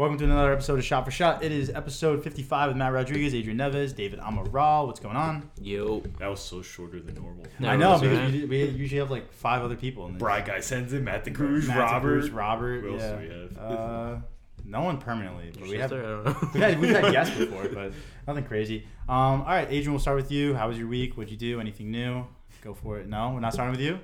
[0.00, 1.44] Welcome to another episode of Shot for Shot.
[1.44, 4.86] It is episode 55 with Matt Rodriguez, Adrian Neves, David Amaral.
[4.86, 5.50] What's going on?
[5.60, 6.00] Yo.
[6.18, 7.44] That was so shorter than normal.
[7.60, 10.06] I know because we, we usually have like five other people.
[10.06, 10.20] In this.
[10.20, 11.02] Bright guy sends it.
[11.02, 12.20] Matt the Cruz, Matt Robert.
[12.20, 12.80] Cruz, Robert.
[12.80, 13.12] Who else yeah.
[13.12, 13.58] do we have?
[13.58, 14.16] Uh,
[14.64, 15.92] no one permanently, but we have.
[15.92, 16.36] I don't know.
[16.54, 17.92] We've had, we've had guests before, but
[18.26, 18.86] nothing crazy.
[19.06, 20.54] Um, all right, Adrian, we'll start with you.
[20.54, 21.18] How was your week?
[21.18, 21.60] What'd you do?
[21.60, 22.26] Anything new?
[22.64, 23.06] Go for it.
[23.06, 24.00] No, we're not starting with you.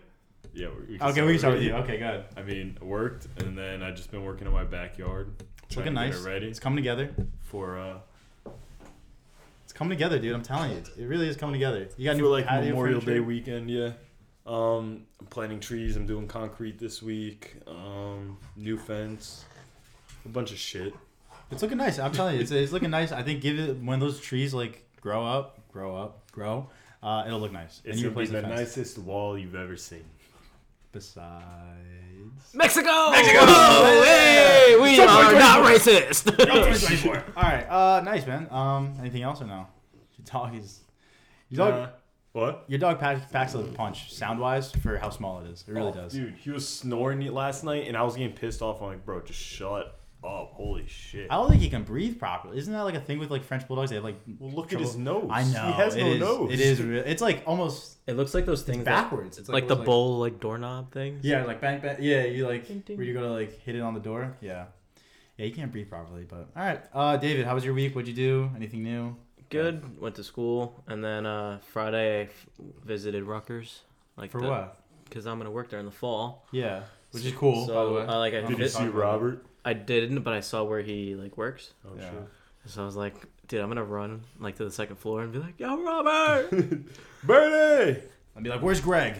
[0.52, 1.66] Yeah, we, we Okay, we can start with already.
[1.66, 1.74] you.
[1.74, 2.24] Okay, good.
[2.36, 5.32] I mean, I worked, and then I just been working in my backyard.
[5.66, 6.20] It's looking nice.
[6.20, 7.10] it ready It's coming together.
[7.42, 7.98] for uh
[9.64, 10.34] It's coming together, dude.
[10.34, 11.88] I'm telling you, it really is coming together.
[11.96, 13.70] You got new like Memorial Day weekend.
[13.70, 13.92] Yeah.
[14.46, 15.96] Um, I'm planting trees.
[15.96, 17.56] I'm doing concrete this week.
[17.66, 19.44] Um, new fence.
[20.24, 20.94] A bunch of shit.
[21.50, 21.98] It's looking nice.
[21.98, 23.10] I'm telling you, it's, it's looking nice.
[23.12, 26.68] I think give it when those trees like grow up, grow up, grow.
[27.02, 27.82] Uh, it'll look nice.
[27.84, 28.54] It's you gonna be the fence.
[28.56, 30.04] nicest wall you've ever seen.
[30.96, 32.54] Besides.
[32.54, 33.10] Mexico!
[33.10, 33.38] Mexico!
[33.42, 36.26] Oh, hey, we Trump are not racist.
[37.36, 37.64] All right.
[37.68, 38.48] Uh, nice man.
[38.50, 39.66] Um, anything else or no?
[40.16, 40.80] Your dog is.
[41.50, 41.74] Your dog.
[41.74, 41.90] Uh,
[42.32, 42.64] what?
[42.68, 45.64] Your dog packs, packs a punch sound wise for how small it is.
[45.68, 46.14] It really Oh, does.
[46.14, 48.80] Dude, he was snoring last night, and I was getting pissed off.
[48.80, 50.52] I'm like, bro, just shut up.
[50.54, 51.28] Holy shit.
[51.30, 52.58] I don't think he can breathe properly.
[52.58, 53.90] Isn't that like a thing with like French bulldogs?
[53.90, 54.16] They have like.
[54.38, 55.28] Well, look trouble- at his nose.
[55.30, 55.66] I know.
[55.66, 56.52] He has it no is- nose.
[56.52, 56.82] It is.
[56.82, 59.38] Real, it's like almost It looks like those things that- backwards.
[59.38, 61.18] It's like, those, the bowl like doorknob thing.
[61.22, 61.96] Yeah, like bang bang.
[62.00, 62.96] Yeah, you like Ding, ding.
[62.96, 64.36] where you go to like hit it on the door.
[64.40, 64.66] Yeah,
[65.36, 66.24] yeah, you can't breathe properly.
[66.28, 67.94] But all right, uh, David, how was your week?
[67.94, 68.50] What'd you do?
[68.56, 69.16] Anything new?
[69.48, 70.00] Good.
[70.00, 72.46] Went to school and then uh, Friday I f-
[72.84, 73.82] visited Rutgers.
[74.16, 74.80] Like For the, what?
[75.04, 76.46] Because I'm gonna work there in the fall.
[76.50, 77.64] Yeah, which is cool.
[77.66, 78.12] So by the way.
[78.12, 79.46] I like I, don't Did you we vis- talk see about Robert?
[79.66, 81.74] I didn't, but I saw where he like works.
[81.86, 82.08] Oh, Yeah.
[82.10, 82.28] shit.
[82.66, 83.14] So I was like,
[83.48, 86.50] dude, I'm gonna run like to the second floor and be like, Yo, Robert.
[87.24, 88.00] Bernie!
[88.36, 89.14] I'd be like, "Where's Greg?"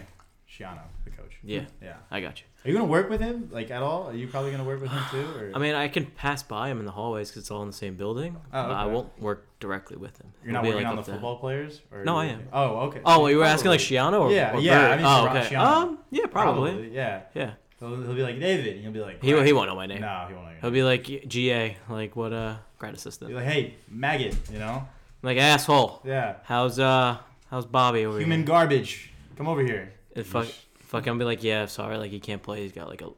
[0.51, 1.39] Schiano, the coach.
[1.43, 1.97] yeah, Yeah.
[2.11, 2.47] I got you.
[2.65, 4.09] Are you gonna work with him like at all?
[4.09, 5.27] Are you probably gonna work with him too?
[5.39, 7.69] Or I mean, I can pass by him in the hallways because it's all in
[7.69, 8.37] the same building.
[8.37, 10.33] Oh, but I won't work directly with him.
[10.43, 11.81] you're not It'll be, working like, on the up to- football players?
[11.93, 12.49] Or No, I you- am.
[12.53, 13.01] Oh, okay.
[13.05, 13.97] Oh, you were asking like Probably.
[13.97, 15.55] Schiano or Yeah, or yeah, I mean, oh, okay.
[15.55, 15.65] Schiano.
[15.65, 16.91] Um, yeah, probably.
[16.93, 17.23] Yeah.
[17.35, 17.53] Yeah.
[17.79, 20.01] He'll, he'll be like David, and he'll be like He he won't know my name.
[20.01, 20.53] No, he won't know.
[20.63, 23.29] He'll be like GA, like what uh grad assistant.
[23.31, 24.89] Be like, hey, maggot, you know?
[25.23, 26.01] Like asshole.
[26.05, 26.37] Yeah.
[26.45, 27.19] How's uh
[27.51, 28.47] how's Bobby over Human here?
[28.47, 29.11] garbage.
[29.37, 29.93] Come over here.
[30.15, 30.47] And fuck
[30.79, 32.63] fuck him be like, yeah, sorry, like he can't play.
[32.63, 33.11] He's got like a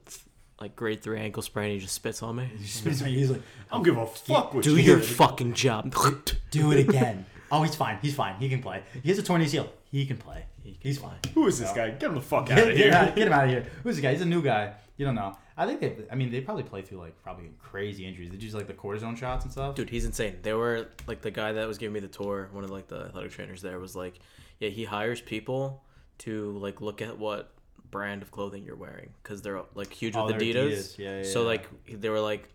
[0.60, 1.72] like grade three ankle sprain.
[1.74, 2.50] He just spits on me.
[2.58, 3.18] He spits on you.
[3.18, 5.06] He's like, I don't give a fuck what Do you your did.
[5.06, 5.94] fucking job.
[6.50, 7.26] do it again.
[7.52, 7.98] oh, he's fine.
[8.02, 8.34] He's fine.
[8.40, 8.82] He can play.
[9.02, 9.68] He has a torn ACL.
[9.90, 10.44] He can play.
[10.80, 11.16] He's fine.
[11.34, 11.90] Who is this guy?
[11.90, 13.14] Get him the fuck out of get out, here.
[13.16, 13.66] get him out of here.
[13.82, 14.12] Who's this guy?
[14.12, 14.74] He's a new guy.
[14.96, 15.36] You don't know.
[15.56, 15.96] I think they.
[16.10, 18.30] I mean, they probably play through like probably crazy injuries.
[18.30, 19.74] They use like the cortisone shots and stuff.
[19.74, 20.36] Dude, he's insane.
[20.42, 22.48] They were like the guy that was giving me the tour.
[22.52, 24.18] One of like the athletic trainers there was like,
[24.60, 25.84] yeah, he hires people
[26.18, 27.52] to like look at what
[27.90, 30.54] brand of clothing you're wearing because they're like huge Oh, with Adidas.
[30.70, 30.98] Adidas.
[30.98, 31.46] Yeah, yeah, So yeah.
[31.46, 31.68] like
[32.00, 32.48] they were like,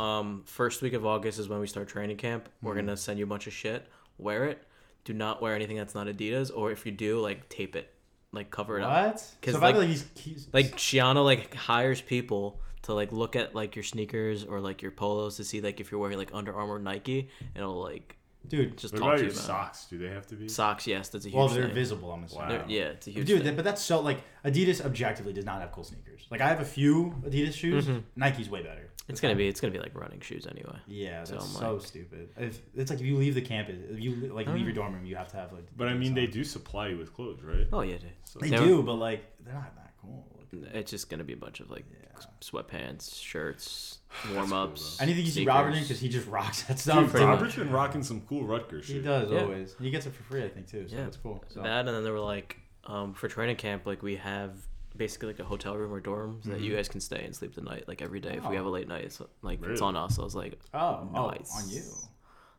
[0.00, 2.48] um, first week of August is when we start training camp.
[2.62, 2.86] We're Mm-hmm.
[2.86, 3.86] gonna send you a bunch of shit.
[4.18, 4.62] Wear it.
[5.04, 7.90] Do not wear anything that's not Adidas, or if you do, like tape it,
[8.32, 8.90] like cover it up.
[9.14, 9.34] What?
[9.40, 12.92] 'Cause, so if I like- feel like he's, he's Like Schiano like hires people to
[12.94, 16.00] like look at like your sneakers or like your polos to see like if you're
[16.00, 18.16] wearing like Under Armour, Nike, and it'll like
[18.48, 18.76] dude.
[18.78, 19.86] just What talk about to your about socks?
[19.90, 20.48] Do they have to be?
[20.48, 21.74] Socks, yes, that's a huge Well, they're thing.
[21.74, 22.12] visible.
[22.12, 22.44] I'm assuming.
[22.44, 22.50] Wow.
[22.50, 23.46] They're- yeah, it's a huge Dude, thing.
[23.46, 26.26] that, but that's so like Adidas objectively does not have cool sneakers.
[26.30, 27.86] Like I have a few Adidas shoes.
[27.86, 28.02] Mhm.
[28.16, 28.84] Nike's way better.
[29.08, 30.76] it's gonna be it's gonna be like running shoes anyway.
[30.86, 32.28] Yeah, that's So so, like- stupid.
[32.36, 34.52] If, it's like if you leave the campus, if you like Oh.
[34.52, 35.64] leave your dorm room, you have to have like.
[35.76, 36.30] But I Adidas mean, they on.
[36.30, 37.66] do supply you with clothes, right?
[37.72, 38.10] Oh yeah, dude.
[38.24, 40.26] So They They were- do, but like they're not that cool.
[40.52, 42.20] It's just gonna be a bunch of like Yeah.
[42.40, 43.98] sweatpants, shirts,
[44.34, 44.96] warm ups.
[44.96, 45.02] though.
[45.04, 47.12] Anything you see Robert in because he just rocks that stuff.
[47.12, 47.20] Dude.
[47.22, 48.96] Robert's been rocking some cool Rutgers shit.
[48.96, 49.42] He does Yeah.
[49.42, 49.74] always.
[49.80, 50.86] He gets it for free, I think too.
[50.88, 51.04] So Yeah.
[51.04, 51.44] that's cool.
[51.48, 51.62] So.
[51.62, 54.52] that, and then they were like, um, for training camp, like we have
[54.96, 57.60] basically like a hotel room or dorms that you guys can stay and sleep the
[57.60, 58.30] night, like every day.
[58.30, 58.52] If we Mm-hmm.
[58.52, 58.56] Oh.
[58.56, 60.18] have a late night, it's like it's on us.
[60.18, 61.52] I was like, oh, oh, Nice.
[61.62, 61.82] on you.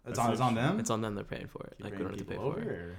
[0.08, 0.32] It's on.
[0.32, 0.80] It's on them.
[0.80, 1.16] it's on them.
[1.16, 1.76] They're paying for it.
[1.80, 2.96] You Like we bring don't have to pay people for over, it.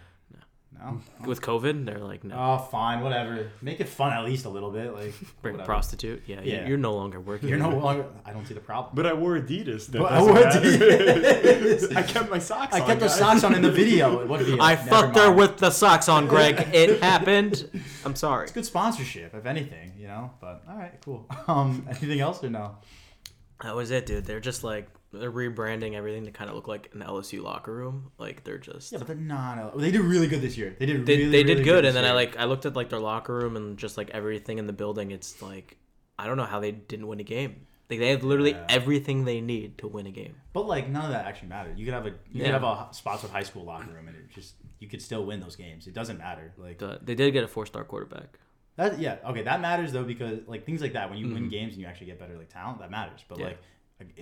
[0.79, 1.01] Or- No.
[1.27, 2.35] With COVID, they're like, no.
[2.37, 3.51] Oh, fine, whatever.
[3.61, 4.95] Make it fun at least a little bit.
[4.95, 5.67] Like Bring a whatever.
[5.67, 6.23] prostitute.
[6.27, 6.69] Yeah, you- Yeah.
[6.69, 7.49] you're no longer working.
[7.49, 8.07] You're no longer.
[8.25, 8.95] I don't see the problem.
[8.95, 9.87] But I wore Adidas.
[9.89, 10.61] That But I wore matter.
[10.61, 11.97] Adidas.
[12.01, 12.81] I kept my socks on.
[12.81, 12.89] I on.
[12.89, 14.27] kept the socks on in the video.
[14.27, 14.57] What video?
[14.63, 16.69] I Never fucked her with the socks on, Greg.
[16.73, 17.69] It happened.
[18.05, 18.45] I'm sorry.
[18.45, 20.31] It's good sponsorship, if anything, you know.
[20.41, 21.27] But all right, cool.
[21.49, 22.77] Um, anything else or no?
[23.63, 24.25] That was it, dude.
[24.25, 28.13] They're just like they're rebranding everything to kind of look like an LSU locker room.
[28.19, 29.77] Like they're just Yeah, but they're not.
[29.79, 30.77] They did really good this year.
[30.79, 31.07] They did.
[31.07, 33.01] they, really, they did really good, and then I like I looked at like their
[33.01, 35.11] locker room and just like everything in the building.
[35.11, 35.77] It's like
[36.19, 37.67] I don't know how they didn't win a game.
[37.89, 38.67] Like they have literally Yeah.
[38.69, 40.37] everything they need to win a game.
[40.53, 41.77] But like none of that actually mattered.
[41.77, 42.45] You could have a you Yeah.
[42.45, 45.41] could have a Spotswood high school locker room, and it just you could still win
[45.41, 45.89] those games.
[45.89, 46.55] It doesn't matter.
[46.57, 48.39] Like The, they did get a four star quarterback.
[48.77, 49.01] that.
[49.01, 49.17] Yeah.
[49.27, 51.35] Okay, that matters though because like things like that when you mm-hmm.
[51.35, 53.25] win games and you actually get better like talent, that matters.
[53.29, 53.47] But Yeah.
[53.47, 53.59] like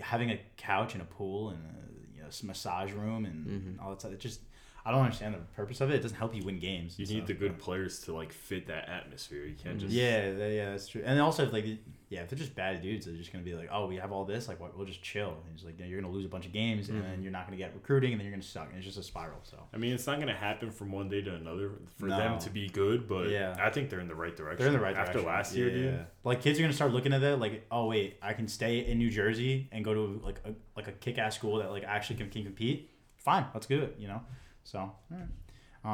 [0.01, 3.83] having a couch and a pool and a you know, massage room and Mhm.
[3.83, 4.13] all that stuff.
[4.13, 4.41] It just
[4.89, 5.97] I don't understand the purpose of it.
[5.97, 6.99] It doesn't help you win games.
[6.99, 9.45] You and need the good but- players to like fit that atmosphere.
[9.45, 11.03] You can't just Yeah, that- yeah, that's true.
[11.05, 11.67] And also, if, like,
[12.09, 14.25] yeah, if they're just bad dudes, they're just gonna be like, oh, we have all
[14.25, 15.29] this, like, what- we'll just chill.
[15.47, 17.05] And it's like, you're gonna lose a bunch of games, and Mhm.
[17.05, 19.03] then you're not gonna get recruiting, and then you're gonna suck, and it's just a
[19.03, 19.41] spiral.
[19.43, 22.17] So I mean, it's not gonna happen from one day to another for No.
[22.17, 23.55] them to be good, but Yeah.
[23.61, 24.59] I think they're in the right direction.
[24.61, 25.29] they're in the right after direction.
[25.29, 25.75] last year, Yeah.
[25.99, 26.07] dude.
[26.25, 28.97] Like, kids are gonna start looking at that, like, oh wait, I can stay in
[28.97, 32.17] New Jersey and go to like a like a kick ass school that like actually
[32.17, 32.89] can, can compete.
[33.19, 33.97] Fine, let's do it.
[33.99, 34.23] You know.
[34.69, 35.23] So, all right.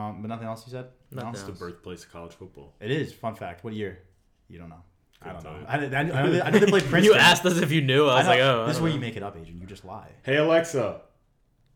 [0.09, 0.87] Um, but nothing else you said.
[1.13, 2.75] Nothing It's the birthplace of college football.
[2.81, 3.63] It is fun fact.
[3.63, 4.01] What year?
[4.49, 4.83] You don't know.
[5.23, 5.67] I Couldn't don't know.
[5.69, 7.05] I, did- I, I, know they, I know they played Princeton.
[7.05, 8.07] You asked us if you knew.
[8.09, 8.67] I was know- like, oh.
[8.67, 9.61] This is don't where you make it up, Adrian.
[9.61, 10.11] You just lie.
[10.25, 11.03] Hey Alexa,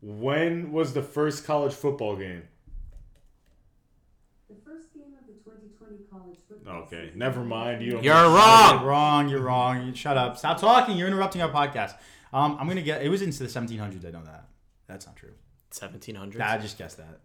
[0.01, 2.43] when was the first college football game?
[4.49, 6.83] The first game of the 2020 college football game.
[6.83, 7.81] Okay, season- never mind.
[7.81, 8.35] You you're know.
[8.35, 8.79] wrong.
[8.81, 9.29] You're wrong.
[9.29, 9.87] You're wrong.
[9.87, 10.37] You- Shut up.
[10.37, 10.97] Stop talking.
[10.97, 11.93] You're interrupting our podcast.
[12.33, 13.01] Um, I'm gonna get.
[13.01, 14.05] It was into the 1700s.
[14.05, 14.49] I know that.
[14.87, 15.31] That's not true.
[15.71, 16.39] 1700s.
[16.41, 17.19] I just guessed that.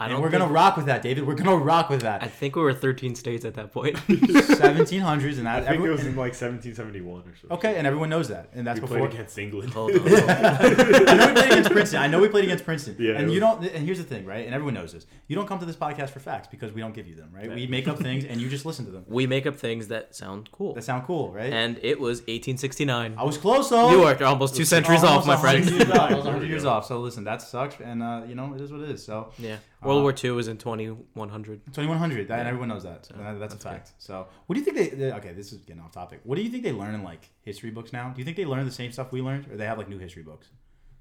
[0.00, 0.22] I And don't.
[0.22, 1.26] we're think, gonna rock with that, David.
[1.26, 2.22] We're gonna rock with that.
[2.22, 3.96] I think we were 13 states at that point.
[4.06, 5.66] 1700s, and I that.
[5.68, 7.50] think it everyone- was in like 1771 or something.
[7.58, 8.98] okay, and everyone knows that, and that's we before.
[8.98, 9.72] played against England.
[9.72, 9.98] Hold on.
[10.08, 12.00] I know we played against Princeton.
[12.02, 12.96] I know we played against Princeton.
[12.98, 13.64] Yeah, and it you don't.
[13.64, 14.44] And here's the thing, right?
[14.46, 15.06] And everyone knows this.
[15.26, 17.50] You don't come to this podcast for facts because we don't give you them, right?
[17.52, 19.04] We make up things, and you just listen to them.
[19.08, 20.74] we make up things that sound cool.
[20.74, 21.52] That sound cool, right?
[21.52, 23.14] And it was 1869.
[23.18, 23.90] I was close though.
[23.90, 25.64] You are almost two centuries off, my friend.
[25.64, 26.10] 100 years off.
[26.10, 26.86] I was 100 years off.
[26.86, 29.04] So listen, that sucks, and uh, you know it is what it is.
[29.04, 29.56] So Yeah.
[29.82, 31.60] World Uh, War II was in 2100.
[31.72, 32.48] 2100, that, and Yeah.
[32.48, 33.06] everyone knows that.
[33.06, 33.62] So So, that- that's a that's good.
[33.62, 33.92] fact.
[33.98, 35.12] So what do you think they, they?
[35.12, 36.20] Okay, this is getting off topic.
[36.24, 38.10] What do you think they learn in like history books now?
[38.10, 39.98] Do you think they learn the same stuff we learned, or they have like new
[39.98, 40.48] history books?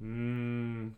[0.01, 0.91] Mm,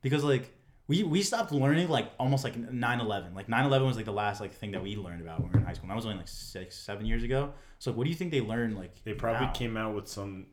[0.00, 0.50] Because like
[0.88, 3.34] we we stopped learning like almost like 9/11.
[3.34, 5.60] Like 9/11 was like the last like thing that we learned about when we were
[5.60, 5.84] in high school.
[5.84, 7.52] And that was only like six, seven years ago.
[7.78, 9.02] So what do you think they learned like?
[9.04, 9.52] they probably now?
[9.52, 10.46] came out with some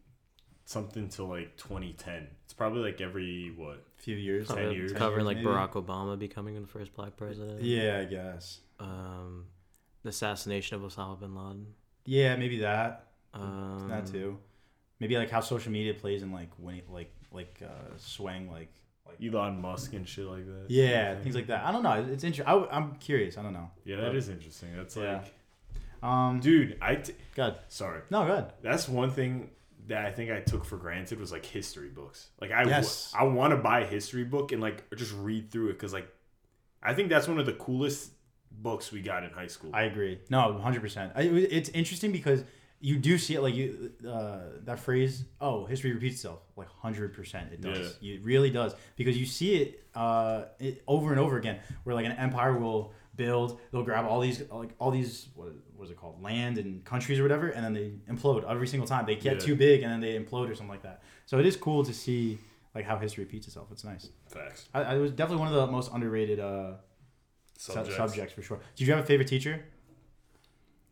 [0.69, 2.27] something till like 2010.
[2.45, 3.83] It's probably like every what?
[3.97, 4.93] few years, Ten Covering, years.
[4.93, 5.49] covering like maybe.
[5.49, 7.61] Barack Obama becoming the first black president.
[7.61, 8.59] Yeah, I guess.
[8.79, 9.45] Um,
[10.03, 11.67] the assassination of Osama bin Laden.
[12.05, 13.07] Yeah, maybe that.
[13.33, 14.37] Um, that too.
[14.99, 18.71] Maybe like how social media plays in like winning, like like uh, swaying, like
[19.07, 20.65] like Elon Musk and shit like that.
[20.69, 21.65] yeah, things like that.
[21.65, 21.93] I don't know.
[22.11, 22.45] It's interesting.
[22.47, 23.37] I, am curious.
[23.37, 23.71] I don't know.
[23.85, 24.69] Yeah, that is interesting.
[24.77, 25.23] That's Yeah.
[25.23, 25.33] like,
[26.03, 28.01] Um, dude, I t- God, sorry.
[28.11, 28.45] No, good.
[28.61, 29.49] That's one thing
[29.89, 32.29] that I think I took for granted was like history books.
[32.39, 33.13] Like I, Yes.
[33.17, 36.07] I want to buy a history book and like just read through it because like,
[36.81, 38.11] I think that's one of the coolest
[38.51, 39.71] books we got in high school.
[39.73, 40.19] I agree.
[40.29, 41.13] No, hundred percent.
[41.15, 42.43] It's interesting because
[42.81, 45.25] you do see it like you uh, that phrase.
[45.41, 46.39] Oh, history repeats itself.
[46.55, 47.97] Like hundred percent, it does.
[48.01, 51.59] It really does because you see it, uh, it over and over again.
[51.83, 52.93] Where like an empire will
[53.25, 55.51] build, they'll grab all these like all these what
[55.81, 59.05] was it called land and countries or whatever, and then they implode every single time.
[59.05, 59.47] They get Yeah.
[59.47, 60.97] too big and then they implode or something like that.
[61.27, 62.39] So it is cool to see
[62.75, 63.67] like how history repeats itself.
[63.71, 64.09] It's nice.
[64.37, 64.61] Facts.
[64.73, 66.73] I, I it was definitely one of the most underrated uh,
[67.57, 67.97] su- Subjects.
[67.97, 68.59] subjects for sure.
[68.75, 69.55] Did you have a favorite teacher?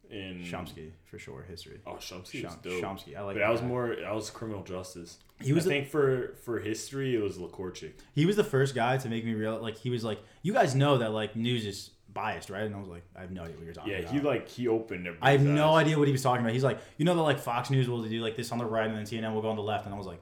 [0.09, 1.43] In Chomsky for sure.
[1.49, 1.81] History.
[1.85, 2.81] Oh, Chomsky dope.
[2.81, 3.17] Chomsky.
[3.17, 3.35] I like.
[3.35, 3.93] but I was more.
[4.07, 5.17] I was criminal justice.
[5.41, 7.91] He was I the, think for for history it was Lakorchik.
[8.15, 9.59] he was the first guy to make me real.
[9.61, 12.63] Like he was like, you guys know that like news is biased, right?
[12.63, 14.13] And I was like, I have no idea what you're talking Yeah, about.
[14.13, 15.07] he like he opened.
[15.21, 16.53] I have everybody's no idea what he was talking about.
[16.53, 18.87] He's like, you know that like Fox News will do like this on the right
[18.87, 20.21] and then CNN will go on the left, and I was like,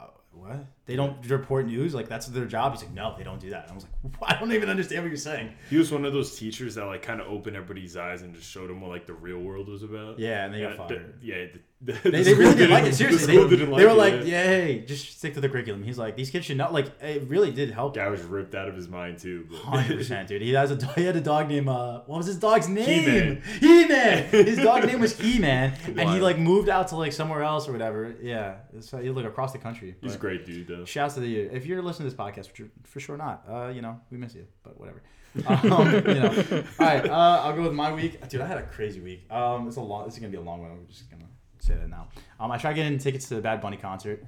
[0.00, 0.66] oh, what?
[0.86, 1.94] They don't report news?
[1.94, 2.72] Like that's their job?
[2.72, 3.64] He's like, no, they don't do that.
[3.64, 5.52] And I was like, I don't even understand what you're saying.
[5.68, 8.48] He was one of those teachers that like kind of opened everybody's eyes and just
[8.48, 10.18] showed them what like the real world was about.
[10.20, 11.14] Yeah, and they got Yeah, the- fired.
[11.22, 11.36] yeah,
[11.82, 12.94] the, the, They, the they really didn't like it.
[12.94, 14.42] Seriously, school they, they were it, like, yeah.
[14.44, 15.82] hey, just stick to the curriculum.
[15.82, 16.86] He's like, these kids should not like.
[17.02, 17.94] It really did help.
[17.96, 19.46] Guy was ripped out of his mind too.
[19.52, 20.40] Hundred percent, dude.
[20.40, 23.42] He has a he had a dog named uh, what was his dog's name?
[23.60, 24.24] He Man.
[24.30, 27.68] His dog's name was He Man, and he like moved out to like somewhere else
[27.68, 28.14] or whatever.
[28.22, 29.96] Yeah, so he like across the country.
[30.00, 30.75] He's a great dude though.
[30.84, 31.50] Shouts to the you.
[31.52, 34.18] If you're listening to this podcast, which you're for sure not, uh, you know we
[34.18, 35.02] miss you, but whatever.
[35.46, 36.64] Um, you know.
[36.80, 38.40] All right, uh, I'll go with my week, dude.
[38.40, 39.30] I had a crazy week.
[39.30, 40.06] Um, it's a long.
[40.06, 40.70] This is gonna be a long one.
[40.70, 41.26] I'm just gonna
[41.58, 42.08] say that now.
[42.40, 44.24] Um, I tried getting tickets to the Bad Bunny concert.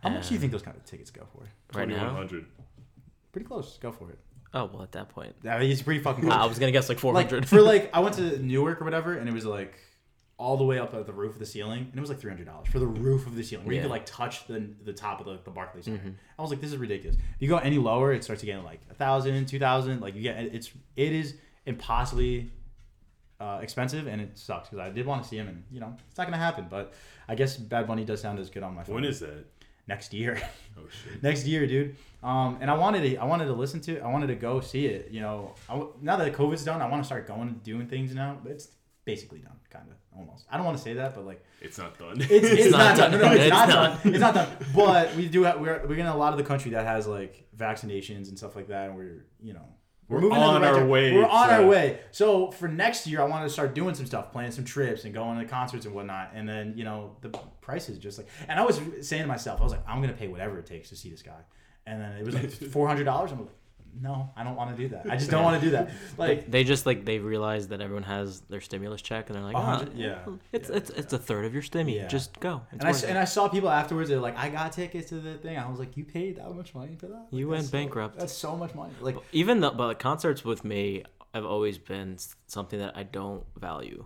[0.00, 1.44] How much do you think those kind of tickets go for?
[1.78, 1.94] Right now.
[2.10, 2.44] 2100.
[3.32, 3.78] Pretty close.
[3.78, 4.18] Go for it.
[4.52, 6.34] Oh well, at that point, I mean, it's pretty fucking close.
[6.34, 7.40] I was gonna guess like 400.
[7.40, 9.78] like for like I went to Newark or whatever, and it was like
[10.36, 12.30] all the way up at the roof of the ceiling, and it was like three
[12.30, 14.92] hundred dollars for the roof of the ceiling, where you could like touch the the
[14.92, 15.98] top of the, the Barclays Center.
[15.98, 16.14] Mhm.
[16.38, 17.16] I was like, this is ridiculous.
[17.16, 20.00] If you go any lower, it starts to get like a thousand, two thousand.
[20.00, 21.36] Like you get it's it is
[21.66, 22.50] impossibly
[23.40, 25.94] uh, expensive, and it sucks because I did want to see him, and you know
[26.08, 26.66] it's not gonna happen.
[26.68, 26.94] But
[27.28, 28.96] I guess Bad Bunny does sound as good on my phone.
[28.96, 29.44] When is that?
[29.86, 30.40] next year?
[30.78, 31.22] Oh shit.
[31.22, 31.94] next year, dude.
[32.22, 34.02] Um, and I wanted to, I wanted to listen to, it.
[34.02, 35.10] I wanted to go see it.
[35.10, 37.86] You know, I w now that COVID's done, I want to start going and doing
[37.86, 38.38] things now.
[38.42, 38.68] But it's
[39.04, 40.46] basically done, kind of almost.
[40.50, 42.16] I don't want to say that, but like It's not done.
[42.20, 43.10] it's, it's, not, not done.
[43.12, 43.20] done.
[43.20, 44.02] No, no, it's, It's not, not.
[44.02, 44.12] done.
[44.14, 44.48] It's not done.
[44.74, 47.46] But we do have we're we're getting a lot of the country that has like
[47.56, 49.66] vaccinations and stuff like that, and we're you know.
[50.06, 50.88] We're in the on our direction.
[50.90, 51.98] way We're on our way.
[52.10, 55.14] So for next year, I want to start doing some stuff, planning some trips, and
[55.14, 56.32] going to concerts and whatnot.
[56.34, 57.30] And then you know the
[57.62, 58.28] prices just like.
[58.46, 60.90] And I was saying to myself, I was like, I'm gonna pay whatever it takes
[60.90, 61.40] to see this guy.
[61.86, 63.32] And then it was like four hundred dollars.
[63.32, 63.48] I'm like,
[64.00, 65.06] no, I don't want to do that.
[65.10, 65.90] I just don't want to do that.
[66.18, 69.54] Like They just like they realize that everyone has their stimulus check and they're like,
[69.54, 70.18] A oh, hundred- yeah,
[70.52, 71.96] it's yeah, it's it's a third of your stimmy.
[71.96, 72.06] Yeah.
[72.08, 72.62] Just go.
[72.72, 73.04] It's and I, it.
[73.04, 74.08] and I saw people afterwards.
[74.10, 76.74] They're like, "I got tickets to the thing." I was like, "You paid that much
[76.74, 77.14] money for that?
[77.14, 78.18] Like, You that's went so- bankrupt.
[78.18, 82.16] That's so much money." Like, Even though, but like, concerts with me have always been
[82.46, 84.04] something that I don't value.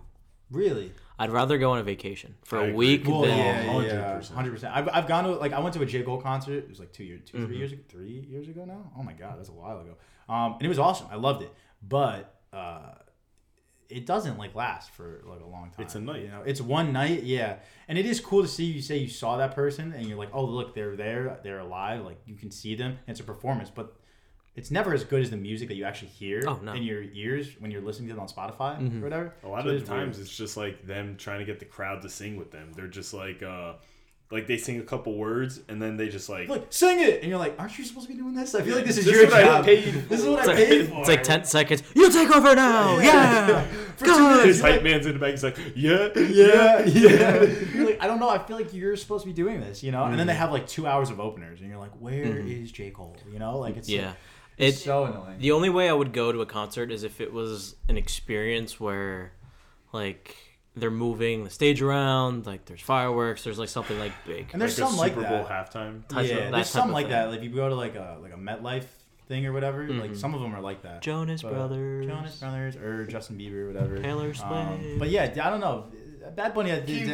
[0.51, 0.91] Really?
[1.21, 2.75] I'd rather go on a vacation for I a agree.
[2.77, 4.31] week Well, than yeah, yeah, 100%.
[4.33, 4.73] hundred percent.
[4.75, 6.53] I've, I've gone to like I went to a J Cole concert.
[6.63, 7.45] It was like two years, 2 Mm-hmm.
[7.47, 8.91] three years ago, three years ago now.
[8.97, 9.95] Oh my god, that's a while ago.
[10.29, 11.07] Um, and it was awesome.
[11.11, 11.53] I loved it,
[11.87, 12.93] but uh,
[13.89, 15.85] it doesn't like last for like a long time.
[15.85, 16.21] It's a night.
[16.21, 16.43] you know.
[16.45, 17.57] It's one night, yeah.
[17.87, 20.29] And it is cool to see you say you saw that person and you're like,
[20.31, 22.05] oh look, they're there, they're alive.
[22.05, 22.99] Like you can see them.
[23.07, 23.95] It's a performance, but
[24.59, 26.73] it's never as good as the music that you actually hear Oh, no.
[26.73, 29.33] in your ears when you're listening to it on Spotify or whatever.
[29.43, 30.27] A lot So of the times weird.
[30.27, 32.73] it's just like them trying to get the crowd to sing with them.
[32.75, 33.73] They're just like uh
[34.31, 37.29] like they sing a couple words and then they just like like sing it, and
[37.29, 38.53] you're like, aren't you supposed to be doing this?
[38.53, 39.65] I feel like this is This your is what I job.
[39.65, 40.99] paid This is what it's I like, paid for.
[40.99, 41.81] it's like ten seconds.
[41.95, 42.99] You take over now.
[43.09, 43.63] Yeah.
[43.99, 44.29] For two Good.
[44.29, 45.31] minutes, his hype like, man's in the back.
[45.31, 47.43] He's like, yeah, yeah, yeah.
[47.73, 48.29] You're like, I don't know.
[48.29, 50.03] I feel like you're supposed to be doing this, you know.
[50.05, 50.27] And then Mm-hmm.
[50.27, 53.17] they have like two hours of openers, and you're like, "Where is J Cole?
[53.29, 54.13] You know, like it's Yeah.
[54.59, 55.39] It's so annoying.
[55.39, 58.79] The only way I would go to a concert is if it was an experience
[58.79, 59.31] where,
[59.93, 60.35] like,
[60.75, 64.49] they're moving the stage around, like there's fireworks, there's like something like big.
[64.53, 65.29] and there's like a some like Super that.
[65.29, 66.07] Bowl halftime.
[66.07, 67.11] type of- yeah, there's type some like thing.
[67.11, 67.29] that.
[67.29, 68.85] Like if you go to like a like a MetLife
[69.27, 70.17] thing or whatever, like Mhm.
[70.17, 71.01] some of them are like that.
[71.01, 72.05] Jonas But- Brothers.
[72.07, 73.97] Jonas Brothers, or Justin Bieber, or whatever.
[73.97, 74.99] Taylor Um, Swift.
[74.99, 75.85] but yeah, I don't know.
[76.35, 77.07] Bad Bunny, I did.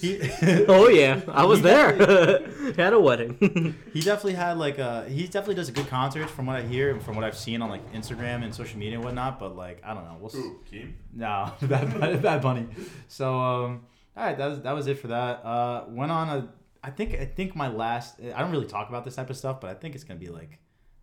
[0.00, 0.20] He,
[0.68, 1.92] Oh yeah, I was there.
[2.76, 3.74] Had a wedding.
[3.92, 6.90] he definitely had like a he definitely does a good concert from what I hear
[6.90, 9.40] and from what I've seen on like Instagram and social media and whatnot.
[9.40, 10.92] But like I don't know, we'll s- Ooh, Keem?
[11.12, 12.66] no bad, Bunny- bad bunny.
[13.08, 15.44] So um, all right, that was that was it for that.
[15.44, 16.48] Uh, went on a
[16.84, 19.60] I think I think my last I don't really talk about this type of stuff,
[19.60, 20.58] but I think it's gonna be like.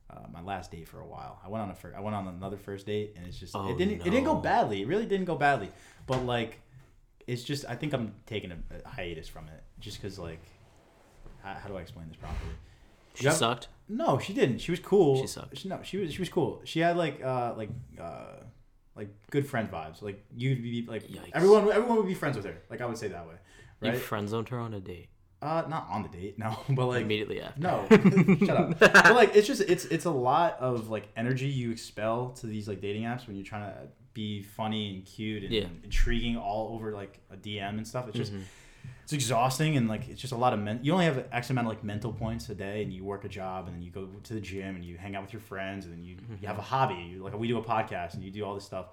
[0.08, 1.42] Uh, my last date for a while.
[1.44, 3.70] I went on a fir- I went on another first date and it's just Oh,
[3.70, 4.82] it didn't it didn't go badly.
[4.84, 5.72] It really didn't go badly.
[6.08, 6.62] But like
[7.28, 10.42] it's just I think I'm taking a, a hiatus from it just because like
[11.44, 12.52] how, how do I explain this properly?
[13.16, 13.70] she sucked.
[13.88, 14.60] No, she didn't.
[14.60, 15.22] She was cool.
[15.22, 15.64] She sucked.
[15.66, 16.62] no, she was she was cool.
[16.66, 17.70] She had like uh like
[18.02, 18.38] uh
[18.96, 20.02] like good friend vibes.
[20.02, 21.32] Like you'd be like Yikes.
[21.34, 22.58] everyone everyone would be friends with her.
[22.70, 23.36] Like I would say that way,
[23.82, 25.10] You friend zoned her on a date
[25.42, 27.60] Uh, not on the date, no, but like immediately after.
[27.62, 27.86] no,
[28.46, 28.80] shut up.
[28.80, 32.68] But like it's just it's it's a lot of like energy you expel to these
[32.68, 33.78] like dating apps when you're trying to
[34.16, 35.68] be funny and cute and Yeah.
[35.84, 38.08] intriguing all over like a DM and stuff.
[38.08, 38.42] It's just Mhm.
[39.04, 40.80] it's exhausting and like it's just a lot of men.
[40.82, 43.30] You only have X amount of like mental points a day, and you work a
[43.30, 45.86] job, and then you go to the gym, and you hang out with your friends,
[45.86, 46.96] and then you you have a hobby.
[46.96, 48.88] You, like we do a podcast, and you do all this stuff,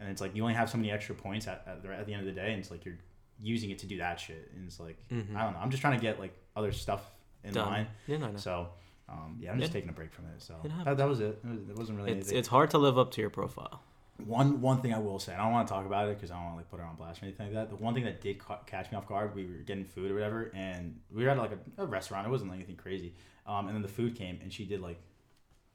[0.00, 2.12] and it's like you only have so many extra points at, at, the, at the
[2.12, 2.98] end of the day, and it's like you're
[3.40, 5.36] using it to do that shit, and it's like Mhm.
[5.36, 5.60] I don't know.
[5.60, 7.08] I'm just trying to get like other stuff
[7.44, 7.66] in Done.
[7.70, 7.86] line.
[8.08, 8.36] Yeah, no, no.
[8.38, 8.70] So,
[9.08, 10.42] um, yeah, I'm just taking a break from it.
[10.42, 11.38] So It that, that was it.
[11.44, 13.82] It, was, wasn't really It's it's hard to live up to your profile.
[14.24, 15.34] One one thing I will say.
[15.34, 16.86] I don't want to talk about it because I don't want to like put her
[16.86, 17.70] on blast or anything like that.
[17.70, 20.14] The one thing that did ca- catch me off guard, we were getting food or
[20.14, 22.26] whatever, and we were at like a, a restaurant.
[22.26, 23.14] It wasn't like anything crazy.
[23.46, 25.00] Um, and then the food came, and she did like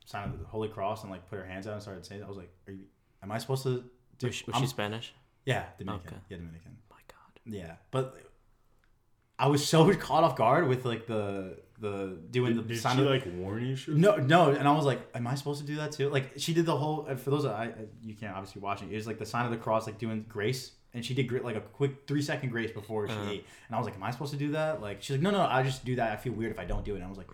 [0.06, 2.22] sign of the Holy Cross and like put her hands out and started saying.
[2.22, 2.26] That.
[2.28, 2.84] I was like, Are you?
[3.24, 3.84] Am I supposed to?
[4.20, 5.14] Do, Was, she, was she Spanish?
[5.46, 6.08] yeah, Dominican.
[6.08, 6.18] Okay.
[6.30, 6.78] Yeah, Dominican.
[6.90, 7.54] My God.
[7.56, 8.18] Yeah, but
[9.44, 12.96] I was so caught off guard with like the the doing Did, the did sign
[12.96, 13.76] she of like warn you?
[13.76, 13.96] Shit?
[13.96, 16.54] no, no, and I was like, "Am I supposed to do that too?" Like, she
[16.54, 17.04] did the whole.
[17.24, 18.90] For those that I, I- you can't obviously watch it.
[18.92, 21.58] It was like the sign of the cross, like doing grace, and she did like
[21.58, 23.32] a quick three second grace before she Uh-huh.
[23.32, 23.46] ate.
[23.68, 25.42] And I was like, "Am I supposed to do that?" Like, she's like, "No, no,
[25.42, 26.12] I just do that.
[26.14, 27.30] I feel weird if I don't do it." And I was like,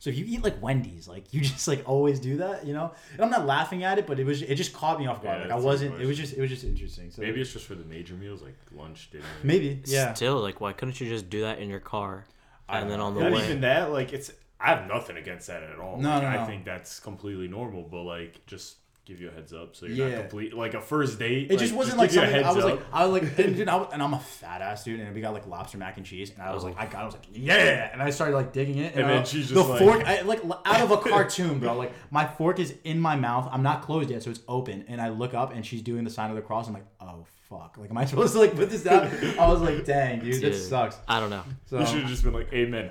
[0.00, 2.90] "So if you eat like Wendy's, like you just like always do that, you know?"
[3.14, 5.38] And I'm not laughing at it, but it was it just caught me off guard.
[5.38, 6.00] Yeah, like I wasn't.
[6.00, 7.12] It was just it was just interesting.
[7.12, 9.24] So Maybe it's just for the major meals like lunch, dinner.
[9.44, 10.12] maybe yeah.
[10.14, 12.26] Still, like, why couldn't you just do that in your car,
[12.68, 13.44] and don't then on the Not way?
[13.44, 13.92] even that.
[13.92, 14.32] Like it's.
[14.62, 15.96] I have nothing against that at all.
[15.96, 17.82] No, Like, no, I think that's completely normal.
[17.82, 18.76] But like, just
[19.10, 20.14] give you a heads up so you're Yeah.
[20.14, 20.54] not complete.
[20.54, 21.50] Like a first date.
[21.50, 22.70] It just wasn't like a something I heads was up.
[22.70, 25.14] like I was like and, dude, I was, and I'm a fat ass dude and
[25.14, 26.68] we got like lobster mac and cheese and I was Oh.
[26.68, 29.18] like I got I was like yeah and I started like digging it And then
[29.18, 32.26] I- she's the just like- fork I, like out of a cartoon bro like my
[32.26, 35.34] fork is in my mouth I'm not closed yet so it's open and I look
[35.34, 37.98] up and she's doing the sign of the cross I'm like oh fuck like am
[37.98, 40.96] I supposed to like put this down I was like dang dude, that Dude, sucks
[41.08, 41.42] I don't know.
[41.66, 42.90] so you should have just been like, "Amen."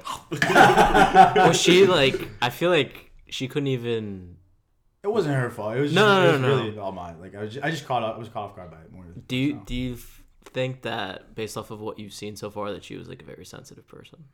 [1.36, 2.28] Was she like?
[2.42, 4.36] I feel like she couldn't even
[5.04, 5.78] It wasn't her fault.
[5.78, 6.64] It was No, just, no, it was no, no.
[6.66, 7.20] really all mine.
[7.22, 8.16] Like I was, just, I just caught up.
[8.16, 9.06] I was caught off guard by it more.
[9.28, 9.62] Do you so.
[9.66, 9.98] do you
[10.46, 13.26] think that based off of what you've seen so far that she was like a
[13.26, 14.26] very sensitive person?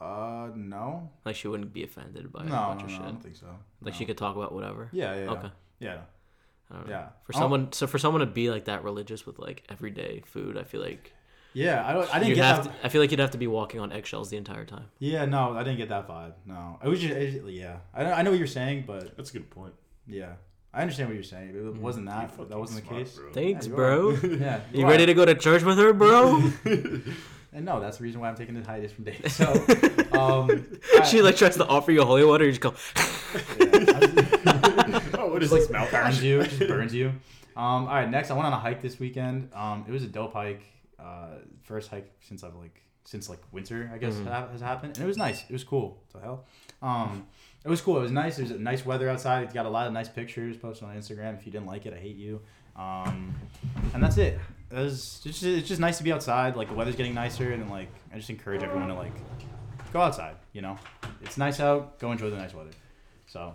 [0.00, 2.94] Uh, no, Like she wouldn't be offended by no, a no, bunch no, of I
[2.94, 3.02] shit.
[3.02, 3.46] don't think so.
[3.82, 3.98] Like No.
[3.98, 4.88] she could talk about whatever.
[4.92, 5.30] Yeah, yeah, yeah.
[5.30, 5.50] Okay.
[5.78, 5.98] yeah,
[6.70, 6.90] I don't know.
[6.92, 7.08] yeah.
[7.24, 10.56] For I someone, so for someone to be like that religious with like everyday food,
[10.56, 11.12] I feel like
[11.52, 12.08] yeah, I don't.
[12.14, 12.80] I didn't you'd get have that.
[12.80, 14.86] to, I feel like you'd have to be walking on eggshells the entire time.
[14.98, 16.32] Yeah, no, I didn't get that vibe.
[16.46, 17.76] No, I was just, it, yeah.
[17.94, 19.74] I, I know what you're saying, but That's a good point.
[20.06, 20.32] yeah,
[20.72, 21.50] I understand what you're saying.
[21.50, 21.80] It Mm-hmm.
[21.80, 22.48] wasn't You're that.
[22.48, 23.16] That wasn't the case.
[23.16, 23.32] bro.
[23.32, 24.10] Thanks, you bro.
[24.10, 24.26] are.
[24.26, 26.50] Yeah, You ready to go to church with her, bro?
[27.52, 29.28] And no, that's the reason why I'm taking the hiatus from dating.
[29.28, 29.52] So,
[30.12, 30.68] um,
[31.04, 32.74] she like tries to offer you holy water, you just go.
[35.18, 37.08] oh, what is just this like burns you, just burns you.
[37.56, 39.50] Um, all right, next I went on a hike this weekend.
[39.54, 40.62] Um, it was a dope hike.
[41.00, 44.26] Uh, first hike since I've like since like winter, I guess Mhm.
[44.26, 45.42] ha- has happened, and it was nice.
[45.48, 46.02] It was cool.
[46.12, 46.44] What the hell?
[46.82, 47.26] Um,
[47.64, 47.96] it was cool.
[47.98, 48.38] It was nice.
[48.38, 49.44] It was nice weather outside.
[49.44, 51.36] It's got a lot of nice pictures posted on Instagram.
[51.38, 52.40] If you didn't like it, I hate you.
[52.76, 53.34] Um,
[53.94, 54.38] and that's it.
[54.70, 56.54] It was just, it's just nice to be outside.
[56.56, 59.12] Like the weather's getting nicer, and like I just encourage everyone to like
[59.92, 60.36] go outside.
[60.52, 60.78] You know,
[61.22, 61.98] it's nice out.
[61.98, 62.70] Go enjoy the nice weather.
[63.26, 63.54] So,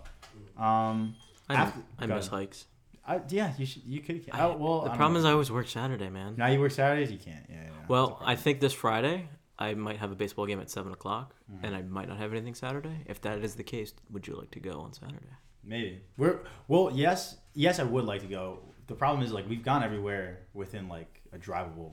[0.57, 1.15] um,
[1.49, 2.39] I, After- I miss ahead.
[2.39, 2.65] hikes.
[3.07, 3.83] I, yeah, you should.
[3.85, 4.25] You could.
[4.31, 5.19] I- oh, well, the problem know.
[5.19, 6.35] is I always work Saturday, man.
[6.37, 7.11] now you work Saturdays.
[7.11, 7.45] You can't.
[7.49, 7.55] Yeah.
[7.65, 7.69] yeah.
[7.87, 11.65] Well, I think this Friday I might have a baseball game at seven o'clock, Mm-hmm.
[11.65, 12.97] and I might not have anything Saturday.
[13.05, 15.27] If that is the case, would you like to go on Saturday?
[15.67, 16.91] maybe we're well.
[16.93, 18.59] Yes, yes, I would like to go.
[18.87, 21.91] The problem is like we've gone everywhere within like a drivable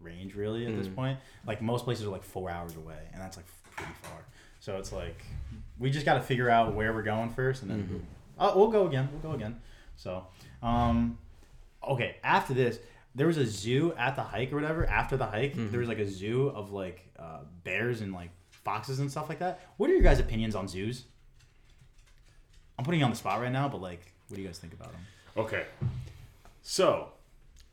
[0.00, 0.66] range, really.
[0.66, 0.94] At this Mm.
[0.96, 3.46] point, like most places are like four hours away, and that's like
[3.76, 4.18] pretty far.
[4.60, 5.20] So it's like
[5.78, 8.00] we just got to figure out where we're going first, and then Mhm.
[8.40, 9.08] Oh, we'll go again.
[9.12, 9.60] We'll go again.
[9.96, 10.26] So,
[10.62, 11.18] um,
[11.86, 12.16] okay.
[12.22, 12.78] After this,
[13.14, 14.86] there was a zoo at the hike or whatever.
[14.86, 15.70] After the hike, Mhm.
[15.70, 19.38] there was like a zoo of like uh, bears and like foxes and stuff like
[19.40, 19.60] that.
[19.76, 21.04] What are your guys' opinions on zoos?
[22.78, 24.72] I'm putting you on the spot right now, but like, what do you guys think
[24.72, 25.00] about them?
[25.36, 25.64] Okay.
[26.62, 27.08] So,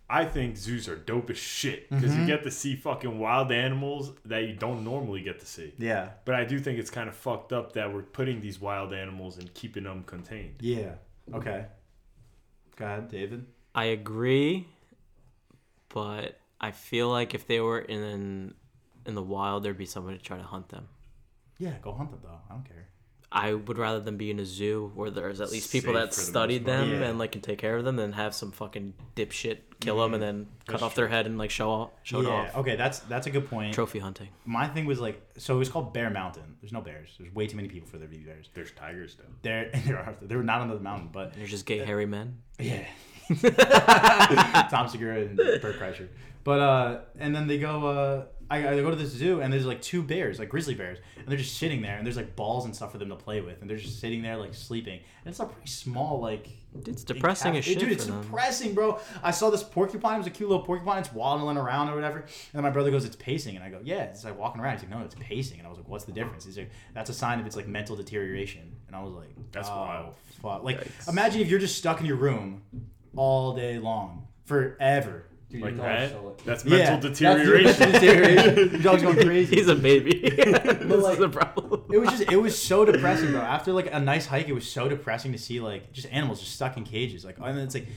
[0.09, 2.21] I think zoos are dope as shit because Mhm.
[2.21, 5.73] you get to see fucking wild animals that you don't normally get to see.
[5.77, 6.09] Yeah.
[6.25, 9.37] But I do think it's kind of fucked up that we're putting these wild animals
[9.37, 10.55] and keeping them contained.
[10.61, 10.95] Yeah.
[11.33, 11.65] Okay.
[12.75, 13.45] Go ahead, David.
[13.73, 14.67] I agree,
[15.89, 18.53] but I feel like if they were in
[19.05, 20.87] in the wild, there'd be someone to try to hunt them.
[21.57, 22.39] Yeah, go hunt them though.
[22.49, 22.87] I don't care.
[23.31, 26.13] I would rather them be in a zoo where there's at least people Safe that
[26.13, 26.87] for the studied most part.
[26.89, 27.07] them Yeah.
[27.07, 30.23] and like can take care of them than have some fucking dipshit kill them and
[30.23, 32.29] then cut That's off their head and like show off, show it yeah.
[32.29, 32.55] off.
[32.57, 33.73] Okay, that's that's a good point.
[33.73, 34.29] Trophy hunting.
[34.45, 36.55] My thing was like, so it was called Bear Mountain.
[36.61, 37.13] There's no bears.
[37.19, 38.49] There's way too many people for there to be bears.
[38.53, 39.25] There's tigers though.
[39.41, 42.37] They're there are they were not on the mountain, but They're just gay hairy men.
[42.59, 42.85] yeah.
[44.69, 46.07] Tom Segura and Bert Kreischer.
[46.43, 47.87] But uh, and then they go.
[47.87, 50.99] Uh, I, I go to this zoo and there's like two bears, like grizzly bears,
[51.17, 53.41] and they're just sitting there, and there's like balls and stuff for them to play
[53.41, 54.99] with, and they're just sitting there like sleeping.
[55.23, 56.47] And it's a pretty small like.
[56.85, 58.21] It's depressing as shit Dude, it's for them.
[58.21, 58.99] depressing, bro.
[59.23, 60.15] I saw this porcupine.
[60.15, 60.99] It was a cute little porcupine.
[60.99, 62.19] It's waddling around or whatever.
[62.19, 64.73] And then my brother goes, "It's pacing," and I go, "Yeah, it's like walking around."
[64.73, 67.09] He's like, "No, it's pacing." And I was like, "What's the difference?" He's like, "That's
[67.09, 70.13] a sign of its like mental deterioration." And I was like, That's oh, wild.
[70.41, 70.63] Fuck.
[70.63, 71.09] Like, Yikes.
[71.09, 72.61] imagine if you're just stuck in your room
[73.15, 75.25] all day long forever.
[75.49, 76.11] Dude, Like your dog's that?
[76.11, 77.79] so, like- That's Yeah, mental that's your deterioration.
[77.79, 78.71] mental deterioration.
[78.71, 79.55] Your dog's going crazy.
[79.55, 80.19] He's a baby.
[80.35, 81.83] this like, is the problem.
[81.91, 83.41] It was just it was so depressing, bro.
[83.41, 86.53] After like a nice hike, it was so depressing to see like just animals just
[86.55, 87.23] stuck in cages.
[87.23, 87.87] Like and it's like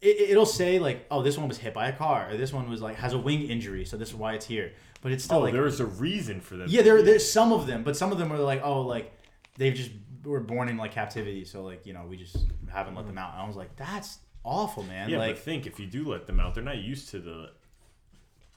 [0.00, 2.68] it, it'll say like, oh, this one was hit by a car, or this one
[2.68, 4.72] was like has a wing injury, so this is why it's here.
[5.00, 6.68] But it's still Oh, like there's a reason for them.
[6.70, 9.12] yeah, there there's some of them, but some of them are like, oh, like
[9.56, 9.90] they've just
[10.24, 12.36] were born in like captivity, so like you know we just
[12.70, 13.08] haven't let mm.
[13.08, 13.32] them out.
[13.34, 15.08] And I was like, that's awful, man.
[15.08, 17.50] Yeah, like but think if you do let them out, they're not used to the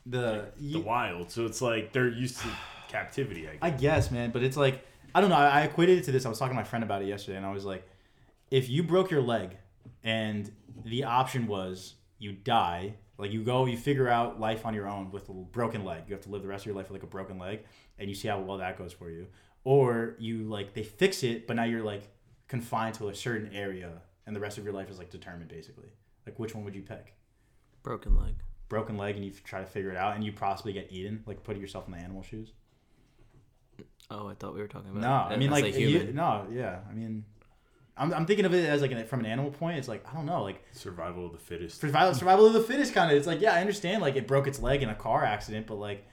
[0.05, 2.47] the the wild, so it's like they're used to
[2.87, 3.47] captivity.
[3.47, 3.59] I guess.
[3.61, 5.35] I guess, man, but it's like I don't know.
[5.35, 6.25] I, I equated it to this.
[6.25, 7.87] I was talking to my friend about it yesterday, and I was like,
[8.51, 9.57] if you broke your leg,
[10.03, 10.51] and
[10.85, 15.11] the option was you die, like you go, you figure out life on your own
[15.11, 16.03] with a broken leg.
[16.07, 17.61] You have to live the rest of your life with like a broken leg,
[17.97, 19.27] and you see how well that goes for you.
[19.63, 22.03] Or you like they fix it, but now you're like
[22.47, 25.89] confined to a certain area, and the rest of your life is like determined basically.
[26.27, 27.15] Like which one would you pick?
[27.81, 28.35] Broken leg.
[28.69, 31.23] Broken leg, and you try to figure it out, and you possibly get eaten.
[31.25, 32.51] Like putting yourself in the animal shoes.
[34.09, 35.01] Oh, I thought we were talking about.
[35.01, 36.79] No, I mean as like a you, no, yeah.
[36.89, 37.25] I mean,
[37.97, 39.77] I'm, I'm thinking of it as like an, from an animal point.
[39.77, 41.81] It's like I don't know, like Survival of the fittest.
[41.81, 43.17] survival, survival of the fittest kind of.
[43.17, 45.75] It's like yeah, I understand like it broke its leg in a car accident, but
[45.75, 46.05] like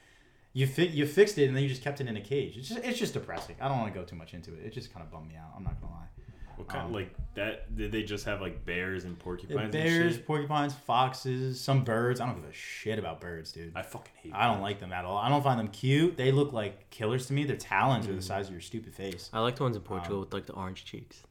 [0.53, 2.57] you fi- you fixed it and then you just kept it in a cage.
[2.57, 3.55] It's just it's just depressing.
[3.61, 4.65] I don't want to go too much into it.
[4.65, 5.51] It just kind of bummed me out.
[5.55, 6.07] I'm not gonna lie.
[6.57, 7.75] What kind Um, like that?
[7.75, 10.25] Did they just have like bears and porcupines and Bears, shit?
[10.27, 12.19] porcupines, foxes, some birds.
[12.21, 13.73] I don't give a shit about birds, dude.
[13.75, 14.31] I fucking hate.
[14.31, 14.41] Them.
[14.41, 14.63] I don't birds.
[14.63, 15.17] like them at all.
[15.17, 16.17] I don't find them cute.
[16.17, 17.43] They look like killers to me.
[17.43, 18.17] Their talons are Mm.
[18.17, 19.29] the size of your stupid face.
[19.33, 21.23] I like the ones in Um, Portugal with like the orange cheeks.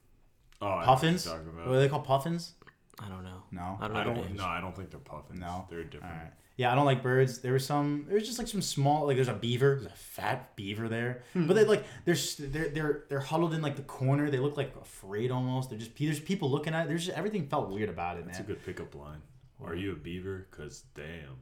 [0.61, 1.27] Oh, I what puffins.
[1.27, 1.45] about.
[1.57, 2.05] What are they called?
[2.05, 2.55] Puffins?
[3.01, 3.43] I don't know.
[3.51, 3.77] No.
[3.81, 4.01] I don't know.
[4.01, 4.35] I don't.
[4.37, 5.41] No, I don't think they're puffins.
[5.41, 5.67] No?
[5.69, 6.15] they're different.
[6.15, 6.33] All right.
[6.57, 7.41] Yeah, I don't like birds.
[7.41, 8.05] There was some.
[8.07, 9.07] There was just like some small.
[9.07, 9.75] Like there's a beaver.
[9.81, 11.25] There's a fat beaver there.
[11.33, 11.47] Hmm.
[11.47, 14.31] But they like they're they're they're they're huddled in like the corner.
[14.31, 15.71] They look like afraid almost.
[15.71, 16.87] They're just there's people looking at.
[16.87, 16.89] it.
[16.89, 19.21] There's just everything felt weird about it, That's a good pickup line.
[19.65, 20.47] Are you a beaver?
[20.51, 21.39] Cause damn.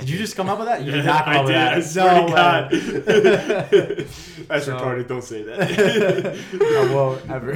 [0.00, 0.82] Did you just come up with that?
[0.82, 1.72] You did not come I up with that.
[1.74, 2.32] I swear No to.
[2.34, 2.70] God.
[4.48, 5.06] That's So- retarded.
[5.06, 6.36] Don't say that.
[6.90, 7.52] I won't ever.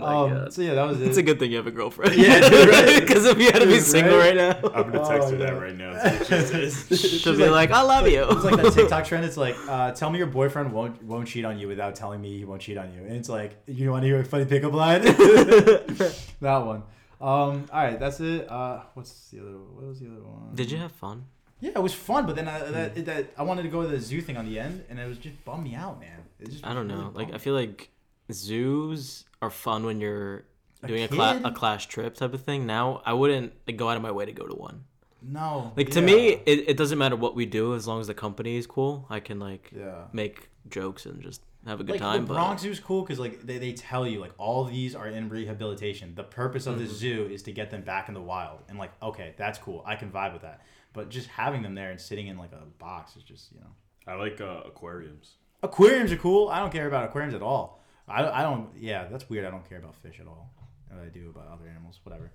[0.00, 1.08] Oh um, So yeah, that was it.
[1.08, 2.14] It's a good thing you have a girlfriend.
[2.14, 3.00] Yeah, dude, right?
[3.00, 4.36] Because if you had to be single right?
[4.36, 5.58] right, now, I'm gonna text Oh, her that yeah.
[5.58, 6.96] right now.
[6.96, 9.24] She She'll be like, "I love you." It's like that TikTok trend.
[9.24, 12.38] It's like, uh, tell me your boyfriend won't won't cheat on you without telling me
[12.38, 13.00] he won't cheat on you.
[13.00, 15.02] And it's like, you want to hear a funny pickup line?
[15.02, 16.82] that one.
[17.20, 17.66] Um.
[17.72, 18.48] All right, that's it.
[18.50, 19.58] Uh, what's the other?
[19.58, 20.54] What was the other one?
[20.54, 21.24] Did you have fun?
[21.60, 23.88] Yeah, it was fun, but then I, that, it, that I wanted to go to
[23.88, 26.20] the zoo thing on the end, and it was just bummed me out, man.
[26.40, 27.10] It just I don't really know.
[27.14, 27.90] Like I feel like
[28.32, 30.44] zoos are fun when you're
[30.82, 31.44] A doing a, cla- kid?
[31.46, 32.66] a class trip type of thing.
[32.66, 34.84] Now I wouldn't like, go out of my way to go to one.
[35.22, 35.72] no.
[35.76, 36.06] Like to yeah.
[36.06, 39.06] me, it, it doesn't matter what we do as long as the company is cool.
[39.10, 40.04] I can like yeah.
[40.12, 42.26] make jokes and just have a good like time.
[42.26, 45.28] the Bronx Zoo's cool because like they, they tell you like all these are in
[45.28, 46.14] rehabilitation.
[46.14, 46.84] The purpose of Mm-hmm.
[46.86, 49.82] the zoo is to get them back in the wild, and like okay, that's cool.
[49.86, 50.62] I can vibe with that.
[50.92, 53.70] But just having them there and sitting in like a box is just you know.
[54.06, 55.34] I like uh, aquariums.
[55.62, 56.48] Aquariums are cool.
[56.48, 57.80] I don't care about aquariums at all.
[58.08, 58.70] I, I don't.
[58.76, 59.44] Yeah, that's weird.
[59.44, 60.52] I don't care about fish at all.
[60.92, 62.32] I do about other animals, whatever.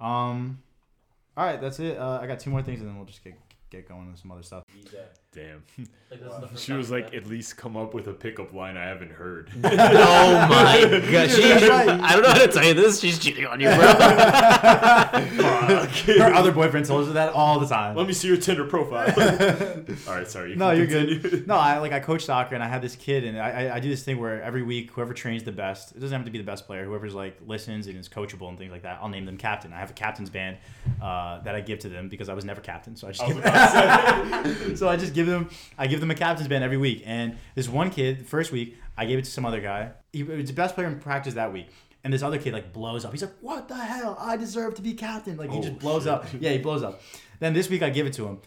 [0.00, 0.62] Um,
[1.36, 1.96] all right, that's it.
[1.98, 3.34] Uh, I got two more things, and then we'll just get
[3.70, 4.64] get going with some other stuff.
[5.36, 5.64] Damn.
[6.56, 9.50] She was like, at least come up with a pickup line I haven't heard.
[9.64, 13.00] oh my god, she, I don't know how to tell you this.
[13.00, 13.76] She's cheating on you, bro.
[16.16, 17.96] Her other boyfriend tells her that all the time.
[17.96, 19.12] Let me see your Tinder profile.
[20.08, 20.50] All right, sorry.
[20.50, 21.18] You no, you're continue.
[21.18, 21.46] good.
[21.46, 23.80] No, I like I coach soccer and I had this kid and I, I, I
[23.80, 26.38] do this thing where every week whoever trains the best, it doesn't have to be
[26.38, 29.26] the best player, whoever's like listens and is coachable and things like that, I'll name
[29.26, 29.72] them captain.
[29.72, 30.58] I have a captain's band
[31.02, 33.26] uh, that I give to them because I was never captain, so I just I
[33.26, 34.75] give, about to say.
[34.76, 37.02] So I just give them I give them a captain's band every week.
[37.06, 39.92] And this one kid, first week, I gave it to some other guy.
[40.12, 41.68] He was the best player in practice that week.
[42.04, 43.10] And this other kid like blows up.
[43.12, 44.16] He's like, "What the hell?
[44.20, 46.12] I deserve to be captain!" Like he Oh, just blows shit.
[46.12, 46.26] up.
[46.38, 47.00] Yeah, he blows up.
[47.40, 48.38] Then this week I give it to him.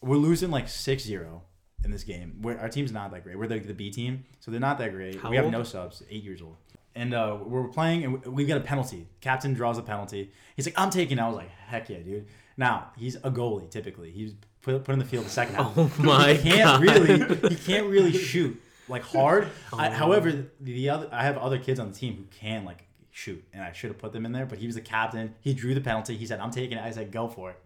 [0.00, 1.40] We're losing like 6-0
[1.84, 2.38] in this game.
[2.40, 3.38] We're, our team's not that great.
[3.38, 5.20] We're the, the B team, so they're not that great.
[5.20, 5.52] How we have old?
[5.52, 6.02] no subs.
[6.10, 6.56] Eight years old.
[6.94, 9.08] And uh, we're playing, and we- we got a penalty.
[9.20, 10.32] Captain draws a penalty.
[10.56, 13.70] He's like, "I'm taking." it." I was like, "Heck yeah, dude!" Now he's a goalie.
[13.70, 15.72] Typically, he's put, put in the field the second half.
[15.76, 16.80] Oh my he can't God.
[16.82, 17.48] really.
[17.50, 19.48] He can't really shoot like hard.
[19.72, 19.90] I, Oh.
[19.90, 23.44] however, the, the other I have other kids on the team who can like shoot,
[23.52, 24.46] and I should have put them in there.
[24.46, 25.34] But he was the captain.
[25.40, 26.16] He drew the penalty.
[26.16, 27.58] He said, "I'm taking it." I said, "Go for it."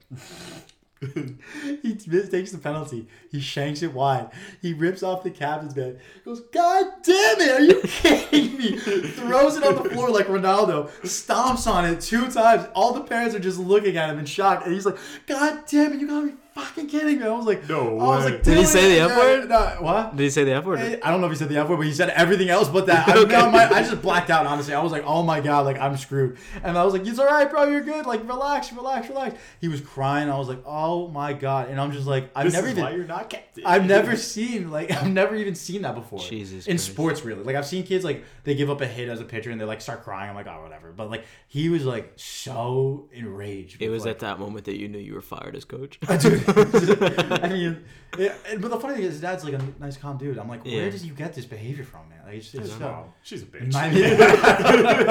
[1.83, 3.07] he takes the penalty.
[3.31, 4.31] He shanks it wide.
[4.63, 5.99] He rips off the captain's band.
[6.25, 7.51] Goes, God damn it!
[7.51, 8.77] Are you kidding me?
[8.79, 10.89] Throws it on the floor like Ronaldo.
[11.03, 12.67] Stomps on it two times.
[12.75, 15.93] All the parents are just looking at him in shock, and he's like, God damn
[15.93, 16.01] it!
[16.01, 17.25] You gotta be fucking kidding me!
[17.27, 18.33] I was like, No I was way.
[18.33, 19.49] like, Did he say the F word?
[19.49, 20.17] No, what?
[20.17, 20.79] Did he say the F word?
[20.81, 22.87] I don't know if he said the F word, but he said everything else but
[22.87, 23.09] that.
[23.17, 23.33] I, Okay.
[23.37, 24.75] no, my, I just blacked out, honestly.
[24.75, 26.39] I was like, oh my God, like, I'm screwed.
[26.63, 28.07] And I was like, it's all right, bro, you're good.
[28.07, 29.35] Like, relax, relax, relax.
[29.61, 30.31] He was crying.
[30.31, 31.69] I was like, oh my God.
[31.69, 32.85] And I'm just like, I've This never is even.
[32.85, 33.65] why you're not captain.
[33.67, 36.19] I've never seen like I've never even seen that before.
[36.21, 36.91] Jesus In Christ.
[36.91, 37.43] sports, really.
[37.43, 39.65] Like I've seen kids like they give up a hit as a pitcher and they
[39.65, 40.29] like start crying.
[40.31, 40.93] I'm like, oh whatever.
[40.93, 43.81] But like he was like so enraged.
[43.81, 45.99] It was like, at that moment that you knew you were fired as coach.
[46.21, 46.46] Dude,
[47.43, 47.85] I mean,
[48.19, 50.39] yeah, and- but the funny thing is, his dad's like a nice, calm dude.
[50.39, 50.83] I'm like, Yeah.
[50.83, 52.21] where does you get this behavior from, man?
[52.25, 53.13] Like, it's just, Oh, so.
[53.23, 53.73] she's a bitch.
[53.73, 53.87] My-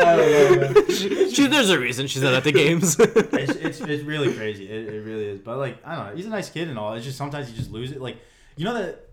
[0.00, 1.30] I don't know, man.
[1.30, 2.96] she, there's a reason she's not at the games.
[2.98, 4.68] It's, it's, it's really crazy.
[4.68, 5.40] It, it really is.
[5.40, 6.16] But like, I don't know.
[6.16, 6.94] He's a nice kid and all.
[6.94, 8.00] It's just sometimes you just lose it.
[8.00, 8.18] Like,
[8.56, 9.08] you know that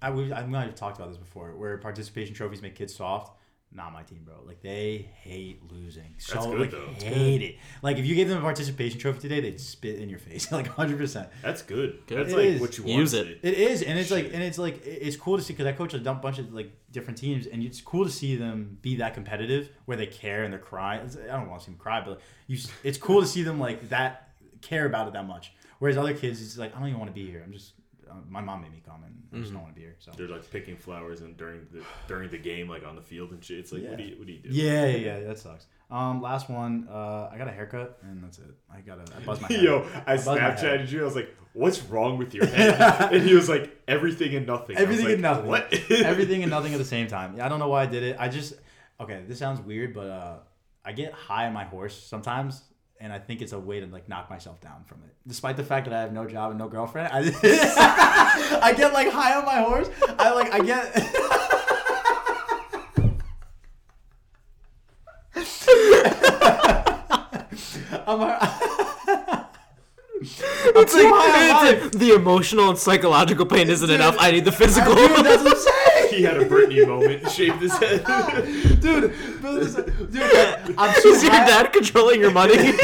[0.00, 3.36] I we I might have talked about this before, where participation trophies make kids soft.
[3.76, 4.34] Not my team, bro.
[4.46, 6.14] Like they hate losing.
[6.18, 6.86] So That's good, like though.
[6.92, 7.56] That's hate it.
[7.82, 10.68] Like if you gave them a participation trophy today, they'd spit in your face, like
[10.68, 11.28] hundred percent.
[11.42, 11.98] That's good.
[12.06, 12.18] Good.
[12.18, 12.60] That's It like is.
[12.60, 12.96] what you want.
[12.96, 13.40] Use want it.
[13.42, 15.92] It is, and it's like, and it's like, it's cool to see because I coach
[15.92, 19.14] a dump bunch of like different teams, and it's cool to see them be that
[19.14, 21.00] competitive where they care and they're crying.
[21.28, 23.88] I don't want to see them cry, but you, it's cool to see them like
[23.88, 24.28] that
[24.62, 25.52] care about it that much.
[25.80, 27.42] Whereas other kids, it's like I don't even want to be here.
[27.44, 27.72] I'm just,
[28.10, 29.96] uh, my mom made me come, and I just don't want to be here.
[29.98, 33.30] So They're like picking flowers and during the during the game, like on the field
[33.32, 33.58] and shit.
[33.58, 33.90] It's like, Yeah.
[33.90, 34.48] what do you what do you do?
[34.50, 35.66] yeah, yeah, yeah, that sucks.
[35.90, 38.54] Um, last one, uh, I got a haircut, and that's it.
[38.72, 39.62] I got a, I buzzed my hair.
[39.62, 40.58] Yo, I buzzed my head.
[40.58, 41.02] Snapchatted you.
[41.02, 44.76] I was like, "What's wrong with your head?" and he was like, "Everything and nothing."
[44.76, 45.46] I was Everything like, and nothing.
[45.46, 45.72] What?
[45.90, 47.36] everything and nothing at the same time.
[47.36, 48.16] Yeah, I don't know why I did it.
[48.18, 48.54] I just
[49.00, 49.22] okay.
[49.28, 50.36] This sounds weird, but uh,
[50.84, 52.62] I get high on my horse sometimes,
[53.00, 55.14] and I think it's a way to like knock myself down from it.
[55.26, 57.20] Despite the fact that I have no job and no girlfriend, I,
[58.62, 59.90] I get like high on my horse.
[60.18, 60.94] I like I get.
[68.06, 68.20] I'm.
[68.20, 68.38] A...
[70.66, 74.16] I'm it's like, it's the emotional and psychological pain isn't Dude, enough.
[74.18, 74.94] I need the physical.
[74.96, 75.83] I,
[76.22, 76.70] that's what I'm saying.
[76.70, 78.04] he had a Britney moment and shaved his head.
[78.80, 81.46] dude, but listen, dude, I'm too Is your high.
[81.46, 82.54] dad controlling your money?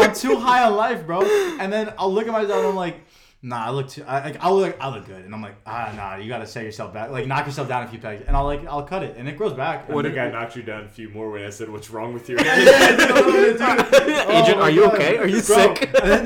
[0.00, 1.22] I'm too high on life, bro.
[1.58, 2.96] And then I'll look at myself and I'm like,
[3.42, 4.04] nah, I look too.
[4.06, 6.64] I, like, I'll look, I look good, and I'm like, ah, nah, you gotta set
[6.64, 9.16] yourself back, like knock yourself down a few pegs, and I'll like, I'll cut it,
[9.18, 9.88] and it grows back.
[9.88, 12.14] What And the guy knocked you down a few more when I said, "What's wrong
[12.14, 14.10] with your Yeah, head?" dude, dude, dude.
[14.30, 14.94] Agent, Oh are you God.
[14.94, 15.18] okay?
[15.18, 15.90] Are you Bro, sick?
[15.92, 16.24] then-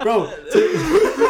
[0.00, 1.27] bro, to,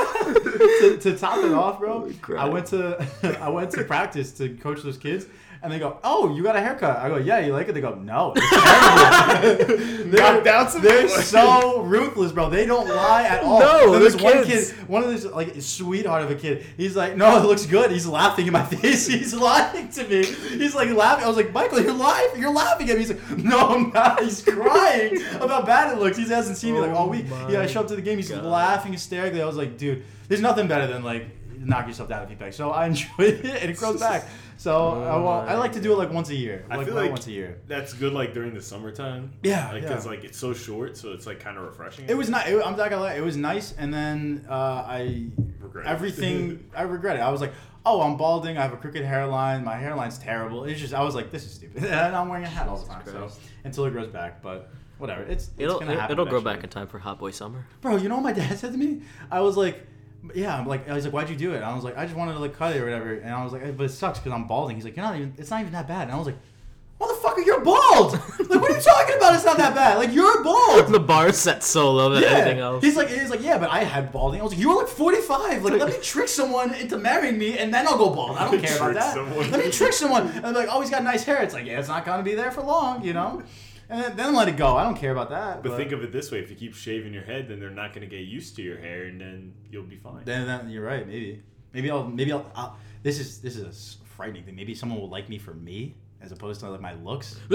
[0.58, 2.10] to, to top it off, bro.
[2.36, 3.06] I went to
[3.40, 5.26] I went to practice to coach those kids,
[5.62, 7.80] and they go, "Oh, you got a haircut?" I go, "Yeah, you like it?" They
[7.80, 8.34] go, "No,
[10.10, 10.40] they're,
[10.80, 12.50] they're so ruthless, bro.
[12.50, 13.60] They don't lie at all.
[13.60, 14.72] No, this they're one kids.
[14.72, 16.64] kid, one of these like sweetheart of a kid.
[16.76, 19.06] He's like, "No, it looks good." He's laughing in my face.
[19.06, 20.24] He's lying to me.
[20.24, 21.24] He's like laughing.
[21.24, 22.28] I was like, "Michael, you're lying.
[22.36, 26.00] You're laughing at me." He's like, "No, I'm not." He's crying about how bad it
[26.00, 26.16] looks.
[26.16, 27.26] He hasn't seen me like all oh week.
[27.30, 28.18] Oh Yeah, I show up to the game.
[28.18, 28.44] He's God.
[28.44, 29.42] laughing hysterically.
[29.42, 31.26] I was like, "Dude, there's nothing better than like."
[31.60, 32.54] Knock yourself down if you pegs.
[32.54, 34.24] So I enjoy it, and it grows back.
[34.58, 36.64] So I, Oh well, I like to do it like once a year.
[36.70, 37.58] I like, feel like once a year.
[37.66, 39.32] That's good, like during the summertime.
[39.42, 39.88] Yeah, like yeah.
[39.88, 42.04] because like it's so short, so it's like kind of refreshing.
[42.08, 42.46] It was not.
[42.48, 43.14] It, I'm not gonna lie.
[43.14, 44.52] It was nice, and then uh,
[44.86, 45.26] I
[45.60, 45.88] Regret it.
[45.88, 46.70] everything.
[46.76, 47.20] I regret it.
[47.22, 47.52] I was like,
[47.84, 48.56] oh, I'm balding.
[48.56, 49.64] I have a crooked hairline.
[49.64, 50.62] My hairline's terrible.
[50.64, 50.94] It's just.
[50.94, 51.82] I was like, this is stupid.
[51.90, 53.02] And I'm wearing a hat all the time.
[53.04, 53.30] So
[53.64, 55.22] until it grows back, but whatever.
[55.22, 56.12] It's, it's It'll gonna happen.
[56.12, 57.66] it'll grow back in time for Hot Boy Summer.
[57.80, 59.02] Bro, you know what my dad said to me?
[59.28, 59.84] I was like.
[60.34, 61.56] Yeah, I'm like, I was like, why'd you do it?
[61.56, 63.14] And I was like, I just wanted to like cut it or whatever.
[63.14, 64.76] And I was like, but it sucks because I'm balding.
[64.76, 65.34] He's like, you're not even.
[65.38, 66.02] It's not even that bad.
[66.04, 66.36] And I was like,
[67.00, 68.12] motherfucker, you're bald.
[68.12, 69.34] like, what are you talking about?
[69.34, 69.98] It's not that bad.
[69.98, 70.88] Like, you're bald.
[70.92, 72.82] The bar set so low that anything else.
[72.82, 74.40] He's like, he's like, yeah, but I had balding.
[74.40, 75.64] I was like, you were like 45.
[75.64, 78.36] Like, let me trick someone into marrying me, and then I'll go bald.
[78.36, 79.14] I don't care about that.
[79.14, 79.50] someone.
[79.50, 80.28] Let me trick someone.
[80.28, 81.42] And they're like, oh, he's got nice hair.
[81.42, 83.42] It's like, yeah, it's not gonna be there for long, you know.
[83.90, 84.76] Eh, and then, then let it go.
[84.76, 85.62] I don't care about that.
[85.62, 87.92] But think of it this way: if you keep shaving your head, then they're not
[87.92, 90.24] going to get used to your hair, and then you'll be fine.
[90.24, 91.06] then, then you're right.
[91.06, 92.50] Maybe, maybe I'll, maybe I'll.
[92.54, 93.62] I'll this is this is
[94.02, 94.56] a frightening thing.
[94.56, 97.38] Maybe someone will like me for me as opposed to like my looks.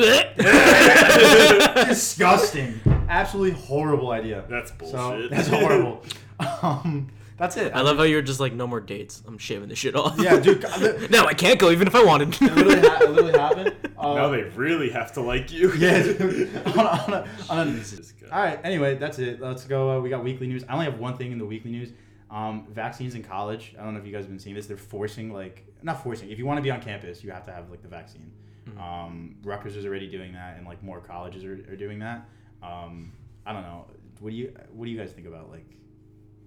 [1.87, 2.79] Disgusting.
[3.09, 4.43] Absolutely horrible idea.
[4.49, 5.31] That's So bullshit.
[5.31, 6.03] that's horrible.
[6.61, 7.73] um, that's it.
[7.73, 9.23] I love how you're just like, no more dates.
[9.27, 10.19] I'm shaving this shit off.
[10.19, 10.61] Yeah, dude.
[10.63, 12.29] God, no, I can't go even if I wanted.
[12.35, 13.75] It literally, ha- it literally happened.
[14.03, 15.71] Uh, now they really have to like you.
[15.77, 16.03] yeah.
[16.03, 16.53] dude.
[16.67, 18.59] on on a, on a, all right.
[18.61, 19.39] Anyway, that's it.
[19.39, 19.91] Let's go.
[19.91, 20.65] Uh, we got weekly news.
[20.67, 21.93] I only have one thing in the weekly news.
[22.29, 23.73] Um, vaccines in college.
[23.79, 24.67] I don't know if you guys have been seeing this.
[24.67, 26.29] They're forcing like not forcing.
[26.31, 28.29] If you want to be on campus, you have to have like the vaccine.
[28.77, 32.25] Um, Rutgers is already doing that, and like more colleges are, are doing that.
[32.63, 33.11] Um,
[33.45, 33.85] I don't know.
[34.19, 35.65] What do you What do you guys think about like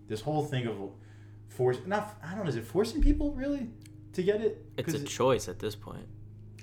[0.09, 0.77] this whole thing of
[1.49, 1.79] force?
[1.87, 2.49] Not I don't know.
[2.49, 3.69] Is it forcing people really
[4.15, 4.65] to get it?
[4.77, 6.07] It's a it- choice at this point.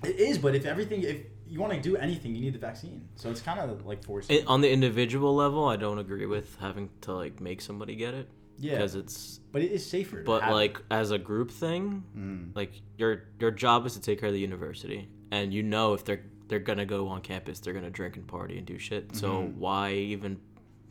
[0.03, 3.07] It is, but if everything, if you want to do anything, you need the vaccine.
[3.15, 4.35] So it's kind of like forcing.
[4.35, 8.13] It, on the individual level, I don't agree with having to like make somebody get
[8.13, 9.39] it yeah, because it's.
[9.53, 10.17] but it is safer.
[10.19, 10.55] to But have it.
[10.55, 12.53] like as a group thing, Mm.
[12.55, 16.03] like your your job is to take care of the university, and you know if
[16.03, 19.15] they're they're gonna go on campus, they're gonna drink and party and do shit.
[19.15, 19.55] So Mhm.
[19.55, 20.39] why even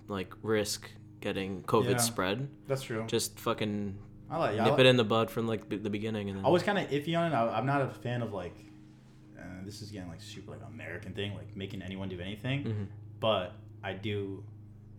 [0.09, 1.97] like risk getting COVID Yeah.
[1.99, 2.49] spread?
[2.67, 3.05] that's true.
[3.07, 3.97] Just fucking
[4.29, 4.57] I like.
[4.57, 6.45] Yeah, I, nip like- it in the bud from like the the beginning, and then
[6.45, 7.35] I was kind of iffy on it.
[7.37, 8.57] I, I'm not a fan of like.
[9.39, 12.65] Uh, this is getting like super like American thing, like making anyone do anything.
[12.65, 12.87] Mhm.
[13.21, 13.53] But
[13.85, 14.43] I do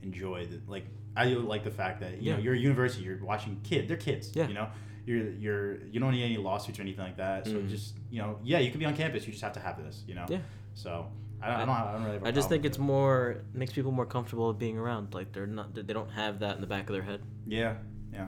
[0.01, 0.85] enjoy the like.
[1.17, 2.43] I do like the fact that you know Yeah.
[2.45, 3.03] you're a university.
[3.03, 3.89] You're watching kid.
[3.89, 4.31] They're kids.
[4.33, 4.47] Yeah.
[4.47, 4.69] You know.
[5.05, 7.45] You're you're you don't need any lawsuits or anything like that.
[7.45, 7.69] So Mhm.
[7.69, 9.25] just you know yeah you can be on campus.
[9.25, 10.03] You just have to have this.
[10.07, 10.25] You know.
[10.29, 10.39] Yeah.
[10.75, 11.07] So
[11.41, 12.19] I don't I don't, I don't really.
[12.23, 12.81] I just think it's it.
[12.81, 15.13] more makes people more comfortable being around.
[15.13, 17.21] Like they're not they don't have that in the back of their head.
[17.45, 17.75] Yeah.
[18.13, 18.27] Yeah.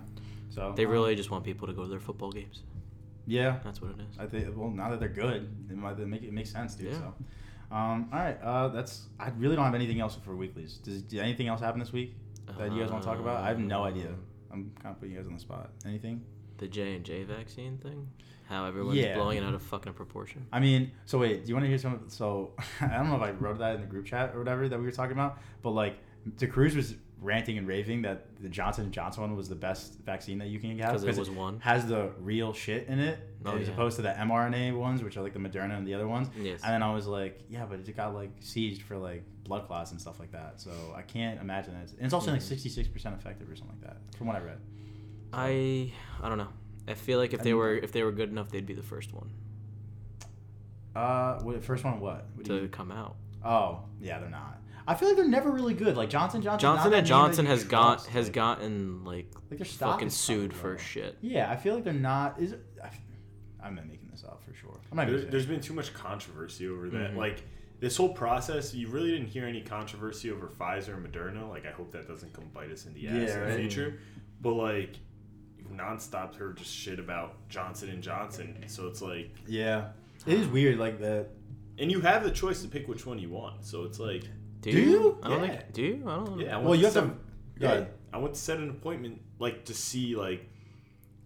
[0.49, 2.63] So They um, really just want people to go to their football games.
[3.25, 3.59] Yeah.
[3.63, 4.19] That's what it is.
[4.19, 6.91] I think well now that they're good, it might make it makes sense, dude.
[6.91, 6.99] Yeah.
[6.99, 7.13] So,
[7.71, 10.77] um, all right, uh, that's I really don't have anything else for weeklies.
[10.77, 12.15] Does did anything else happen this week
[12.57, 13.43] that you guys want to talk about?
[13.43, 14.09] I have no idea.
[14.09, 15.71] Um, I'm kind of putting you guys on the spot.
[15.85, 16.23] Anything?
[16.57, 18.07] The J and J vaccine thing,
[18.47, 19.15] how everyone's Yeah.
[19.15, 20.45] blowing it out of fucking proportion.
[20.51, 22.05] I mean, so wait, do you want to hear some?
[22.07, 24.77] So I don't know if I wrote that in the group chat or whatever that
[24.79, 25.97] we were talking about, but like,
[26.37, 30.37] the Cruz was ranting and raving that the Johnson Johnson one was the best vaccine
[30.39, 31.59] that you can get because it was one.
[31.61, 33.73] has the real shit in it Oh, as yeah.
[33.73, 36.27] opposed to the mRNA ones, which are like the Moderna and the other ones.
[36.37, 36.61] Yes.
[36.63, 39.91] And then I was like, yeah, but it got like seized for like blood clots
[39.91, 40.59] and stuff like that.
[40.59, 41.83] So I can't imagine that.
[41.83, 42.43] It's, and it's also like Mhm.
[42.43, 44.57] sixty six percent effective or something like that, from what I read.
[45.35, 46.49] I I don't know.
[46.87, 48.73] I feel like if I they mean- were if they were good enough, they'd be
[48.73, 49.29] the first one
[50.95, 52.27] Uh, what, first one, what?
[52.35, 53.15] what do you to come out.
[53.43, 54.61] Oh, yeah, they're not.
[54.87, 55.97] I feel like they're never really good.
[55.97, 56.59] Like Johnson Johnson.
[56.61, 60.71] Johnson and Johnson has got got has gotten like like their stock fucking sued for
[60.71, 60.77] low.
[60.77, 61.17] shit.
[61.21, 62.39] Yeah, I feel like they're not.
[62.39, 62.89] Is it, I,
[63.65, 64.79] I'm not making this up for sure.
[64.91, 67.13] I'm not There's, there's been too much controversy over that.
[67.13, 67.17] Mhm.
[67.17, 67.41] Like,
[67.79, 71.49] this whole process, you really didn't hear any controversy over Pfizer and Moderna.
[71.49, 73.59] Like, I hope that doesn't come bite us in the ass Yeah, in the right.
[73.59, 73.99] future.
[74.39, 74.97] But like,
[75.77, 78.63] nonstop heard just shit about Johnson and Johnson.
[78.67, 79.89] So it's like, Yeah,
[80.25, 80.77] it is weird.
[80.79, 81.27] Like that.
[81.77, 83.65] and you have the choice to pick which one you want.
[83.65, 84.23] So it's like,
[84.61, 84.89] Do, Do you?
[84.89, 85.19] you?
[85.23, 85.47] I don't Yeah.
[85.57, 85.73] think.
[85.73, 86.03] Do you?
[86.07, 86.43] I don't know.
[86.45, 86.57] yeah.
[86.57, 86.99] I Well, you have to.
[87.01, 87.85] set- Go yeah.
[88.13, 90.49] I want to set an appointment like to see like,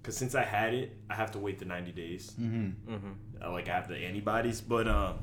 [0.02, 2.32] because since I had it, I have to wait the ninety days.
[2.40, 2.94] Mm-hmm.
[2.94, 3.44] Mm-hmm.
[3.44, 5.14] uh, like I have the antibodies, but uh,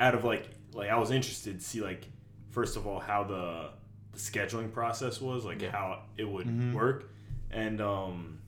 [0.00, 2.06] out of like like I was interested to see like
[2.50, 3.70] first of all how the
[4.12, 5.70] the scheduling process was, like Yeah.
[5.72, 6.72] how it would Mhm.
[6.72, 7.10] work,
[7.50, 8.38] and um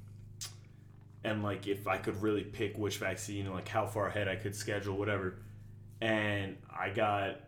[1.24, 4.37] and like if I could really pick which vaccine, and like how far ahead I
[4.37, 5.34] could schedule whatever,
[6.00, 7.40] and I got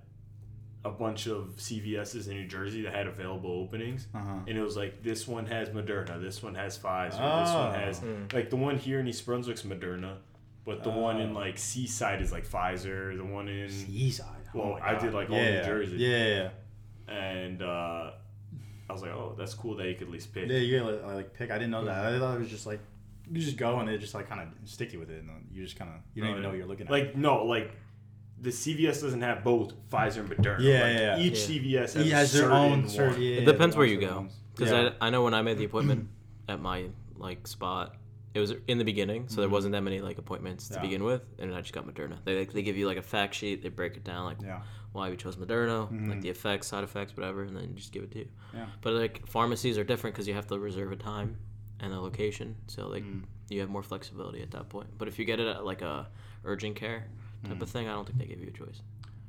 [0.85, 4.37] a bunch of CVS's in New Jersey that had available openings, Uh-huh.
[4.49, 7.67] and it was like this one has Moderna, this one has Pfizer, this Oh.
[7.67, 8.33] one has Mm.
[8.33, 10.17] like the one here in East Brunswick's Moderna,
[10.65, 11.35] but the one in Oh.
[11.41, 13.15] like Seaside is like Pfizer.
[13.17, 14.27] The one in Seaside.
[14.55, 15.37] Oh Well, I did, like, all.
[15.37, 15.97] New Jersey.
[15.99, 16.51] Yeah.
[17.09, 18.13] and uh,
[18.91, 20.49] I was like, oh, that's cool that you could at least pick.
[20.49, 21.51] Yeah, you get like, like pick.
[21.51, 22.05] I didn't know that.
[22.13, 22.81] I thought it was just like
[23.31, 25.45] you just go and they just like kind of stick you with it, and then
[25.53, 26.93] you just kind of you don't No, even know what you're looking at.
[26.93, 27.71] Like no, like
[28.41, 30.61] the CVS doesn't have both Pfizer and Moderna.
[30.61, 31.19] Yeah, Like, yeah, yeah.
[31.19, 31.57] Each Yeah.
[31.81, 32.71] CVS has, he has their own.
[32.71, 32.85] one.
[32.85, 34.27] Cert, yeah, It depends where you go.
[34.57, 34.91] Because Yeah.
[35.01, 36.09] I, I know when I made the appointment
[36.49, 37.95] at my like spot,
[38.33, 39.53] it was in the beginning, so there Mhm.
[39.53, 40.81] wasn't that many like appointments to Yeah.
[40.83, 42.17] begin with, and I just got Moderna.
[42.25, 44.63] They like, they give you like a fact sheet, they break it down like Yeah.
[44.93, 46.09] Why we chose Moderna, Mhm.
[46.09, 48.29] like the effects, side effects, whatever, and then just give it to you.
[48.53, 48.67] Yeah.
[48.83, 51.37] But like pharmacies are different because you have to reserve a time
[51.79, 53.25] and a location, so like Mm.
[53.49, 54.89] you have more flexibility at that point.
[54.99, 56.09] But if you get it at like a
[56.45, 57.07] urgent care
[57.45, 57.63] type Mm.
[57.63, 58.83] of thing, I don't think they give you a choice.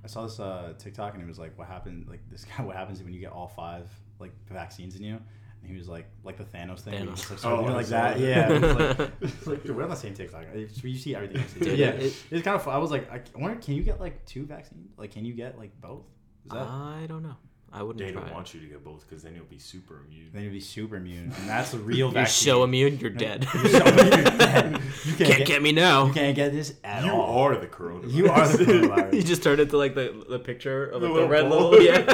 [0.03, 2.07] I saw this uh, TikTok and it was like, what happened?
[2.09, 3.87] Like this guy, what happens when you get all five
[4.19, 5.19] like vaccines in you?
[5.61, 6.93] And he was like, like the Thanos thing.
[7.07, 7.15] Thanos.
[7.17, 8.17] just, like, start Oh, like that.
[8.17, 8.19] that.
[8.19, 8.49] Yeah.
[8.51, 10.43] It like, it's like, dude, we're on the same TikTok.
[10.53, 11.37] It's- You see everything.
[11.41, 11.59] you see.
[11.59, 11.89] Dude, yeah.
[11.89, 12.63] it- it's kind of.
[12.63, 12.73] Fun.
[12.73, 14.91] I was like, I wonder, can you get like two vaccines?
[14.97, 16.05] Like, can you get like both?
[16.45, 16.61] Is that?
[16.67, 17.35] I don't know.
[17.73, 18.19] I wouldn't They try.
[18.23, 18.33] don't it.
[18.33, 20.29] want you to get both because then you'll be super immune.
[20.33, 22.47] then you'd be super immune, and that's the real You're vaccine.
[22.51, 23.47] so immune, you're dead.
[23.53, 24.81] You're so immune, you're dead.
[25.05, 26.07] You can't, Can't get, get me now.
[26.07, 27.39] You can't get this at You all.
[27.43, 28.11] are the coronavirus.
[28.11, 29.13] You are the coronavirus.
[29.13, 31.69] you just turned into like the, the picture of The like, the little red ball.
[31.69, 32.05] little yeah.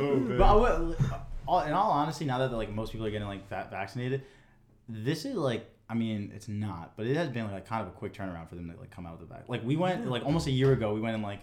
[0.00, 0.38] oh, man.
[0.38, 0.96] But I would,
[1.50, 4.22] all, in all honesty, now that like most people are getting like va- vaccinated,
[4.88, 7.90] this is like I mean it's not, but it has been like kind of a
[7.90, 9.44] quick turnaround for them to like come out with the vac.
[9.48, 11.40] Like we went like almost a year ago, we went in like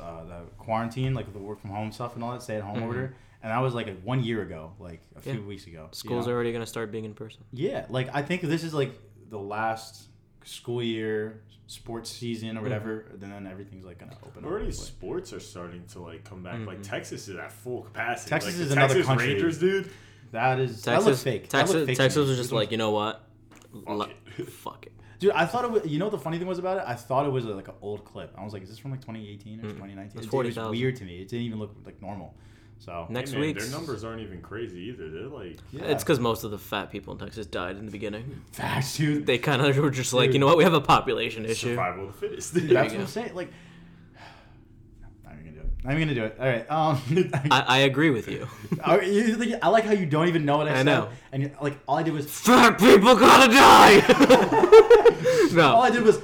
[0.00, 2.78] uh, the quarantine, like the work from home stuff and all that, stay at home
[2.80, 2.86] Mhm.
[2.86, 5.82] order, and that was like one year ago, like a few weeks ago.
[5.82, 6.32] you Schools know?
[6.32, 7.42] are already gonna start being in person.
[7.52, 10.08] Yeah, like I think this is like the last
[10.44, 13.06] school year, sports season or whatever.
[13.14, 14.50] Then then everything's like gonna open up.
[14.50, 16.66] Already sports are starting to like come back.
[16.66, 16.88] Like Mhm.
[16.88, 18.30] Texas is at full capacity.
[18.30, 19.28] Texas like, is another Texas country.
[19.34, 19.90] Rangers, dude.
[20.32, 21.42] That is that Texas, fake.
[21.48, 22.28] That Texas, looked fake Texas me.
[22.28, 23.24] was just like, you know what?
[23.86, 24.48] Fuck it.
[24.48, 24.92] fuck it.
[25.18, 25.84] Dude, I thought it was.
[25.86, 26.84] You know what the funny thing was about it?
[26.86, 28.32] I thought it was like an old clip.
[28.38, 29.68] I was like, is this from like 2018 or Mm.
[29.72, 30.18] 2019?
[30.18, 31.20] It's It- it was weird to me.
[31.20, 32.34] It didn't even look like normal.
[32.80, 35.10] So Next Hey, man, week's their numbers aren't even crazy either.
[35.10, 35.84] They're like yeah.
[35.84, 38.40] It's because most of the fat people in Texas died in the beginning.
[38.52, 39.26] facts, dude.
[39.26, 40.56] They kind of were just like, you know what?
[40.56, 41.68] We have a population issue.
[41.74, 42.54] survival of the fittest.
[42.54, 43.34] Dude, that's what I'm saying.
[43.34, 43.52] Like,
[45.24, 45.84] not even gonna do it.
[45.84, 46.36] Even gonna do it.
[46.40, 46.70] All right.
[46.70, 48.48] Um, I, I agree with you.
[48.82, 50.84] I, I like how you don't even know what I, I said.
[50.84, 51.10] know.
[51.32, 54.00] And like all I did was Fat people gotta die.
[55.52, 55.74] No.
[55.74, 56.18] All I did was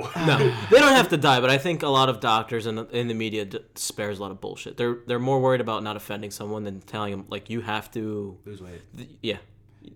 [0.00, 0.10] wow.
[0.26, 0.38] no,
[0.70, 1.40] they don't have to die.
[1.40, 4.30] But I think a lot of doctors and in the media d- spares a lot
[4.30, 4.76] of bullshit.
[4.76, 8.38] They're they're more worried about not offending someone than telling them like you have to.
[8.44, 8.80] lose weight.
[8.96, 9.38] th- Yeah.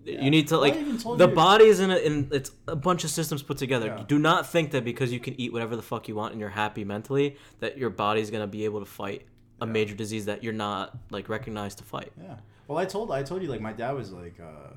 [0.05, 0.21] Yeah.
[0.21, 3.09] You need to like the you- body is in a, in it's a bunch of
[3.09, 3.87] systems put together.
[3.87, 4.03] Yeah.
[4.07, 6.49] Do not think that because you can eat whatever the fuck you want and you're
[6.49, 9.25] happy mentally that your body's gonna be able to fight
[9.61, 9.71] a Yeah.
[9.71, 12.11] major disease that you're not like recognized to fight.
[12.21, 12.35] Yeah.
[12.67, 14.75] Well, I told I told you like my dad was like, uh,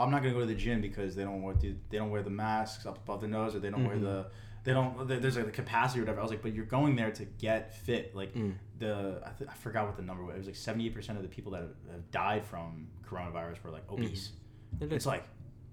[0.00, 2.22] I'm not gonna go to the gym because they don't want the, they don't wear
[2.22, 4.02] the masks up above the nose or they don't wear Mhm.
[4.02, 4.26] the
[4.62, 6.20] they don't there's like the capacity or whatever.
[6.20, 8.14] I was like, but you're going there to get fit.
[8.14, 8.54] Like Mm.
[8.78, 10.34] the I, th- I forgot what the number was.
[10.34, 13.70] It was like 78 percent of the people that have, have died from coronavirus were
[13.70, 14.32] like obese.
[14.80, 15.24] It It's like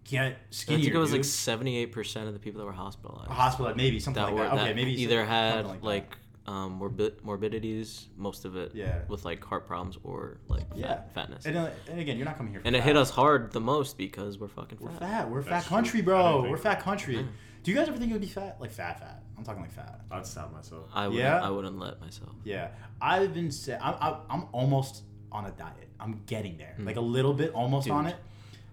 [0.05, 1.17] get I think it was dude.
[1.19, 4.27] like seventy eight percent of the people that were hospitalized a hospital, maybe something that
[4.31, 4.53] like were that.
[4.53, 6.17] Okay, that maybe either had like, like.
[6.47, 9.01] Um morbid morbidities, most of it yeah.
[9.09, 11.01] with like heart problems or like fat, Yeah.
[11.13, 11.45] fatness.
[11.45, 12.61] And, uh, and again, you're not coming here.
[12.61, 14.99] For And it hit us hard the most because we're fucking We're fat.
[14.99, 15.29] fat.
[15.29, 15.69] We're That's fat true.
[15.75, 16.49] country, I bro.
[16.49, 17.17] We're fat country.
[17.17, 17.23] Yeah.
[17.63, 18.57] Do you guys ever think it would be fat?
[18.61, 19.23] Like fat, fat.
[19.37, 20.01] I'm talking like fat.
[20.09, 20.89] I'd stop myself.
[20.93, 21.41] I wouldn't, Yeah?
[21.45, 22.31] I wouldn't let myself.
[22.45, 22.69] Yeah,
[23.01, 23.51] I've been.
[23.51, 24.15] Sa- I'm, I'm.
[24.29, 25.89] I'm almost on a diet.
[25.99, 26.85] I'm getting there, Mm.
[26.85, 28.15] like a little bit, almost on it,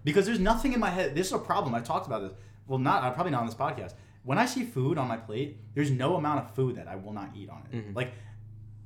[0.05, 1.13] because there's nothing in my head.
[1.13, 1.75] This is a problem.
[1.75, 2.31] I talked about this.
[2.67, 3.93] Well, not uh, probably not on this podcast.
[4.25, 7.13] When I see food on my plate, there's no amount of food that I will
[7.13, 7.75] not eat on it.
[7.77, 7.95] Mhm.
[7.95, 8.11] Like.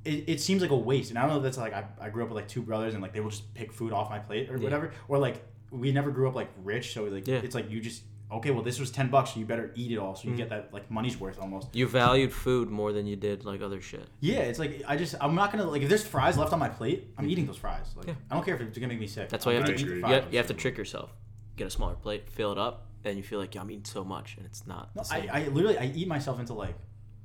[0.02, 2.08] It, it seems like a waste, and I don't know if that's like I, I
[2.08, 4.18] grew up with like two brothers, and like they will just pick food off my
[4.18, 4.62] plate or Yeah.
[4.64, 7.40] whatever, or like we never grew up like rich, so like Yeah.
[7.44, 9.98] it's like you just okay, well, this was ten bucks, so you better eat it
[9.98, 11.68] all, so you get that like money's worth almost.
[11.76, 14.08] You valued food more than you did like other shit.
[14.20, 16.70] Yeah, it's like I just I'm not gonna like if there's fries left on my
[16.70, 17.92] plate, I'm eating those fries.
[17.94, 18.14] Like Yeah.
[18.30, 19.28] I don't care if it's gonna make me sick.
[19.28, 20.24] That's why you have to you have, fries.
[20.32, 21.12] you have to trick yourself.
[21.56, 24.04] Get a smaller plate, fill it up, and you feel like yeah, I'm eating so
[24.04, 24.90] much, and it's not.
[24.94, 25.30] No, the I, same.
[25.32, 26.74] I literally I eat myself into like,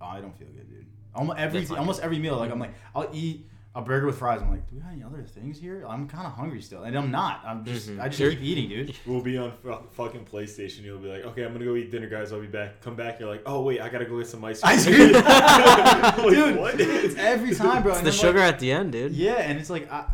[0.01, 0.85] oh, I don't feel good, dude.
[1.13, 4.17] Almost every That's not almost every meal, like I'm like I'll eat a burger with
[4.17, 4.41] fries.
[4.41, 5.85] I'm like, do we have any other things here?
[5.85, 7.41] I'm kind of hungry still, and I'm not.
[7.45, 7.99] I'm just Mhm.
[8.01, 8.29] I just Sure.
[8.31, 8.95] keep eating, dude.
[9.05, 10.83] We'll be on fu- fucking PlayStation.
[10.83, 12.31] You'll be like, okay, I'm gonna go eat dinner, guys.
[12.31, 12.79] I'll be back.
[12.81, 13.19] Come back.
[13.19, 14.73] You're like, oh wait, I gotta go get some ice cream.
[14.73, 16.55] Ice cream, Like, dude.
[16.57, 16.79] what?
[16.79, 17.91] It's every time, bro.
[17.91, 19.11] it's and the I'm sugar Like, at the end, dude.
[19.11, 20.05] yeah, and it's like I,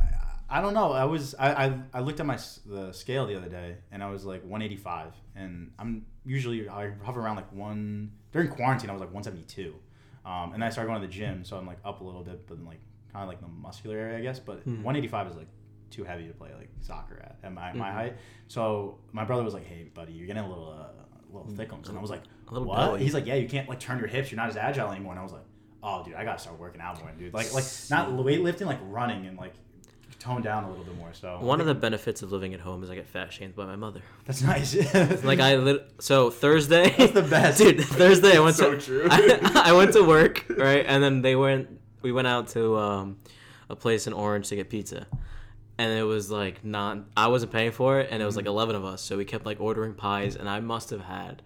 [0.51, 0.91] I don't know.
[0.91, 4.09] I was I, I I looked at my the scale the other day, and I
[4.11, 8.89] was like 185, and I'm usually I hover around like one during quarantine.
[8.89, 9.73] I was like 172,
[10.25, 12.47] um, and I started going to the gym, so I'm like up a little bit,
[12.47, 12.81] but then like
[13.13, 14.39] kind of like the muscular area, I guess.
[14.39, 14.83] But Mhm.
[14.83, 15.47] 185 is like
[15.89, 17.93] too heavy to play like soccer at at my, my Mhm.
[17.93, 18.17] height.
[18.47, 21.87] So my brother was like, "Hey, buddy, you're getting a little uh, a little thickums,"
[21.89, 23.03] and I was like, A little "What?" doughy.
[23.03, 24.31] He's like, "Yeah, you can't like turn your hips.
[24.31, 25.45] You're not as agile anymore." And I was like,
[25.81, 27.33] "Oh, dude, I gotta start working out more, dude.
[27.33, 29.53] Like like not weightlifting, like running and like
[30.21, 32.83] tone down a little bit more." So One of the benefits of living at home
[32.83, 34.01] is I get fat shamed by my mother.
[34.25, 34.73] that's nice.
[35.23, 36.93] Like I lit- so Thursday.
[36.97, 37.57] That's the best.
[37.61, 37.81] dude.
[37.81, 39.07] Thursday I went So to true.
[39.11, 41.67] I, I went to work right, and then they went.
[42.01, 43.17] We went out to um,
[43.69, 45.05] a place in Orange to get pizza,
[45.77, 46.99] and it was like not.
[47.15, 49.45] I wasn't paying for it, and it was like eleven of us, so we kept
[49.45, 51.41] like ordering pies, and I must have had.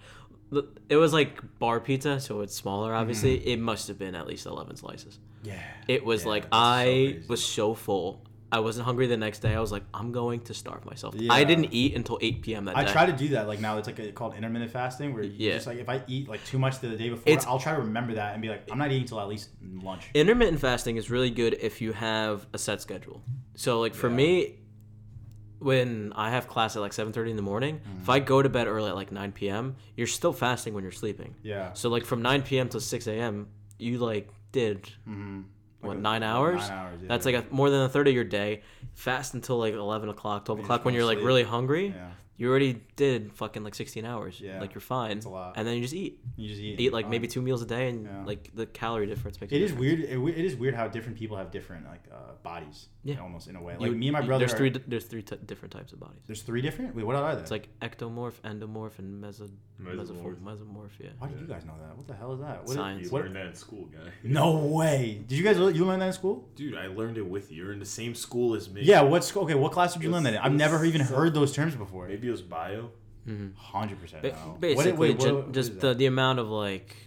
[0.87, 2.93] It was like bar pizza, so it's smaller.
[2.93, 5.19] Obviously, it must have been at least eleven slices.
[5.43, 5.59] yeah.
[5.87, 8.21] It was Yeah, like that's so I was so full.
[8.55, 9.53] I wasn't hungry the next day.
[9.53, 11.13] I was like, I'm going to starve myself.
[11.17, 11.33] Yeah.
[11.33, 12.65] I didn't eat until 8 p.m.
[12.65, 12.89] that I day.
[12.89, 13.77] I try to do that like now.
[13.77, 15.53] It's like a, called intermittent fasting, where Yeah.
[15.55, 17.81] just like if I eat like too much the day before, It's- I'll try to
[17.81, 20.03] remember that and be like, I'm not eating till at least lunch.
[20.13, 23.21] Intermittent fasting is really good if you have a set schedule.
[23.55, 24.15] So like for Yeah.
[24.15, 24.55] me,
[25.59, 28.01] when I have class at like 7:30 in the morning, Mm-hmm.
[28.03, 30.91] if I go to bed early at like 9 p.m., you're still fasting when you're
[30.91, 31.35] sleeping.
[31.43, 31.73] Yeah.
[31.73, 32.69] So like from 9 p.m.
[32.69, 33.47] to 6 a.m.,
[33.79, 35.41] you like did Mm-hmm.
[35.87, 36.57] What nine hours?
[36.61, 36.99] Nine hours.
[37.01, 37.07] Yeah.
[37.07, 38.61] That's like a, more than a third of your day.
[38.93, 41.27] Fast until like 11 o'clock, 12 You just o'clock when you're like sleep.
[41.27, 41.87] really hungry.
[41.95, 42.11] yeah.
[42.37, 44.41] You already did fucking like 16 hours.
[44.41, 44.59] Yeah.
[44.59, 45.11] Like you're fine.
[45.11, 45.53] That's a lot.
[45.55, 46.19] And then you just eat.
[46.35, 46.77] You just eat.
[46.81, 48.25] Eat like maybe two meals a day, and Yeah.
[48.25, 49.53] like the calorie difference makes.
[49.53, 50.01] It is weird.
[50.01, 52.87] It, it is weird how different people have different like uh, bodies.
[53.05, 53.21] Yeah.
[53.21, 53.75] Almost in a way.
[53.79, 54.39] You- Like me and my brother.
[54.45, 54.69] There's are- three.
[54.85, 56.23] There's three t- different types of bodies.
[56.27, 56.93] There's three different.
[56.93, 57.41] Wait, what are they?
[57.41, 59.49] It's like ectomorph, endomorph, and meso-
[59.81, 60.35] Mesomorph.
[60.37, 60.37] mesomorph.
[60.41, 60.89] Mesomorph.
[60.99, 61.09] Yeah.
[61.19, 61.97] Why do you guys know that?
[61.97, 62.61] What the hell is that?
[62.63, 63.03] What is- Science.
[63.05, 64.09] You what- learned that in school, guy.
[64.23, 65.23] No way.
[65.27, 66.47] Did you guys you learn that in school?
[66.55, 67.63] Dude, I learned it with you.
[67.63, 68.81] You're in the same school as me.
[68.83, 69.01] Yeah.
[69.01, 69.43] What school?
[69.43, 69.55] Okay.
[69.55, 70.39] What class did you learn that in?
[70.39, 72.07] I've never even heard those terms before.
[72.07, 72.91] Maybe it was bio.
[73.27, 73.55] Mm-hmm.
[73.57, 74.21] Hundred percent.
[74.21, 74.57] Ba- no.
[74.59, 77.04] basically, What- wait, ju- what- what just is the, the amount of like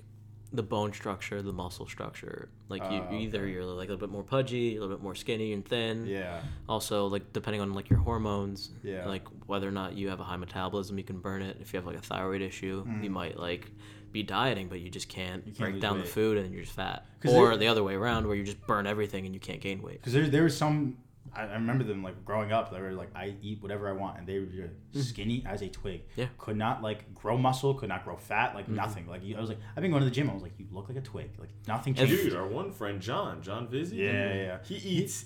[0.52, 2.48] the bone structure, the muscle structure.
[2.70, 3.52] Like you, you either okay.
[3.52, 6.06] you're like a little bit more pudgy, a little bit more skinny and thin.
[6.06, 6.40] Yeah.
[6.68, 9.06] Also, like depending on like your hormones, Yeah.
[9.06, 11.58] like whether or not you have a high metabolism, you can burn it.
[11.60, 13.70] If you have like a thyroid issue, you might like
[14.10, 15.48] be dieting, but you just can't, Mm.
[15.48, 17.04] You can't break down the food and you're just fat.
[17.26, 19.82] Or there- the other way around, where you just burn everything and you can't gain
[19.82, 19.98] weight.
[20.00, 20.96] Because there, there was some.
[21.34, 22.72] I, I remember them like growing up.
[22.72, 24.46] They were like, I eat whatever I want, and they were
[24.92, 26.02] just skinny as a twig.
[26.10, 26.20] Mm-hmm.
[26.20, 26.26] Yeah.
[26.26, 26.34] Mm-hmm.
[26.38, 27.74] Could not like grow muscle.
[27.74, 28.54] Could not grow fat.
[28.54, 29.06] Like nothing.
[29.06, 30.30] Like you, I was like, I've been going to the gym.
[30.30, 31.30] I was like, you look like a twig.
[31.38, 32.24] Like nothing And- changed.
[32.24, 33.96] Dude, our one friend John, John Vizzy.
[33.96, 34.58] Yeah, yeah.
[34.64, 35.24] He eats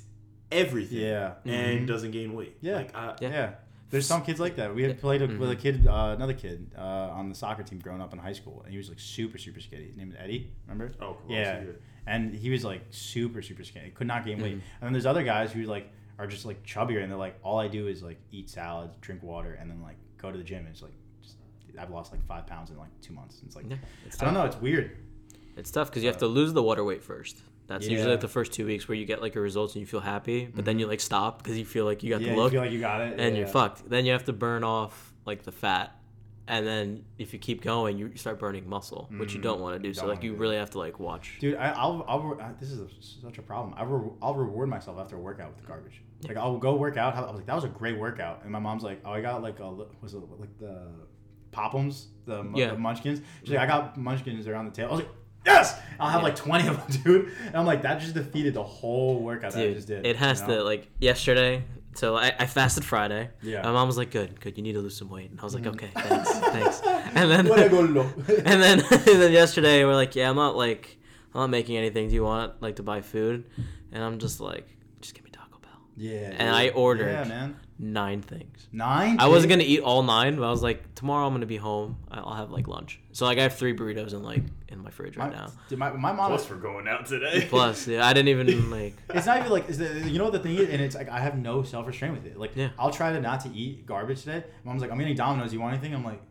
[0.50, 0.98] everything.
[0.98, 1.34] Yeah.
[1.44, 1.86] And Mhm.
[1.86, 2.56] doesn't gain weight.
[2.60, 2.76] Yeah.
[2.76, 3.28] Like, I, Yeah.
[3.30, 3.50] Yeah.
[3.90, 4.74] There's some kids like that.
[4.74, 5.60] We had played a, with a Mhm.
[5.60, 8.72] kid, uh, another kid, uh, on the soccer team growing up in high school, and
[8.72, 9.84] he was like super, super skinny.
[9.88, 10.50] His name was Eddie.
[10.66, 10.94] Remember?
[10.98, 11.36] Oh, cool.
[11.36, 11.60] Yeah.
[12.06, 13.90] And he was like super super skinny.
[13.90, 14.52] Could not gain weight.
[14.56, 14.62] Mhm.
[14.80, 17.58] and then there's other guys who like are just like chubbier and they're like all
[17.58, 20.58] i do is like eat salads drink water and then like go to the gym
[20.60, 20.92] and it's like
[21.22, 21.36] just
[21.78, 23.40] i've lost like five pounds in like two months.
[23.46, 23.76] It's like Yeah,
[24.06, 24.96] it's i don't know it's weird.
[25.56, 27.36] It's tough because you have to lose the water weight first.
[27.66, 29.86] That's usually like the first two weeks where you get like your results and you
[29.86, 32.34] feel happy, but then you like stop because you feel like you got yeah the
[32.34, 33.18] you look feel like you got it.
[33.18, 33.40] and yeah.
[33.40, 33.88] you're fucked.
[33.88, 35.96] Then you have to burn off like the fat,
[36.52, 39.74] and then if you keep going, you start burning muscle, which you Mm, don't want
[39.74, 39.94] to do.
[39.94, 41.38] So like you really have to like watch.
[41.40, 43.74] Dude, I, I'll, I'll, this is a, such a problem.
[43.76, 46.02] I re, I'll reward myself after a workout with the garbage.
[46.28, 47.16] Like I'll go work out.
[47.16, 49.42] I was like, that was a great workout, and my mom's like, oh, I got
[49.42, 49.70] like a,
[50.02, 50.88] was it like the
[51.52, 52.70] Pop'ems, the, Yeah.
[52.72, 53.20] the Munchkins.
[53.42, 54.90] She's like, I got Munchkins around the table.
[54.90, 55.12] I was like,
[55.46, 56.24] yes, I'll have Yeah.
[56.28, 57.32] like twenty of them, dude.
[57.46, 60.06] And I'm like, that just defeated the whole workout that I just did.
[60.06, 60.56] it has you know?
[60.58, 61.64] to like yesterday.
[61.94, 63.30] So I, I fasted Friday.
[63.42, 63.62] Yeah.
[63.62, 64.56] My mom was like, "Good, good.
[64.56, 66.80] You need to lose some weight." And I was like, "Okay, thanks, thanks."
[67.14, 68.10] And then What I go low.
[68.28, 70.98] and then and then yesterday we're like, yeah, I'm not like
[71.34, 72.08] I'm not making anything.
[72.08, 73.44] Do you want like to buy food?
[73.92, 74.66] And I'm just like,
[75.02, 75.70] just give me Taco Bell.
[75.96, 76.34] yeah.
[76.38, 77.56] And I ordered- Yeah, man.
[77.84, 78.68] Nine things.
[78.70, 79.18] Nine.
[79.18, 81.96] I wasn't gonna eat all nine, but I was like, tomorrow I'm gonna be home.
[82.08, 83.00] I- I'll have like lunch.
[83.10, 85.48] So like I have three burritos in like in my fridge right My, now.
[85.68, 86.28] dude, my, my mom.
[86.28, 87.44] Plus, we're going out today.
[87.50, 88.94] Plus, yeah, I didn't even like.
[89.10, 91.08] it's not even like is the, you know what the thing is, and it's like
[91.08, 92.38] I have no self restraint with it.
[92.38, 92.70] Like Yeah.
[92.78, 94.44] I'll try to not to eat garbage today.
[94.62, 95.52] Mom's like, I'm eating Domino's.
[95.52, 95.92] You want anything?
[95.92, 96.22] I'm like,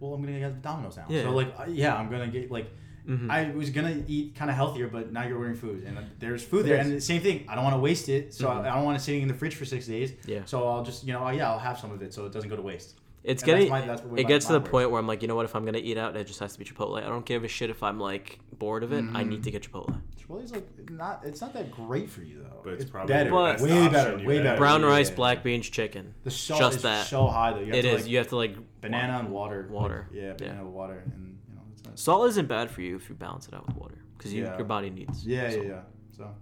[0.00, 1.06] well, I'm gonna get Domino's now.
[1.08, 1.22] Yeah.
[1.22, 2.66] So like, yeah, I'm gonna get like.
[3.08, 3.30] Mhm.
[3.30, 6.66] I was gonna eat kind of healthier, but now you're ordering food, and there's food
[6.66, 7.44] there, and the same thing.
[7.48, 8.64] I don't want to waste it, so Mhm.
[8.64, 10.12] I, I don't want it sitting in the fridge for six days.
[10.26, 10.40] Yeah.
[10.44, 12.50] So I'll just, you know, oh, yeah, I'll have some of it, so it doesn't
[12.50, 12.96] go to waste.
[13.24, 14.70] It's And getting that's my- that's what it gets to the works.
[14.70, 15.44] point where I'm like, you know what?
[15.44, 16.98] If I'm gonna eat out, it just has to be Chipotle.
[17.02, 18.98] I don't give a shit if I'm like bored of it.
[18.98, 19.28] I Mm-hmm.
[19.30, 20.00] need to get Chipotle.
[20.20, 22.60] Chipotle's like not, it's not that great for you though.
[22.62, 24.44] But it's it's probably better, the best way better, way have.
[24.44, 24.56] better.
[24.58, 25.42] Brown rice, yeah, black yeah.
[25.44, 26.14] beans, chicken.
[26.24, 27.06] The salt just is that.
[27.06, 27.60] so high though.
[27.60, 28.02] You have It to, is.
[28.02, 29.62] Like, You have to like banana and water.
[29.62, 30.06] like, Water.
[30.12, 30.60] yeah, banana Yeah.
[30.60, 31.62] and water, and you know.
[31.72, 31.87] It's nice.
[31.98, 34.56] Salt isn't bad for you if you balance it out with water because you, Yeah.
[34.56, 35.26] your body needs.
[35.26, 35.66] Yeah, yeah, salt.
[35.66, 35.80] yeah.
[36.16, 36.34] So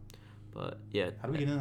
[0.52, 1.10] But yeah.
[1.20, 1.58] how do we get into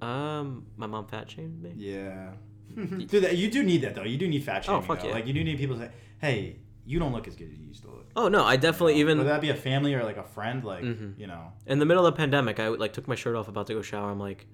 [0.00, 0.06] that?
[0.06, 1.72] Um, my mom fat shamed me.
[1.76, 2.30] Yeah.
[2.74, 4.02] Dude, that, you do need that though.
[4.04, 4.78] You do need fat shaming.
[4.78, 4.86] Oh, shaming.
[4.88, 5.08] fuck though.
[5.08, 5.14] yeah.
[5.14, 6.56] Like you do need people to say, "Hey,
[6.86, 9.18] you don't look as good as you used to look." Oh no, I definitely even
[9.18, 11.18] Whether that be a family or like a friend, like Mhm.
[11.18, 11.52] you know.
[11.66, 13.82] in the middle of the pandemic, I like took my shirt off about to go
[13.82, 14.10] shower.
[14.10, 14.46] I'm like,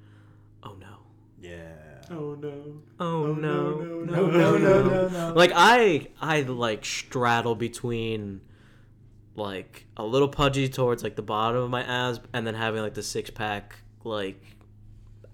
[0.62, 0.98] oh no.
[1.40, 1.74] Yeah.
[2.10, 2.82] Oh no.
[2.98, 5.32] Oh, no, no, no, no, no, no, no.
[5.34, 8.40] Like I, I like straddle between,
[9.38, 12.94] like a little pudgy towards like the bottom of my abs, and then having like
[12.94, 14.42] the six pack like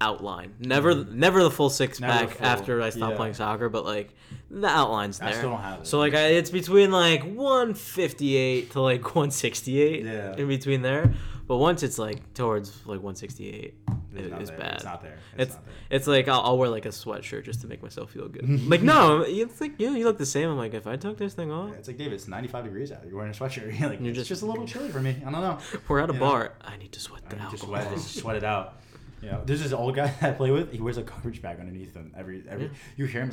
[0.00, 0.55] outline.
[0.59, 1.18] Never, mm-hmm.
[1.18, 3.16] never the full six Never pack full, after I stopped yeah.
[3.16, 4.14] playing soccer, but like
[4.50, 5.34] the outline's I there.
[5.34, 5.86] still don't have it.
[5.86, 10.36] So like I, it's between like 158 to like 168 Yeah.
[10.36, 11.14] in between there.
[11.46, 13.74] But once it's like towards like 168,
[14.17, 14.75] It's it, it's bad.
[14.77, 15.19] It's not there.
[15.37, 15.75] It's, It's not there.
[15.91, 18.49] it's like I'll, I'll wear like a sweatshirt just to make myself feel good.
[18.71, 20.49] like no, it's like yeah, you look the same.
[20.51, 22.15] I'm like if I took this thing off, Yeah, It's like David.
[22.15, 23.05] It's 95 degrees out.
[23.07, 23.79] You're wearing a sweatshirt.
[23.81, 25.17] You're like, You're it's just- just, a little chilly for me.
[25.27, 25.59] I don't know.
[25.89, 26.27] we're at a You know?
[26.27, 26.53] bar.
[26.62, 27.83] I need to sweat the I just alcohol.
[27.85, 28.75] sweat, just sweat it out.
[29.23, 30.71] You know, there's this old guy that I play with.
[30.71, 32.12] He wears a garbage bag underneath him.
[32.15, 32.71] Every every Yeah.
[32.97, 33.31] you hear him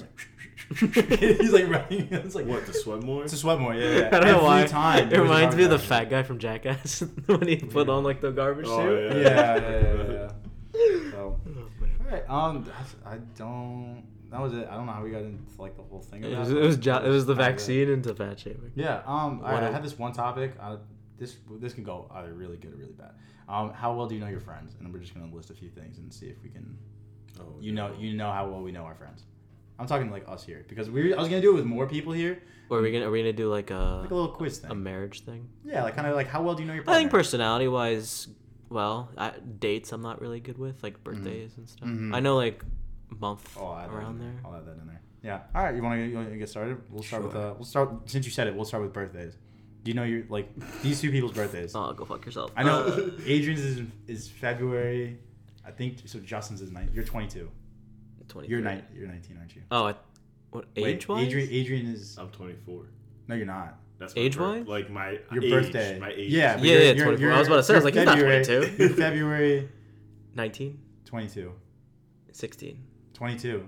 [0.79, 2.07] he's like he's like running.
[2.11, 3.23] It's like What, the sweat more?
[3.25, 3.73] It's a sweat more.
[3.75, 4.07] Yeah, yeah.
[4.07, 4.65] I don't know Every why.
[4.67, 5.07] time.
[5.07, 7.89] it he wears a reminds me of the fat guy from Jackass when he put
[7.89, 9.09] on like the garbage Oh, suit.
[9.09, 9.21] bag.
[9.21, 9.55] yeah.
[9.55, 10.31] Yeah, yeah, yeah, yeah.
[10.73, 11.59] So, Oh,
[12.05, 12.23] all right.
[12.29, 12.65] Um,
[13.05, 14.03] I don't.
[14.29, 14.67] That was it.
[14.69, 16.23] I don't know how we got into like the whole thing.
[16.23, 18.71] It was, it was jo- it was the vaccine into fat shaming.
[18.75, 18.97] Yeah.
[19.05, 19.41] Um.
[19.43, 19.63] All right.
[19.63, 20.53] I had this one topic.
[20.59, 20.77] Uh,
[21.19, 23.11] this this can go either really good or really bad.
[23.49, 23.73] Um.
[23.73, 24.75] How well do you know your friends?
[24.79, 26.77] And we're just gonna list a few things and see if we can.
[27.39, 27.93] Oh, You know.
[27.97, 29.23] You know how well we know our friends.
[29.79, 31.13] I'm talking like us here because we.
[31.13, 33.19] I was gonna do it with more people here, Or are we gonna are we
[33.19, 34.71] gonna do like a like a little quiz thing.
[34.71, 35.49] a marriage thing?
[35.65, 38.27] yeah, like kind of like how well do you know your I think personality wise,
[38.71, 41.87] well, I, dates I'm not really good with, like birthdays and stuff.
[41.87, 42.15] Mhm.
[42.15, 42.63] I know like
[43.19, 44.41] month Oh, I'll add that around in there.
[44.45, 45.01] I'll add that in there.
[45.21, 45.41] Yeah.
[45.53, 45.75] All right.
[45.75, 46.81] You want to you wanna get started?
[46.89, 47.53] We'll start with uh.
[47.55, 48.55] We'll start since you said it.
[48.55, 49.35] We'll start with birthdays.
[49.83, 50.47] Do you know your like
[50.81, 51.75] these two people's birthdays?
[51.75, 52.51] Oh, go fuck yourself.
[52.55, 55.19] I know Uh, Adrian's is is February.
[55.65, 56.19] I think so.
[56.19, 56.89] Justin's is nine.
[56.93, 57.49] You're 22.
[58.29, 58.49] 23.
[58.51, 58.83] You're nine.
[58.95, 59.61] You're 19, aren't you?
[59.69, 59.95] Oh, I,
[60.51, 61.27] what Wait, age wise?
[61.27, 61.49] Adrian.
[61.51, 62.17] Adrian is.
[62.17, 62.85] I'm 24.
[63.27, 63.77] No, you're not.
[64.01, 64.67] That's my Age-wise?
[64.67, 65.99] Like my Your age, birthday.
[65.99, 66.31] My age.
[66.33, 66.57] Yeah.
[66.57, 67.13] Yeah, you're- yeah, you're- 24.
[67.13, 68.83] I you're- was about to say, I was you're like, he's not February- 22.
[68.83, 69.69] You're February
[70.35, 71.53] 19, 22.
[72.31, 72.83] 16.
[73.13, 73.67] 22.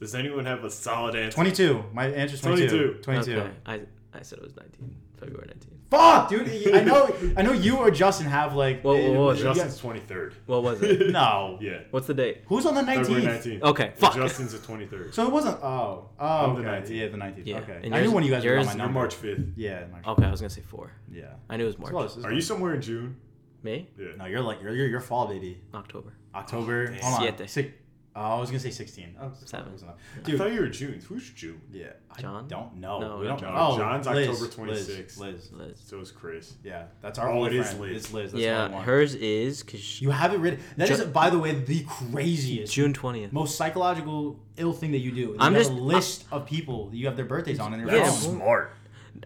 [0.00, 1.34] Does anyone have a solid answer?
[1.34, 1.84] 22.
[1.92, 2.98] My answer's 22.
[3.02, 3.02] 22.
[3.02, 3.40] 22.
[3.40, 3.50] Okay.
[3.66, 3.80] I,
[4.18, 4.96] I said it was 19.
[5.20, 5.73] February 19.
[5.96, 6.74] Fuck, dude.
[6.74, 7.14] I know.
[7.36, 8.82] I know you or Justin have like.
[8.82, 10.32] Whoa, whoa, whoa, you Justin's 23rd.
[10.46, 11.10] What was it?
[11.12, 11.58] No.
[11.60, 11.80] Yeah.
[11.90, 12.42] What's the date?
[12.46, 13.06] Who's on the 19th?
[13.06, 13.62] February 19th.
[13.62, 14.14] Okay, And fuck.
[14.14, 15.14] Justin's the 23rd.
[15.14, 15.58] So it wasn't.
[15.62, 16.82] Oh, oh, I'm the okay.
[16.92, 16.96] 19th.
[16.96, 17.42] Yeah, the 19th.
[17.46, 17.58] Yeah.
[17.58, 17.80] Okay.
[17.84, 18.98] And I knew yours- when you guys were on yours- my You're number.
[19.00, 19.52] March 5th.
[19.56, 20.06] Yeah, March.
[20.06, 20.92] Okay, I was gonna say four.
[21.10, 21.24] Yeah.
[21.48, 21.90] I knew it was March.
[21.92, 23.16] close, it's Are you somewhere in June?
[23.62, 23.88] Me?
[23.98, 24.08] Yeah.
[24.18, 25.58] No, you're like you're you're, you're fall baby.
[25.72, 26.12] October.
[26.34, 26.88] October.
[26.88, 27.00] damn.
[27.00, 27.36] hold on.
[27.38, 27.48] Siete.
[27.50, 27.68] Six,
[28.16, 29.16] oh, I was gonna say 16.
[29.20, 29.66] Oh, Seven.
[29.68, 29.96] close enough.
[30.16, 30.38] I Dude.
[30.38, 31.00] thought you were June.
[31.08, 31.60] Who's June?
[31.72, 31.88] yeah.
[32.16, 32.46] I John?
[32.46, 33.00] don't know.
[33.00, 33.40] No, we don't.
[33.40, 33.54] John.
[33.56, 35.18] Oh, John's Liz, October Liz, 26th.
[35.18, 35.50] Liz.
[35.52, 35.80] Liz.
[35.84, 36.54] So is Chris.
[36.62, 37.80] Yeah, that's our Oh, only it is friend.
[37.80, 37.96] Liz.
[38.04, 38.32] It's Liz.
[38.32, 38.84] That's Yeah, one.
[38.84, 40.60] hers is because You have it written.
[40.76, 43.32] That is, Ju- by the way, the craziest, June 20th.
[43.32, 45.32] most psychological ill thing that you do.
[45.32, 47.82] is I'm you have just- a list of people you have their birthdays on and
[47.82, 48.36] your Yeah, phone.
[48.36, 48.72] smart.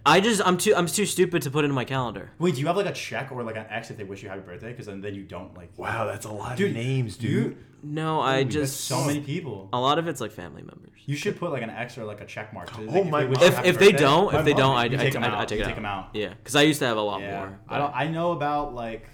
[0.05, 2.31] I just I'm too I'm too stupid to put it in my calendar.
[2.39, 4.29] Wait, do you have like a check or like an X if they wish you
[4.29, 4.71] happy birthday?
[4.71, 5.71] Because then, then you don't like.
[5.77, 7.65] Wow, that's a lot Dude, of names, You, dude.
[7.83, 9.69] No, I That's just so many people.
[9.73, 10.91] a lot of it's like family members.
[11.07, 12.69] You should put like an X or like a check mark.
[12.75, 13.43] So, Oh like, my they God.
[13.43, 15.29] If if they don't, My if they mom- don't, I, you I, take 'em I,
[15.29, 15.39] out.
[15.39, 15.79] I take You it take out.
[15.79, 16.09] 'em out.
[16.13, 17.61] Yeah, because I used to have a lot Yeah, more.
[17.69, 17.93] I don't.
[17.95, 19.09] I know about like.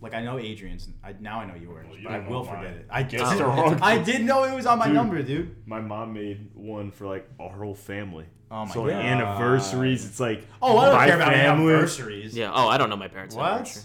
[0.00, 0.88] Like I know Adrian's.
[1.02, 2.86] I now I know yours, Well, you but I will know forget it.
[2.90, 3.40] I Guess did.
[3.40, 4.94] wrong I did know it was on my Dude.
[4.94, 5.56] number, dude.
[5.66, 8.26] My mom made one for like our whole family.
[8.50, 9.04] Oh my so like God.
[9.04, 12.36] anniversaries, it's like Oh, I don't my care about family, anniversaries.
[12.36, 12.52] Yeah.
[12.54, 13.84] Oh, I don't know my parents' What?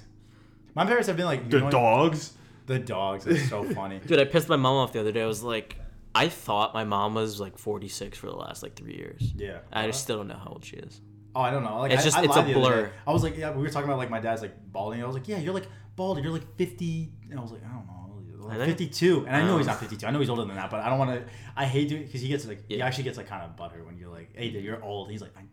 [0.76, 1.72] My parents have been like you the know what?
[1.72, 2.34] dogs.
[2.68, 3.26] The dogs.
[3.28, 4.00] It's so funny.
[4.06, 5.24] Dude, I pissed my mom off the other day.
[5.24, 5.78] I was like,
[6.14, 9.34] I thought my mom was like 46 for the last like three years.
[9.36, 9.60] Yeah.
[9.74, 11.02] I just still don't know how old she is.
[11.36, 11.80] Oh, I don't know.
[11.80, 12.86] Like, It's I- just- I it's lied a the other blur.
[12.88, 12.92] day.
[13.08, 15.02] I was like, yeah, we were talking about like my dad's like balding.
[15.02, 16.22] I was like, yeah, you're like bald.
[16.24, 17.12] You're like 50.
[17.32, 18.01] And I was like, I don't know.
[18.50, 19.72] I Like think- 52, and I know he's Oh.
[19.72, 20.06] not 52.
[20.08, 21.32] I know he's older than that, but I don't want to.
[21.56, 23.98] I hate doing because he gets like he actually gets like kind of butter when
[23.98, 25.10] you're like, hey, dude, you're old.
[25.12, 25.44] He's like, I,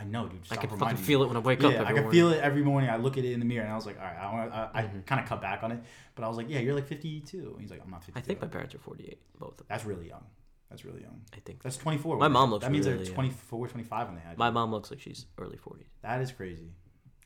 [0.00, 0.40] I know, dude.
[0.50, 1.74] I can fucking reminding me." feel it when I wake yeah, up.
[1.74, 2.10] Every I can morning.
[2.12, 2.90] feel it every morning.
[2.90, 4.70] I look at it in the mirror, and I was like, all right, I, wanna,
[4.74, 5.04] I, I Mhm.
[5.06, 5.82] kind of cut back on it,
[6.14, 7.50] but I was like, yeah, you're like 52.
[7.52, 8.18] And he's like, I'm not 52.
[8.18, 9.66] I think my parents are 48, both of them.
[9.68, 10.24] That's really young.
[10.70, 11.22] That's really young.
[11.34, 12.18] I think That's 24.
[12.18, 13.14] My mom looks That means really they're young.
[13.14, 14.36] 24, 25 when they had.
[14.38, 15.86] my mom looks like she's early 40s.
[16.02, 16.72] That is crazy.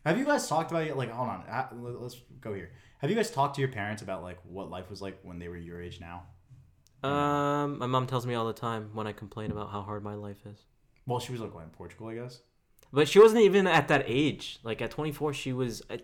[0.07, 0.97] Have you guys talked about it?
[0.97, 1.45] Like, hold on.
[2.01, 2.71] Let's go here.
[3.03, 5.49] Have you guys talked to your parents about like what life was like when they
[5.49, 6.23] were your age now?
[7.03, 10.15] Um, my mom tells me all the time when I complain about how hard my
[10.15, 10.67] life is.
[11.05, 12.43] Well, she was like what, in Portugal, I guess.
[12.93, 14.61] But she wasn't even at that age.
[14.63, 15.83] Like at 24, she was.
[15.91, 16.03] At,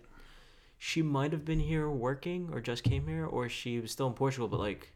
[0.77, 4.13] she might have been here working, or just came here, or she was still in
[4.13, 4.49] Portugal.
[4.49, 4.91] But like,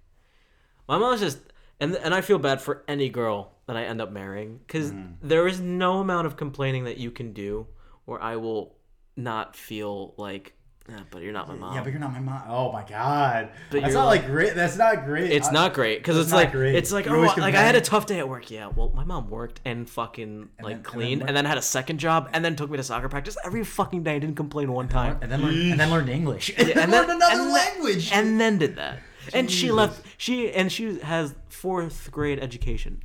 [0.90, 1.40] my mom's just,
[1.80, 4.92] and and I feel bad for any girl that I end up marrying because
[5.22, 7.68] there is no amount of complaining that you can do,
[8.04, 8.76] where I will
[9.16, 10.54] not feel like,
[10.92, 11.76] "Ah, but you're not my mom.
[11.76, 12.42] Yeah, but you're not my mom.
[12.48, 14.54] Oh my god, But that's not like- like great.
[14.56, 15.32] That's not great.
[15.32, 16.76] It's I- not great because It's it's, like great.
[16.76, 18.52] it's like You're oh always like I had a tough day at work.
[18.52, 21.46] Yeah, well my mom worked and fucking And like then- and then cleaned and then,
[21.46, 24.16] had a second job and then took me to soccer practice every fucking day.
[24.16, 25.20] I didn't complain one time.
[25.22, 26.50] And then learn, and then learned English.
[26.58, 28.12] Yeah, and then learned another and language.
[28.12, 29.00] and then did that.
[29.34, 30.06] And she left.
[30.18, 33.04] She and she has fourth grade education.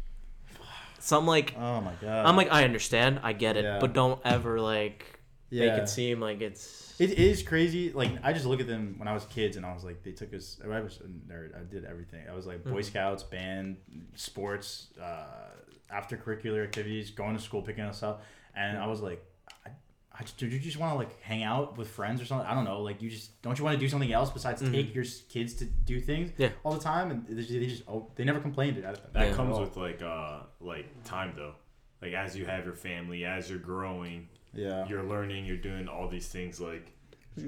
[0.99, 2.27] So I'm like, oh my god.
[2.27, 3.79] I'm like, I understand, I get it, Yeah.
[3.79, 5.18] but don't ever like
[5.51, 6.95] make it seem like it's.
[7.01, 7.93] It is crazy.
[7.93, 10.13] Like I just look at them when I was kids, and I was like, they
[10.13, 10.61] took us.
[10.65, 11.57] I was a nerd.
[11.57, 12.25] I did everything.
[12.31, 13.77] I was like Boy Scouts, band,
[14.15, 15.25] sports, uh,
[15.91, 18.25] after curricular activities, going to school, picking us up,
[18.55, 19.25] and I was like,
[19.65, 19.71] I,
[20.13, 22.47] I just, did you just want to like hang out with friends or something?
[22.47, 22.81] I don't know.
[22.83, 25.65] Like you just don't you want to do something else besides take your kids to
[25.65, 26.51] do things Yeah.
[26.65, 27.11] all the time?
[27.11, 28.77] And they just, they just oh, they never complained.
[28.79, 29.35] It That Yeah.
[29.35, 29.61] comes Oh.
[29.61, 31.55] with like uh like time though.
[32.03, 34.29] Like as you have your family, as you're growing,
[34.59, 34.87] yeah.
[34.89, 36.61] you're learning, you're doing all these things.
[36.61, 36.93] Like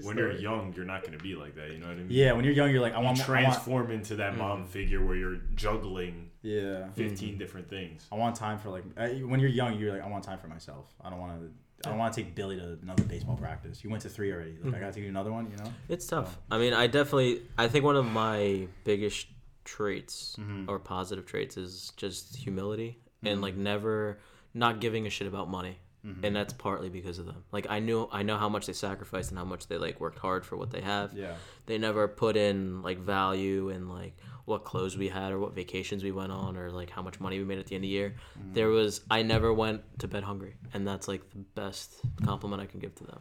[0.02, 1.70] when you're young, you're not gonna be like that.
[1.72, 2.06] You know what I mean?
[2.11, 4.64] Yeah, when you're young, you're like, I You want, I want, transform into that mom
[4.64, 8.06] figure where you're juggling yeah, 15 different things.
[8.11, 10.48] I want time for like uh, when you're young, you're like, I want time for
[10.48, 10.86] myself.
[11.04, 11.50] I don't want to.
[11.86, 13.82] I don't want to take Billy to another baseball practice.
[13.82, 14.54] You went to three already.
[14.62, 15.50] Like I got to take you another one.
[15.50, 15.72] You know.
[15.88, 16.38] It's tough.
[16.50, 17.42] I mean, I definitely.
[17.56, 19.26] I think one of my biggest
[19.64, 20.68] traits Mm-hmm.
[20.70, 24.18] or positive traits is just humility and like never
[24.54, 25.78] not giving a shit about money.
[26.07, 26.24] Mm-hmm.
[26.24, 27.44] And that's partly because of them.
[27.53, 30.18] Like I knew I know how much they sacrificed and how much they like worked
[30.18, 31.12] hard for what they have.
[31.12, 31.34] Yeah.
[31.66, 36.03] They never put in like value and like what clothes we had or what vacations
[36.03, 37.88] we went on or like how much money we made at the end of the
[37.88, 38.14] year.
[38.38, 38.55] Mm-hmm.
[38.55, 41.94] There was I never went to bed hungry and that's like the best
[42.24, 43.20] compliment I can give to them.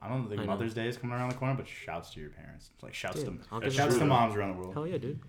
[0.00, 0.44] I don't think I.
[0.44, 2.70] Mother's Day is coming around the corner, but shouts to your parents.
[2.82, 4.74] Like shouts Dude, to shouts to to moms around the world.
[4.74, 5.20] Hell yeah, dude.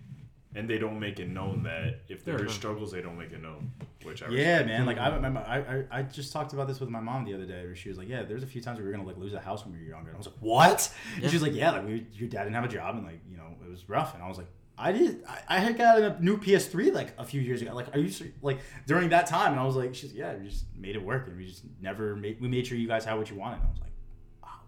[0.56, 3.42] And they don't make it known that if there are struggles, they don't make it
[3.42, 3.72] known.
[4.04, 4.68] Which I Yeah, respect.
[4.68, 4.86] man.
[4.86, 7.46] Like I remember, I, I I just talked about this with my mom the other
[7.46, 9.34] day, where she was like, "Yeah, there's a few times we were gonna like lose
[9.34, 11.54] a house when we were younger." And I was like, "What?" And she was like,
[11.54, 13.88] "Yeah, like we, your dad didn't have a job, and like you know it was
[13.90, 14.48] rough." And I was like,
[14.78, 15.24] "I did.
[15.28, 17.74] I, I had got a new PS3 like a few years ago.
[17.74, 20.48] Like, are you ser- like during that time?" And I was like, "She's yeah, we
[20.48, 23.16] just made it work, and we just never made we made sure you guys had
[23.18, 23.92] what you wanted." And I was like,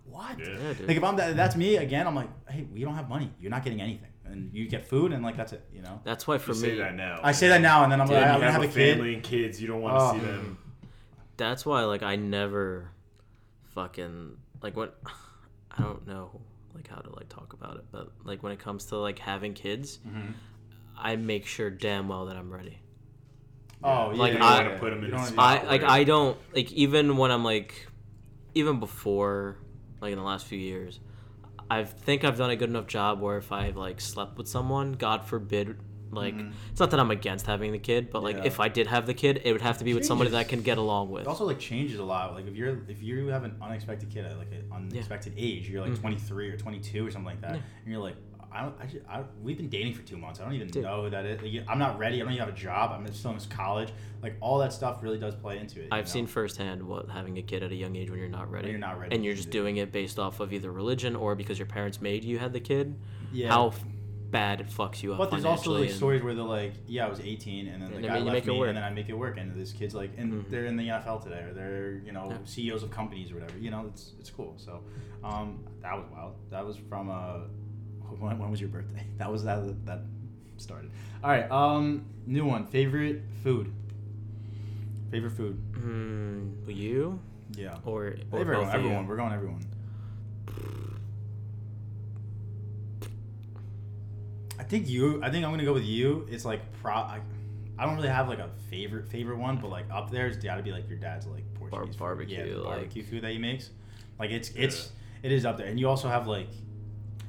[0.09, 0.45] "What?" Yeah.
[0.49, 0.87] Yeah, dude.
[0.87, 2.07] Like if I'm that, that's me again.
[2.07, 3.31] I'm like, "Hey, we don't have money.
[3.39, 5.63] You're not getting anything, and you get food, and like that's it.
[5.73, 7.19] You know." That's why for You me say that now.
[7.23, 8.73] I say that now, and then I'm When like, you I'm gonna have, have a
[8.73, 8.95] a kid.
[8.97, 10.13] family and kids, you don't want to Oh.
[10.13, 10.57] see them.
[11.37, 12.89] that's why like I never
[13.75, 14.99] fucking like what,
[15.77, 16.41] I don't know
[16.73, 19.53] like how to like talk about it, but like when it comes to like having
[19.53, 20.31] kids, Mm-hmm.
[20.99, 22.79] I make sure damn well that I'm ready.
[23.83, 24.63] Oh, yeah, Like, yeah, I- yeah.
[24.63, 25.63] You wanna put 'em in You a don't wanna- spot.
[25.63, 27.87] I like I don't like even when I'm like
[28.55, 29.59] even before
[30.01, 30.99] like in the last few years,
[31.69, 34.93] I think I've done a good enough job where if I like slept with someone,
[34.93, 35.77] God forbid,
[36.11, 36.35] like
[36.71, 38.43] it's not that I'm against having the kid, but like Mm-hmm.
[38.45, 38.51] Yeah.
[38.51, 40.45] if I did have the kid, it would have to be with somebody that I
[40.45, 41.23] can get along with.
[41.23, 42.33] It also like changes a lot.
[42.33, 45.81] Like if you're if you have an unexpected kid at like an unexpected age, you're
[45.81, 46.01] like Mm-hmm.
[46.01, 48.15] 23 or 22 or something like that, and you're like,
[48.57, 50.39] I don't, I, just, I we've been dating for two months.
[50.39, 50.83] I don't even Dude.
[50.83, 51.43] know that it.
[51.43, 52.15] like, I'm not ready.
[52.17, 52.91] I don't even have a job.
[52.91, 53.89] I'm still in college.
[54.23, 55.89] Like all that stuff really does play into it.
[55.91, 56.11] I've know?
[56.11, 58.69] seen firsthand what having a kid at a young age when you're not ready.
[58.69, 61.35] you're not ready And you're just do doing it based off of either religion or
[61.35, 62.95] because your parents made you had the kid.
[63.31, 63.49] Yeah.
[63.49, 63.73] How
[64.31, 65.17] bad it fucks you up.
[65.19, 67.97] But there's also like stories where they're like, yeah, I was 18, and then the
[67.97, 68.67] And guy left make it me, work.
[68.69, 70.49] and then I make it work, and this kid's like, and Mhm.
[70.49, 72.37] they're in the NFL today, or they're you know Yeah.
[72.43, 73.57] CEOs of companies or whatever.
[73.57, 74.55] You know, it's it's cool.
[74.57, 74.83] So,
[75.23, 76.35] um, that was wild.
[76.49, 77.47] That was from uh,
[78.19, 79.05] when, when was your birthday?
[79.17, 80.01] That was that that
[80.57, 80.91] started.
[81.23, 82.65] All right, um, new one.
[82.67, 83.71] Favorite food.
[85.11, 85.55] Favorite food.
[85.73, 87.19] Hmm, you
[87.55, 87.77] Yeah.
[87.85, 89.03] or, or everyone, everyone.
[89.03, 89.09] you?
[89.09, 89.61] We're going everyone.
[94.59, 95.21] I think you.
[95.23, 96.27] I think I'm gonna go with you.
[96.29, 96.93] It's like pro.
[96.93, 97.19] I,
[97.77, 100.63] I don't really have like a favorite favorite one, but like up there, it's gotta
[100.63, 101.99] be like your dad's like Portuguese food.
[101.99, 103.69] barbecue, yeah, the like- barbecue food that he makes.
[104.19, 104.91] Like it's it's
[105.23, 106.49] it is up there, and you also have like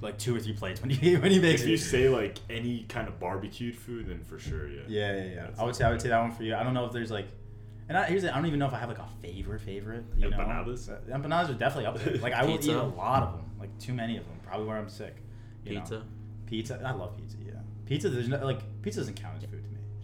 [0.01, 1.65] like two or three plates when he when he makes it.
[1.65, 1.79] If you it.
[1.81, 4.81] say like any kind of barbecued food, then for sure, yeah.
[4.89, 5.43] Yeah, yeah, yeah.
[5.47, 6.55] That's I would say I would say that one for you.
[6.55, 7.27] I don't know if there's like,
[7.89, 10.05] and I, here's the, I don't even know if I have like a favorite favorite.
[10.17, 10.89] You Empanadas?
[10.89, 12.17] know, Uh, empanadas are definitely up there.
[12.19, 14.37] Like I will eat a lot of them, like too many of them.
[14.45, 15.17] Probably where I'm sick.
[15.65, 15.81] You know?
[15.81, 16.03] Pizza.
[16.47, 16.83] Pizza.
[16.85, 17.37] I love pizza.
[17.45, 17.55] Yeah.
[17.87, 18.09] Pizza.
[18.09, 19.58] There's no like pizza doesn't count as food to me.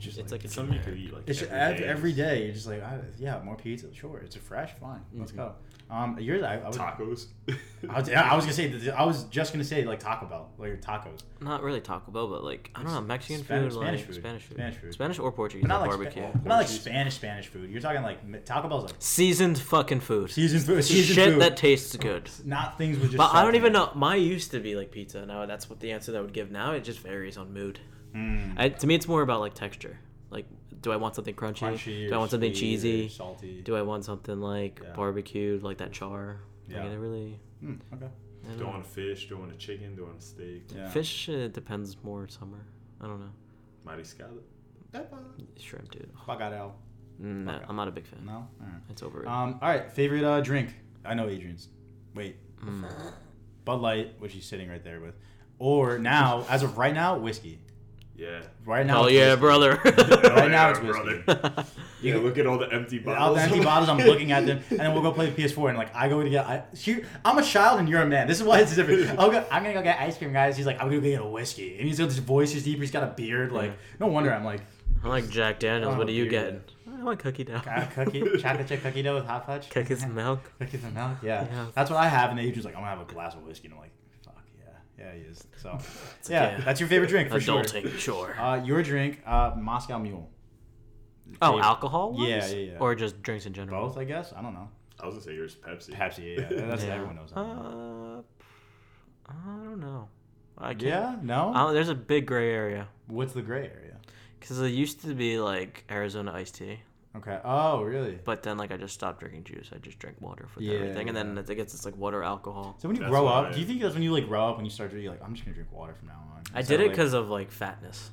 [0.05, 1.84] Just It's like a It's something you could eat like It's every every, day.
[1.88, 2.44] every day.
[2.44, 3.86] You're just like, I, yeah, more pizza.
[3.94, 4.72] Sure, it's a fresh.
[4.80, 5.36] Fine, let's Mhm.
[5.36, 5.52] go.
[5.90, 7.26] Um, yours, I, I, would, tacos.
[7.90, 10.80] I, was, I was gonna say, I was just gonna say like Taco Bell, like
[10.80, 14.07] tacos, Not really Taco Bell, but like I don't know Mexican Spanish- food, Spanish like
[14.07, 14.14] food.
[14.16, 14.92] Spanish food, Spanish food.
[14.94, 16.22] Spanish or Portuguese but not like like, barbecue.
[16.22, 17.70] Spa- but not like Spanish Spanish food.
[17.70, 20.30] You're talking like Taco Bell's like Seasoned fucking food.
[20.30, 21.42] seasoned food, seasoned Shit food.
[21.42, 22.30] that tastes good.
[22.46, 23.18] not things with just.
[23.18, 23.78] But I don't even it.
[23.78, 23.90] know.
[23.94, 25.26] My used to be like pizza.
[25.26, 26.50] Now that's what the answer that I would give.
[26.50, 27.78] Now it just varies on mood.
[28.14, 28.54] Mm.
[28.56, 29.98] I, to me, it's more about like texture.
[30.30, 30.46] Like,
[30.80, 31.72] do I want something crunchy?
[31.72, 33.08] Crunchy do I want something cheesy?
[33.08, 33.62] salty.
[33.62, 34.92] Do I want something like Yeah.
[34.94, 36.40] barbecued, like that char?
[36.68, 36.82] Yeah.
[36.84, 37.40] Like, it really.
[37.62, 38.06] Mm, okay.
[38.06, 38.72] I don't Don't know.
[38.74, 40.64] want fish, Do I want a chicken, Do I want a steak.
[40.74, 40.88] Yeah.
[40.90, 42.66] Fish uh, depends more summer.
[43.00, 43.32] I don't know.
[43.86, 44.38] Mariscada.
[45.58, 46.10] Shrimp, dude.
[46.28, 46.72] Bacalhau.
[47.22, 47.64] Mm, no, Okay.
[47.68, 48.24] I'm not a big fan.
[48.26, 48.32] No.
[48.32, 48.80] All right.
[48.90, 49.28] It's overrated.
[49.30, 49.58] Um.
[49.62, 49.90] All right.
[49.90, 50.74] Favorite uh drink.
[51.04, 51.68] I know Adrian's.
[52.14, 52.36] Wait.
[52.64, 52.84] Mm.
[53.64, 55.14] Bud Light, which he's sitting right there with,
[55.58, 57.58] or now, as of right now, whiskey.
[58.16, 58.42] Yeah.
[58.64, 58.94] Right now.
[58.94, 59.40] Hell it's yeah, whiskey.
[59.40, 59.80] brother.
[59.84, 61.22] Right now, Yeah, it's whiskey.
[61.24, 61.64] brother.
[62.02, 63.22] Yeah, look at all the empty bottles.
[63.28, 65.70] All the empty bottles, I'm looking at them, and then we'll go play the PS4,
[65.70, 68.28] and like I go to get, I, she, I'm a child and you're a man.
[68.28, 69.18] This is why it's different.
[69.18, 70.54] I'll go, I'm gonna go get ice cream, guys.
[70.54, 72.78] He's like, I'm gonna go get a whiskey, and he's got this voice, he's deep,
[72.78, 73.52] he's got a beard.
[73.52, 73.76] Like, Yeah.
[74.00, 74.60] no wonder I'm like,
[75.02, 75.94] I like Jack Daniels.
[75.94, 76.30] Oh, what are you dude.
[76.30, 76.60] getting?
[77.00, 77.60] I want cookie dough.
[77.66, 80.40] "Ah, cookie, chocolate chip cookie dough with hot fudge, Cookies and milk.
[80.58, 81.16] cookies and milk.
[81.22, 81.46] Yeah.
[81.50, 81.66] Yeah.
[81.74, 82.28] that's what I have.
[82.30, 84.03] And the agent's like, I'm gonna have a glass of whiskey, and I'm like, fuck
[84.99, 85.47] yeah, yeah, he is.
[85.57, 85.78] So,
[86.28, 86.64] yeah, yeah.
[86.64, 87.62] that's your favorite drink for sure.
[87.62, 88.40] Adulting, sure.
[88.40, 90.30] Uh, your drink, uh, Moscow Mule.
[91.42, 92.14] oh, Favorite- alcohol?
[92.18, 92.72] Yeah, yeah, yeah.
[92.80, 93.88] Or just drinks in general?
[93.88, 94.32] Both, I guess.
[94.36, 94.68] I don't know.
[95.01, 95.90] I was gonna say yours Pepsi.
[95.90, 96.66] Pepsi, yeah, yeah.
[96.66, 96.95] that's yeah.
[96.95, 97.32] everyone knows.
[97.34, 98.22] Uh,
[99.26, 100.09] I don't know.
[100.57, 100.82] I can't.
[100.82, 101.53] yeah, no.
[101.55, 103.97] I don't- there's a big gray area What's the gray area?
[104.38, 106.80] because it used to be like Arizona iced tea,
[107.16, 107.38] Okay.
[107.44, 108.18] Oh, really?
[108.24, 109.70] but then like I just stopped drinking juice.
[109.74, 111.42] I just drink water for Yeah, everything, and then yeah.
[111.52, 112.76] it gets this like water alcohol.
[112.80, 114.48] So when you That's grow why up, do you think that's when you like grow
[114.48, 116.42] up when you start to be like, I'm just gonna drink water from now on?
[116.52, 118.10] I did of, it like- because of like fatness.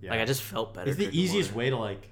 [0.00, 0.10] yeah.
[0.10, 0.88] Like I just felt better.
[0.90, 1.58] It's the easiest water.
[1.58, 2.08] way to like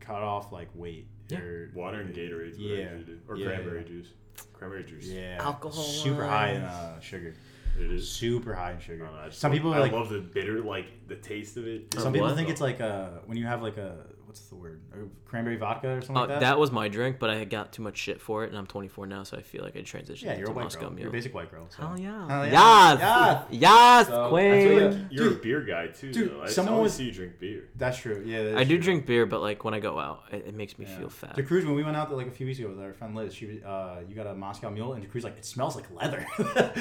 [0.00, 1.06] cut off like weight.
[1.30, 1.38] Yeah.
[1.40, 2.54] or- Water and Gatorade.
[2.58, 2.76] Yeah.
[2.76, 3.14] Yeah.
[3.26, 3.88] Or Yeah, cranberry yeah.
[3.88, 4.08] juice.
[4.52, 5.06] Cranberry juice.
[5.06, 5.38] Yeah.
[5.40, 7.34] Alcohol Super high in uh, sugar.
[7.80, 8.10] It is.
[8.10, 9.04] Super high in sugar.
[9.04, 9.92] don't know, Some people I are like.
[9.92, 11.94] love the bitter, like the taste of it.
[11.94, 13.96] Some Or people think it's like a when you have like a
[14.38, 14.80] what's the word?
[14.94, 16.40] A cranberry vodka or something Oh, like that.
[16.40, 19.06] that was my drink, but I got too much shit for it, and I'm 24
[19.06, 20.90] now, so I feel like I transitioned yeah, you're a white Moscow girl.
[20.90, 21.00] Mule.
[21.02, 21.66] You're a basic white girl.
[21.68, 21.82] So.
[21.82, 22.28] Hell yeah.
[22.28, 22.52] Hell yeah.
[22.52, 23.00] Yes.
[23.00, 23.44] Yeah.
[23.50, 24.74] Yes, So, queen.
[24.82, 25.38] Like, like- you're Dude.
[25.38, 26.12] a beer guy too.
[26.12, 26.42] Dude, though.
[26.42, 27.68] I someone always was- see you drink beer.
[27.76, 28.22] That's true.
[28.26, 28.42] Yeah.
[28.44, 28.84] that I do true.
[28.84, 30.98] drink beer, but like when I go out, it, it makes me Yeah.
[30.98, 31.34] feel fat.
[31.36, 33.14] To Cruz, when we went out there like a few weeks ago with our friend
[33.14, 36.26] Liz, she uh, you got a Moscow Mule, and Cruz like it smells like leather.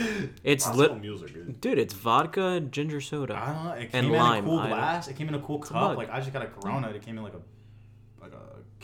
[0.43, 1.59] It's Moscow lit, mules are good.
[1.61, 1.77] dude.
[1.79, 3.35] It's vodka, ginger soda.
[3.35, 3.71] I don't know.
[3.71, 5.07] It And came in lime, a cool glass.
[5.07, 5.97] It came in a cool cup.
[5.97, 6.89] Like I just got a Corona.
[6.89, 7.41] It came in like a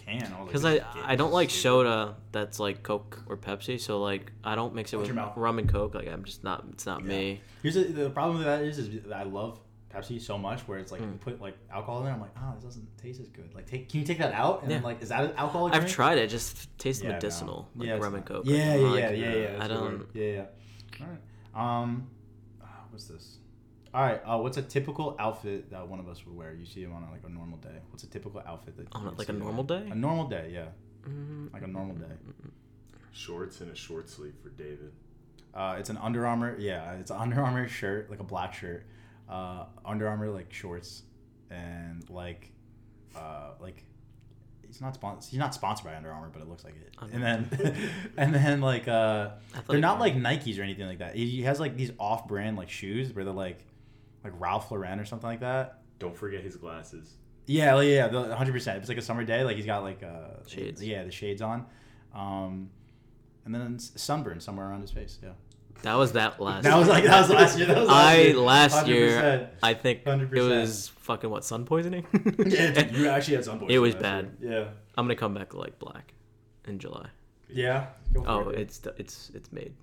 [0.06, 0.34] can.
[0.46, 4.74] Because I I don't like soda that's like Coke or Pepsi, so like I don't
[4.76, 5.96] mix it Watch with rum and Coke.
[5.96, 6.66] Like I'm just not.
[6.72, 7.08] It's not Yeah.
[7.08, 7.42] me.
[7.62, 9.60] Here's the, the problem with that is is that I love
[9.94, 11.12] Pepsi so much where it's like Mm.
[11.14, 12.14] you put like alcohol in there.
[12.14, 13.54] I'm like, oh, this doesn't taste as good.
[13.54, 14.64] Like, take can you take that out?
[14.64, 15.74] And like, is that an alcoholic?
[15.74, 15.94] I've drink?
[15.96, 16.24] tried it.
[16.24, 17.14] it Just tastes Yeah, no.
[17.16, 18.44] medicinal, like rum and Coke.
[18.46, 19.64] Yeah, yeah, yeah, yeah, yeah.
[19.64, 20.08] I don't.
[20.14, 20.46] Yeah, yeah.
[21.02, 21.82] All right.
[21.84, 22.08] Um,
[22.62, 23.38] uh, what's this?
[23.94, 24.22] All right.
[24.26, 26.54] Uh, what's a typical outfit that one of us would wear?
[26.54, 27.78] You see him on a, like a normal day.
[27.92, 28.88] What's a typical outfit that?
[28.94, 29.80] On you a- would like a see him normal wear?
[29.82, 29.90] day?
[29.92, 30.66] A normal day, yeah.
[31.08, 32.06] Mm, Like a normal day.
[33.12, 34.92] Shorts and a short sleeve for David.
[35.54, 36.56] Uh, it's an Under Armour.
[36.58, 38.86] Yeah, it's an Under Armour shirt, like a black shirt.
[39.30, 41.04] Uh, Under Armour like shorts,
[41.52, 42.50] and like,
[43.16, 43.84] uh, like,
[44.66, 45.30] he's not sponsored.
[45.30, 46.96] He's not sponsored by Under Armour, but it looks like it.
[46.98, 49.32] Under And then, and then like, uh,
[49.68, 50.16] they're not like.
[50.16, 51.16] Nikes or anything like that.
[51.16, 53.64] He he has like these off-brand like shoes where they're like,
[54.24, 55.80] like Ralph Lauren or something like that.
[56.00, 57.14] Don't forget his glasses.
[57.46, 58.78] Yeah, like, yeah, the hundred percent.
[58.78, 60.82] If it's like a summer day, like he's got like uh Shades.
[60.84, 61.66] Yeah, the shades on,
[62.16, 62.70] um,
[63.46, 65.20] and then sunburn somewhere around his face.
[65.22, 65.32] Yeah.
[65.82, 66.64] That was that last.
[66.64, 67.68] That was like that was last year.
[67.68, 68.38] That was last I year.
[68.38, 69.50] last year 100%.
[69.64, 70.34] I think 100%.
[70.38, 72.06] it was fucking what sun poisoning.
[72.46, 73.76] Yeah, dude, you actually had sun poisoning.
[73.76, 74.32] It was last bad.
[74.40, 74.70] year.
[74.98, 76.14] I'm gonna come back like black
[76.66, 77.08] in July.
[77.50, 77.66] Yeah.
[77.66, 77.86] Yeah.
[78.14, 78.60] Go for Oh, it.
[78.60, 79.74] it's it's it's made.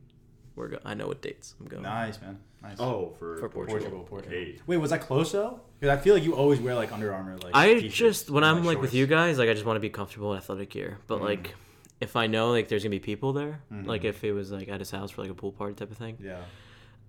[0.61, 1.83] We're go- I know what dates I'm going.
[1.83, 2.39] nice, man.
[2.63, 2.77] Nice.
[2.79, 3.79] Oh, for, For Portugal.
[3.81, 4.39] Portugal, Portugal.
[4.39, 5.61] Hey, Wait, was that close though?
[5.79, 7.39] Because I feel like you always wear like Under Armour.
[7.39, 8.95] Like I t-shirts just when and, I'm like with shorts.
[8.97, 10.99] you guys, like I just want to be comfortable in athletic gear.
[11.07, 11.25] But Mm.
[11.25, 11.55] like,
[12.01, 13.87] if I know like there's gonna be people there, Mhm.
[13.87, 15.97] like if it was like at his house for like a pool party type of
[15.97, 16.37] thing, Yeah.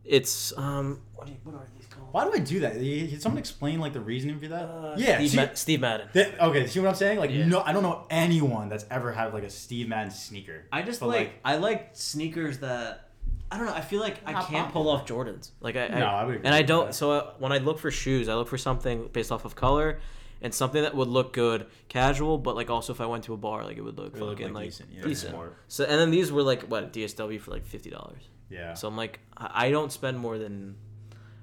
[0.03, 2.07] it's um what, do you, what are these called?
[2.13, 2.75] Why do I do that?
[2.77, 4.63] Y- Can someone explain like the reasoning for that?
[4.63, 5.17] Uh, yeah.
[5.17, 6.07] Steve, see- Ma- Steve Madden.
[6.13, 6.65] that- okay.
[6.67, 7.19] See what I'm saying?
[7.19, 7.45] Like Yeah.
[7.45, 10.63] no, I don't know anyone that's ever had like a Steve Madden sneaker.
[10.71, 13.09] I just But, like, like- I like sneakers that
[13.51, 13.73] I don't know.
[13.73, 15.51] I feel like I Not can't pull off Jordans.
[15.59, 16.85] Like I, No, I would I agree and I with don't.
[16.87, 16.93] that.
[16.93, 19.99] So uh, when I look for shoes, I look for something based off of color.
[20.43, 23.37] And something that would look good, casual, but like also if I went to a
[23.37, 25.03] bar, like it would look It would look, fucking like, like decent, yeah.
[25.03, 25.33] decent.
[25.33, 25.55] smart.
[25.67, 28.23] So and then these were like what DSW for like fifty dollars.
[28.49, 28.73] Yeah.
[28.73, 30.77] So I'm like, I I don't spend more than,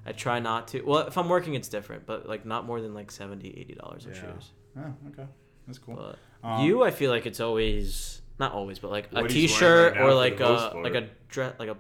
[0.04, 0.82] I try not to.
[0.82, 4.04] Well, if I'm working, it's different, but like not more than like 70 80 dollars
[4.06, 4.20] on Yeah.
[4.20, 4.50] shoes.
[4.76, 5.28] Oh, okay,
[5.68, 5.94] that's cool.
[5.94, 9.50] But Um, you, I feel like it's always not always, but like a What he's
[9.50, 10.82] t-shirt right or like a part.
[10.84, 11.76] like a dress, like a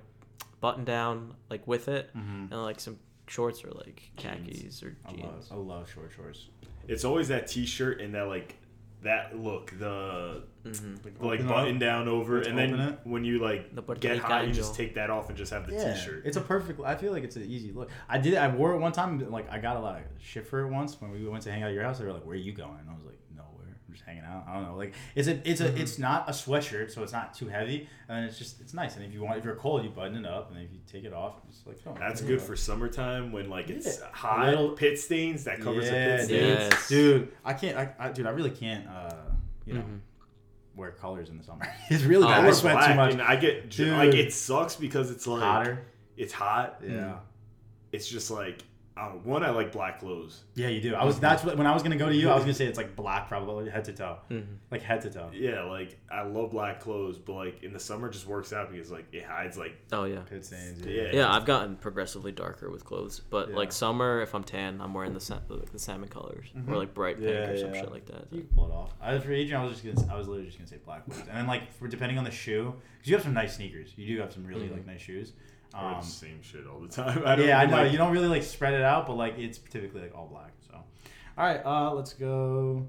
[0.60, 2.50] button down, like with it, Mhm.
[2.50, 5.48] and like some shorts or like khakis or I love, jeans.
[5.50, 6.48] I love short shorts.
[6.88, 8.56] It's always that T-shirt and that like
[9.02, 11.80] that look, the hmm like Open button up.
[11.80, 12.98] down over, Let's and then it.
[13.04, 15.68] when you like The get Rican hot, you just take that off and just have
[15.68, 16.22] the Yeah, T-shirt.
[16.26, 16.80] it's a perfect.
[16.80, 17.90] I feel like it's an easy look.
[18.08, 18.34] I did.
[18.34, 19.30] I wore it one time.
[19.30, 21.62] Like I got a lot of shit for it once when we went to hang
[21.62, 22.00] out at your house.
[22.00, 23.27] They were like, "Where are you going?" And I was like, "Nowhere.
[23.88, 24.76] I'm just hanging out." I don't know.
[24.76, 25.48] Like it's a.
[25.50, 25.68] It's a.
[25.68, 25.78] Mm-hmm.
[25.80, 28.60] It's not a sweatshirt, so it's not too heavy, and it's just.
[28.60, 28.94] It's nice.
[28.96, 31.04] And if you want, if you're cold, you button it up, and if you take
[31.04, 31.78] it off, it's like.
[31.86, 34.06] Oh, That's good for summertime when like it's Yeah.
[34.12, 36.48] hot, little- pit stains that covers yeah, the pit dude.
[36.58, 36.72] stains.
[36.72, 36.88] Yes.
[36.88, 37.32] dude.
[37.44, 37.76] I can't.
[37.76, 38.26] I, I dude.
[38.26, 38.86] I really can't.
[38.86, 39.14] Uh,
[39.66, 40.00] you know, Mhm.
[40.76, 41.66] wear colors in the summer.
[41.90, 42.38] it's really Oh, bad.
[42.38, 43.12] I I wear sweat black, too much.
[43.14, 43.92] and I get Dude.
[43.96, 45.84] like it sucks because it's like Hotter.
[46.16, 46.80] it's hot.
[46.86, 47.16] Yeah.
[47.92, 48.62] It's just like
[48.98, 50.42] uh, one, I like black clothes.
[50.54, 50.94] Yeah, you do.
[50.94, 51.20] I was.
[51.20, 51.56] That's what.
[51.56, 53.70] When I was gonna go to you, I was gonna say it's like black, probably
[53.70, 54.56] head to toe, Mhm.
[54.70, 55.30] like head to toe.
[55.32, 58.70] Yeah, like I love black clothes, but like in the summer, it just works out
[58.72, 60.20] because like it hides like Oh yeah.
[60.28, 60.84] Pit stains.
[60.84, 61.10] Yeah.
[61.12, 63.56] Yeah, I've gotten progressively darker with clothes, but Yeah.
[63.56, 66.68] like summer, if I'm tan, I'm wearing the sa- like the salmon colors Mhm.
[66.68, 67.80] or like bright pink Yeah, or some yeah.
[67.82, 68.26] shit like that.
[68.32, 68.94] You can pull it off.
[69.00, 70.12] I, was for Adrian, I was just gonna.
[70.12, 72.30] I was literally just gonna say black clothes, and then like for depending on the
[72.30, 73.92] shoe, because you have some nice sneakers.
[73.96, 74.72] You do have some really Mhm.
[74.72, 75.32] like nice shoes.
[75.78, 77.22] I wear Um, the same shit all the time.
[77.24, 79.38] I don't yeah, I know like- you don't really like spread it out, but like
[79.38, 80.52] it's typically like all black.
[80.68, 82.86] So, all right, uh, let's go.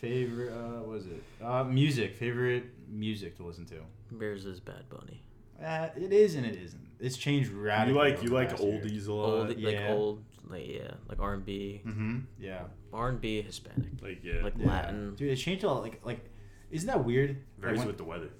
[0.00, 1.22] Favorite, uh, what is it?
[1.42, 2.14] Uh, music.
[2.14, 3.74] Favorite music to listen to.
[4.12, 5.24] Bears is Bad Bunny.
[5.62, 6.86] Uh, it is and it isn't.
[7.00, 7.94] It's changed You radically.
[7.98, 8.80] like you like past year.
[8.80, 9.28] oldies a lot.
[9.28, 12.18] Old, like old, like yeah, like R and B, Mm-hmm.
[12.38, 12.62] Yeah.
[12.92, 14.66] R and B, Hispanic, Like yeah, like yeah.
[14.68, 15.14] Latin.
[15.16, 15.82] Dude, it changed a lot.
[15.82, 16.24] Like, like,
[16.70, 17.30] isn't that weird?
[17.30, 18.30] Like, varies when- with the weather.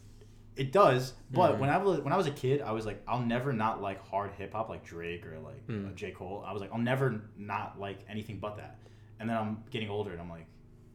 [0.58, 1.58] It does, but Mhm.
[1.60, 4.04] when I was when I was a kid, I was like, I'll never not like
[4.06, 5.94] hard hip hop like Drake or like uh, Mm.
[5.94, 6.42] J Cole.
[6.46, 8.78] I was like, I'll never not like anything but that.
[9.20, 10.46] And then I'm getting older, and I'm like,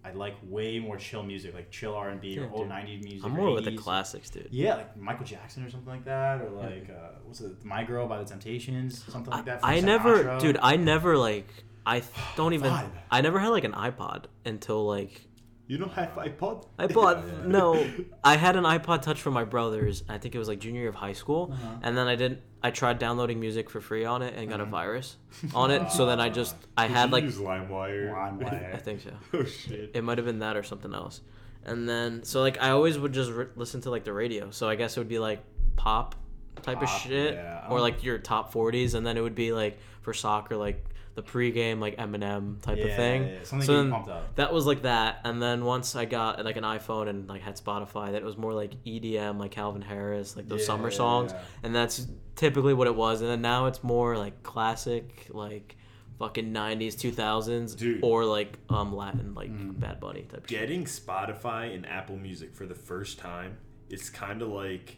[0.06, 2.72] I like way more chill music, like chill R and B or old dude.
[2.72, 3.24] '90s music.
[3.26, 4.50] I'm or more with the classics, dude.
[4.52, 8.06] Yeah, like Michael Jackson or something like that, or like uh, what's it, My Girl
[8.08, 9.62] by the Temptations, something like that.
[9.64, 10.58] I never, dude.
[10.62, 11.48] I never like.
[11.86, 12.02] I
[12.36, 12.70] don't even.
[12.72, 12.90] Vibe.
[13.12, 15.26] I never had like an iPod until like
[15.66, 16.66] You don't have iPod?
[16.78, 16.94] iPod?
[16.94, 17.34] bought yeah.
[17.48, 17.88] no.
[18.24, 20.04] I had an iPod Touch for my brothers.
[20.10, 21.68] I think it was like junior year of high school, Uh-huh.
[21.82, 22.42] and then I didn't.
[22.62, 24.70] I tried downloading music for free on it and got a Mhm.
[24.70, 25.18] virus
[25.56, 25.92] on it.
[25.92, 28.74] so then I just I Did had you like use LimeWire.
[28.74, 29.12] I think so.
[29.34, 29.92] oh shit.
[29.94, 31.22] It might have been that or something else.
[31.66, 34.52] And then so like I always would just re- listen to like the radio.
[34.52, 35.44] So I guess it would be like
[35.76, 36.16] pop
[36.62, 37.68] type of shit yeah.
[37.70, 40.86] or like your top 40s and then it would be like for soccer like
[41.16, 43.24] the pregame like Eminem type yeah, of thing.
[43.24, 43.44] yeah, yeah.
[43.44, 44.36] something So then- pumped up.
[44.36, 47.56] That was like that, and then once I got like an iPhone and like had
[47.56, 51.32] Spotify, that was more like EDM, like Calvin Harris, like those Yeah, summer yeah, songs,
[51.34, 51.42] yeah.
[51.64, 53.22] and that's typically what it was.
[53.22, 55.76] And then now it's more like classic, like
[56.18, 58.00] fucking '90s, 2000s, Dude.
[58.04, 59.80] or like um Latin, like Mhm.
[59.80, 60.48] Bad Bunny type.
[60.48, 60.60] shit.
[60.60, 63.58] Getting Spotify and Apple Music for the first time
[63.90, 64.98] it's kind of like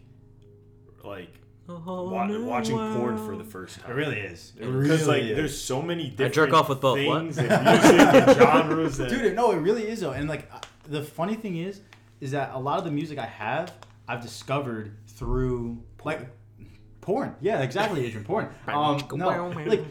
[1.04, 3.92] like A whole wa- new watching porn for the first time.
[3.92, 4.54] It really is.
[4.56, 5.36] It Because really like is.
[5.38, 7.20] there's so many different jerk off with both, what?
[7.22, 10.60] things and music and genres and dude no it really is though and like uh,
[10.90, 11.82] the funny thing is
[12.22, 13.74] is that a lot of the music i have
[14.08, 16.22] i've discovered through like
[17.06, 19.28] porn yeah exactly adrian porn um no
[19.68, 19.82] like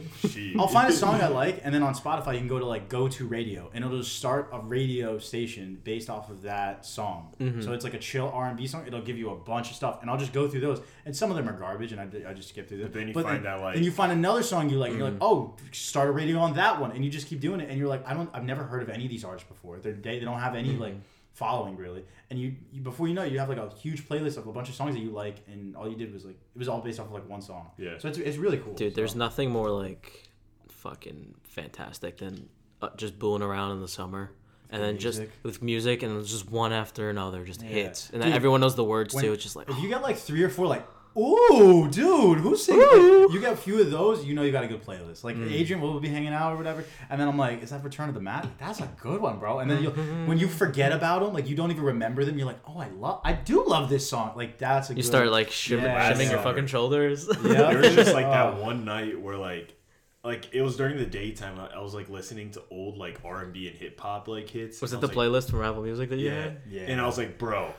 [0.58, 2.88] I'll find a song I like, and then on Spotify you can go to like
[2.88, 7.34] go to radio, and it'll just start a radio station based off of that song.
[7.40, 7.62] Mhm.
[7.64, 8.84] So it's like a chill R and B song.
[8.86, 10.80] It'll give you a bunch of stuff, and I'll just go through those.
[11.06, 12.88] And some of them are garbage, and I, I just skip through them.
[12.92, 15.10] But then you find out, like- then you find another song you like, and you're
[15.10, 17.78] like, oh, start a radio on that one, and you just keep doing it, and
[17.78, 19.78] you're like, I don't, I've never heard of any of these artists before.
[19.78, 20.80] They're they, they don't have any Mhm.
[20.80, 20.94] like
[21.35, 24.37] following really, and you, you before you know it, you have like a huge playlist
[24.39, 26.59] of a bunch of songs that you like, and all you did was like it
[26.59, 27.70] was all based off of like one song.
[27.76, 27.99] Yeah.
[27.99, 28.74] So it's, it's really cool.
[28.74, 30.28] Dude, there's nothing more like
[30.68, 32.49] fucking fantastic than
[32.82, 34.30] uh, just booling around in the summer.
[34.70, 37.68] And then just with music, and it's just one after another, just Yeah.
[37.68, 39.32] hits, and then Dude, everyone knows the words when- too.
[39.32, 40.85] It's just like, If you get like three or four, like,
[41.16, 42.82] ooh, dude, who's singing?
[42.82, 43.28] Ooh.
[43.32, 45.24] You get a few of those, you know you got a good playlist.
[45.24, 45.50] Like Mm.
[45.52, 48.14] Adrian will be hanging out or whatever, and then I'm like, is that Return of
[48.14, 48.58] the Mack?
[48.58, 49.58] That's a good one, bro.
[49.60, 49.90] And then you,
[50.26, 52.88] when you forget about them, like you don't even remember them, you're like, oh, I
[52.88, 54.32] love, I do love this song.
[54.36, 54.92] Like that's a.
[54.94, 57.28] Good You good, start like shivering, Yeah, shivering your fucking shoulders.
[57.28, 57.52] Yeah.
[57.72, 58.62] there was just like that Oh.
[58.62, 59.74] one night where like
[60.22, 63.68] like it was during the daytime I, I was like listening to old like R&B
[63.68, 66.08] and hip hop like hits Was and it I the like, playlist from Apple Music
[66.10, 66.42] that you yeah.
[66.42, 66.60] had?
[66.68, 66.82] Yeah.
[66.82, 67.72] and I was like bro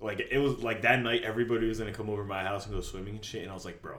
[0.00, 2.74] like it was like that night everybody was gonna come over to my house and
[2.74, 3.96] go swimming and shit and I was like bro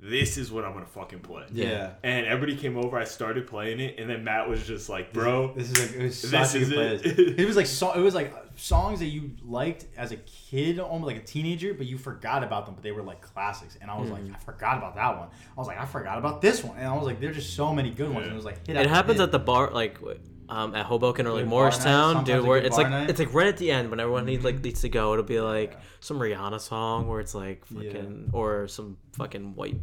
[0.00, 1.94] this is what I'm gonna fucking play Yeah.
[2.04, 5.52] and everybody came over I started playing it and then Matt was just like bro
[5.54, 7.40] This is a, it was This is good it.
[7.40, 10.78] It was like so, it was like uh, songs that you liked as a kid,
[10.80, 13.76] almost like a teenager, but you forgot about them, but they were like classics.
[13.80, 14.34] And I was like, mm-hmm.
[14.34, 15.28] I forgot about that one.
[15.28, 17.72] I was like, I forgot about this one, and I was like, there's just so
[17.72, 18.26] many good ones.
[18.26, 19.24] And it was like, hit It happens hit.
[19.24, 20.18] at the bar, like w-
[20.48, 22.44] um, at Hoboken or like Good Morristown, night, dude.
[22.44, 23.10] Where it's like night.
[23.10, 25.12] it's like right at the end when everyone needs like needs to go.
[25.12, 25.78] It'll be like Yeah.
[26.00, 27.92] some Rihanna song where it's like Yeah.
[27.92, 29.76] fucking or some fucking white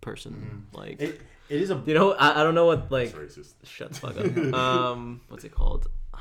[0.00, 0.98] person like.
[0.98, 1.04] Mm-hmm.
[1.04, 3.12] It, it is a you know, I, I don't know what like.
[3.12, 3.54] That's racist.
[3.64, 4.54] Shut the fuck up.
[4.54, 5.88] um, what's it called?
[6.14, 6.18] I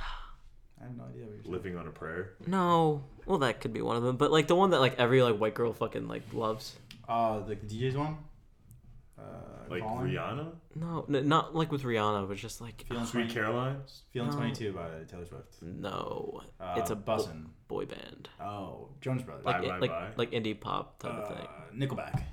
[0.86, 1.54] have no idea what you're.
[1.54, 2.34] Living on a prayer.
[2.47, 5.22] No, well that could be one of them, but like the one that like every
[5.22, 6.76] like white girl fucking like loves.
[7.08, 8.18] Uh, the DJ's one.
[9.20, 10.09] Uh, Like Colin?
[10.11, 10.51] Rihanna.
[10.76, 13.82] No, n- not like with Rihanna, but just like Feeling Sweet Caroline.
[14.11, 14.36] Feeling No.
[14.38, 15.61] 22 by Taylor Swift.
[15.61, 17.45] no, Uh, it's a bo- bussin'.
[17.67, 19.43] boy band, Oh, Jonas Brothers.
[19.45, 20.09] Bye, like bye, like bye.
[20.17, 21.47] like indie pop type of Uh, thing.
[21.88, 22.24] Nickelback.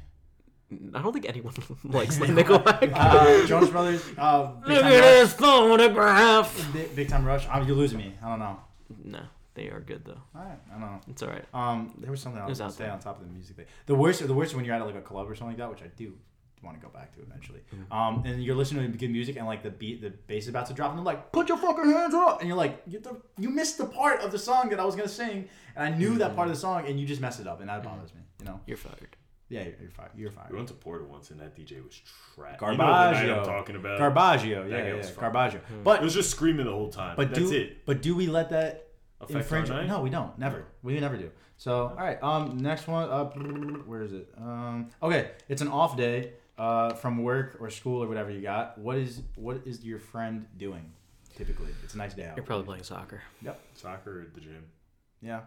[0.95, 1.53] I don't think anyone
[1.85, 2.91] likes like Nickelback.
[2.95, 4.03] Uh, Jonas Brothers.
[4.19, 5.01] Uh, Big Look Time at Rush.
[5.01, 6.73] this photograph.
[6.73, 7.47] Big, Big Time Rush.
[7.53, 8.15] Oh, you're losing me.
[8.23, 8.59] I don't know.
[9.05, 9.21] No,
[9.55, 10.21] they are good though.
[10.35, 11.01] All right, I don't know.
[11.09, 11.45] It's all right.
[11.55, 12.93] Um, there was something I It was was gonna out say there.
[12.93, 13.67] on top of the music thing.
[13.87, 15.71] The worst, the worst is when you're at like a club or something like that,
[15.71, 16.15] which I do
[16.63, 17.61] want to go back to eventually.
[17.75, 17.93] Mm-hmm.
[17.93, 20.67] Um, and you're listening to good music and like the beat, the bass is about
[20.67, 23.21] to drop, and they're like, "Put your fucking hands up!" And you're like, "You, the,
[23.39, 26.17] you missed the part of the song that I was gonna sing, and I knew
[26.19, 28.21] that part of the song, and you just messed it up, and that bothers me.
[28.41, 28.61] You know?
[28.67, 29.17] You're fired.
[29.49, 30.09] Yeah, you're, you're fine.
[30.17, 30.47] You're fine.
[30.51, 32.01] We went to Porter once, and that DJ was
[32.35, 32.59] trash.
[32.59, 33.21] Garbaggio.
[33.21, 34.01] You know the I'm talking about.
[34.01, 35.15] Garbaggio, That yeah, guy yeah, was yeah.
[35.15, 35.33] fun.
[35.33, 35.55] Garbaggio.
[35.57, 37.15] it But was just screaming the whole time.
[37.17, 37.87] but That's do it.
[37.87, 38.89] but do we let that
[39.21, 39.89] Affect our infringe?
[39.89, 40.37] No, we don't.
[40.39, 40.65] Never.
[40.83, 41.31] We never do.
[41.59, 42.23] So all right.
[42.23, 43.09] Um, next one.
[43.09, 43.25] Uh,
[43.87, 44.29] where is it?
[44.37, 46.33] Um, okay, it's an off day.
[46.59, 48.79] Uh, from work or school or whatever you got.
[48.79, 50.91] What is what is your friend doing?
[51.37, 52.35] Typically, it's a nice day out.
[52.37, 53.21] You're probably playing soccer.
[53.43, 54.65] Yep, soccer at the gym.
[55.21, 55.41] Yeah,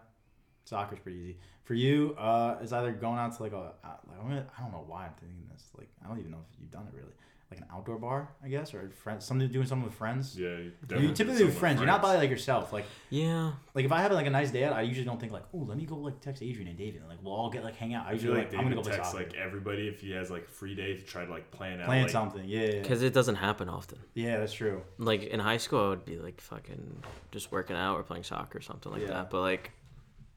[0.65, 1.37] soccer's pretty easy.
[1.63, 4.19] For you, uh, it's either going out to like a, uh, like,
[4.57, 5.63] I don't know why I'm thinking this.
[5.77, 7.13] Like, I don't even know if you've done it really.
[7.51, 10.37] Like an outdoor bar, I guess, or friends, something doing something with friends.
[10.39, 10.49] Yeah.
[10.57, 11.79] You definitely typically some with friends.
[11.79, 12.71] You're not by like yourself.
[12.71, 13.53] Like, Yeah.
[13.73, 15.57] like if I have like a nice day out, I usually don't think like, oh,
[15.57, 17.95] let me go like text Adrian and David, and like we'll all get like hang
[17.95, 18.05] out.
[18.05, 19.87] I I usually feel like, like I'm gonna David go play texts soccer, like everybody
[19.87, 21.87] if he has like a free day to try to like plan out.
[21.87, 22.43] playing like, something.
[22.45, 22.81] Yeah, yeah, yeah.
[22.83, 23.97] Because it doesn't happen often.
[24.13, 24.83] yeah, that's true.
[24.99, 28.59] Like in high school, I would be like fucking just working out or playing soccer
[28.59, 29.07] or something like Yeah.
[29.07, 29.31] that.
[29.31, 29.71] But like,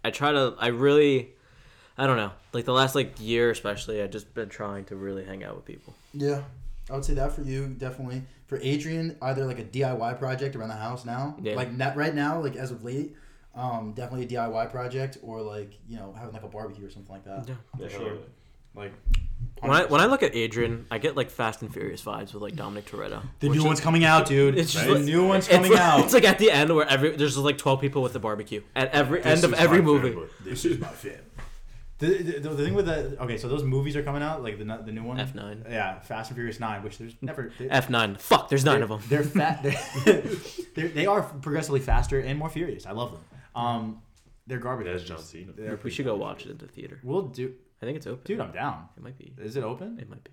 [0.02, 0.54] I try to.
[0.58, 1.34] I really,
[1.98, 2.32] I don't know.
[2.54, 5.66] Like the last like year especially, I just been trying to really hang out with
[5.66, 5.92] people.
[6.14, 6.40] Yeah,
[6.91, 8.22] I would say that for you definitely.
[8.47, 11.55] For Adrian, either like a DIY project around the house now, Yeah.
[11.55, 13.16] like not right now, like as of late,
[13.55, 17.12] um, definitely a DIY project, or like you know having like a barbecue or something
[17.14, 17.49] like that.
[17.49, 17.55] Yeah.
[17.78, 18.16] Yeah, For sure.
[18.74, 18.93] Like
[19.61, 22.43] When I when I look at Adrian, I get like Fast and Furious vibes with
[22.43, 23.22] like Dominic Toretto.
[23.41, 24.59] the new is- one's coming out, dude.
[24.59, 26.01] It's just the like- new one's It's coming like, out.
[26.05, 28.91] it's like at the end where every there's like twelve people with the barbecue at
[28.93, 30.11] every This end of every movie.
[30.12, 30.28] family.
[30.45, 31.12] this is my fam.
[32.03, 34.64] The, the, the thing with the okay, so those movies are coming out, like the
[34.64, 35.20] the new one.
[35.20, 37.53] F nine, Yeah, Fast and Furious Nine, which there's never.
[37.70, 38.16] F nine.
[38.16, 39.00] Fuck, there's nine of them.
[39.09, 39.62] They're fat.
[40.05, 40.22] They're,
[40.74, 42.86] they're, they are progressively faster and more furious.
[42.86, 43.20] I love them.
[43.55, 44.03] Um,
[44.48, 44.86] they're garbage.
[44.86, 45.05] That's.
[45.05, 45.53] John Cena.
[45.84, 46.61] We should go garbage watch it movies.
[46.62, 47.00] in the theater.
[47.05, 48.22] We'll do, I think it's open.
[48.24, 48.40] dude.
[48.40, 48.88] I'm down.
[48.96, 49.32] It might be.
[49.38, 49.98] Is it open?
[50.00, 50.30] It might be.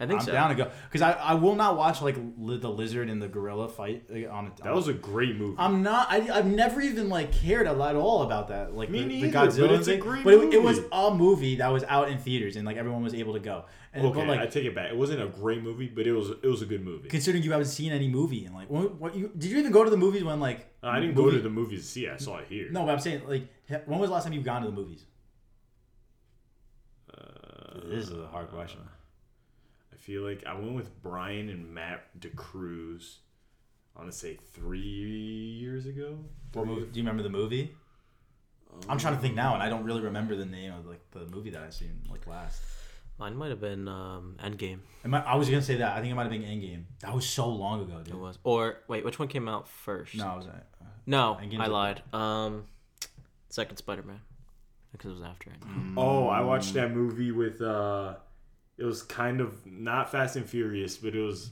[0.00, 0.32] I think I'm so.
[0.32, 3.28] down to go because I, I will not watch like li- the lizard and the
[3.28, 4.62] gorilla fight uh, on a.
[4.64, 5.54] That was a great movie.
[5.56, 6.08] I'm not.
[6.10, 8.74] I, I've never even like cared a lot at all about that.
[8.74, 10.00] Like Me the, neither, the but Godzilla it's a thing.
[10.00, 13.04] great but it, it was a movie that was out in theaters and like everyone
[13.04, 13.66] was able to go.
[13.92, 14.90] And, okay, but, like I take it back.
[14.90, 17.08] It wasn't a great movie, but it was it was a good movie.
[17.08, 19.84] considering you haven't seen any movie and like what, what you did you even go
[19.84, 22.14] to the movies when like I didn't movie- go to the movies to see it.
[22.14, 22.66] I saw it here.
[22.72, 23.46] No, but I'm saying like
[23.86, 25.04] when was the last time you've gone to the movies?
[27.16, 28.80] Uh, This is a hard question.
[30.04, 33.16] I feel like I went with Brian and Matt DeCruz.
[33.96, 36.18] I want to say three years ago.
[36.52, 36.82] What movie?
[36.92, 37.74] Do you remember the movie?
[38.86, 41.24] I'm trying to think now, and I don't really remember the name of like the
[41.34, 42.60] movie that I seen like last.
[43.18, 44.80] Mine might have been um, Endgame.
[45.04, 45.96] It might, I was gonna say that.
[45.96, 46.82] I think it might have been Endgame.
[47.00, 48.12] That was so long ago, dude.
[48.12, 48.38] It was.
[48.44, 50.14] Or wait, which one came out first?
[50.16, 50.46] No, it was.
[50.48, 52.02] Uh, No, Endgame's I lied.
[52.12, 52.64] Um,
[53.48, 54.20] second Spider-Man,
[54.92, 55.94] because it was after Endgame.
[55.96, 57.62] Oh, I watched that movie with.
[57.62, 58.16] uh
[58.78, 61.50] It was kind of not Fast and Furious, but it was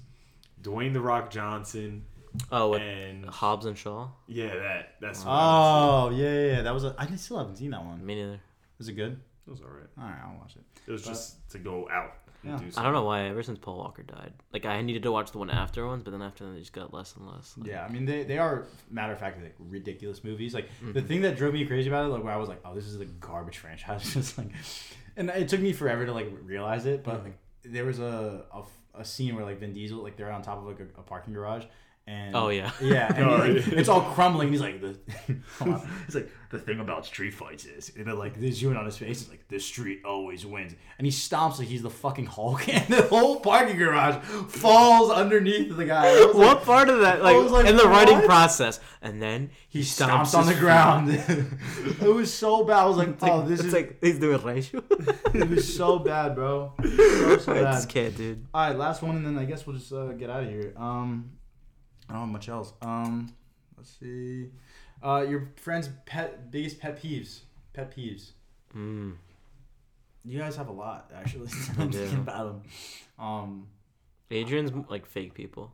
[0.62, 2.04] Dwayne the Rock Johnson
[2.50, 4.08] Oh, with and Hobbs and Shaw.
[4.26, 5.24] yeah, that that's.
[5.24, 6.62] what I oh yeah, yeah, yeah.
[6.62, 6.84] That was.
[6.84, 8.04] A, I still haven't seen that one.
[8.04, 8.40] Me neither.
[8.80, 9.20] Is it good?
[9.46, 9.86] It was alright.
[9.98, 10.62] All right, I'll watch it.
[10.86, 12.14] It was just to go out.
[12.42, 12.58] and Yeah.
[12.70, 13.24] do I don't know why.
[13.24, 16.12] Ever since Paul Walker died, like I needed to watch the one after ones, but
[16.12, 17.54] then after that, they just got less and less.
[17.58, 20.54] Like, Yeah, I mean they, they are matter of fact like ridiculous movies.
[20.54, 20.92] Like Mm-hmm.
[20.92, 22.86] the thing that drove me crazy about it, like where I was like, oh, this
[22.86, 24.02] is a garbage franchise.
[24.14, 24.48] Just like,
[25.16, 27.04] and it took me forever to like realize it.
[27.04, 28.44] But like there was a
[28.94, 31.34] a scene where like Vin Diesel like they're on top of like a, a parking
[31.34, 31.64] garage.
[32.06, 32.72] And Oh, yeah.
[32.80, 34.48] yeah, and Oh, like, it's all crumbling.
[34.48, 34.96] And he's like, the,
[35.58, 35.88] hold on.
[36.06, 38.84] he's like, the thing about street fights is, and then like they zoom in on
[38.84, 39.22] his face.
[39.22, 42.86] It's like the street always wins, and he stomps like he's the fucking Hulk, and
[42.88, 44.16] the whole parking garage
[44.48, 46.08] falls underneath the guy.
[46.08, 49.22] I was like- What part of that, like, was like, in the writing process, and
[49.22, 51.08] then he, he stomps, stomps on the ground.
[51.10, 52.80] it was so bad.
[52.80, 54.82] I was like, like, oh, this it's is like he's doing ratio.
[55.32, 56.74] it was so bad, bro.
[56.82, 58.44] So, so I just can't, dude.
[58.52, 60.74] All right, last one, and then I guess we'll just uh, get out of here.
[60.76, 61.30] Um,
[62.12, 62.74] I don't have much else.
[62.82, 63.32] Um,
[63.78, 64.50] let's see.
[65.02, 67.40] Uh, your friend's pet biggest pet peeves.
[67.72, 68.32] Pet peeves.
[68.76, 69.14] Mm.
[70.22, 71.48] You guys have a lot actually.
[71.78, 72.62] I'm thinking about them.
[73.18, 73.66] Um,
[74.30, 75.72] Adrian's like fake people.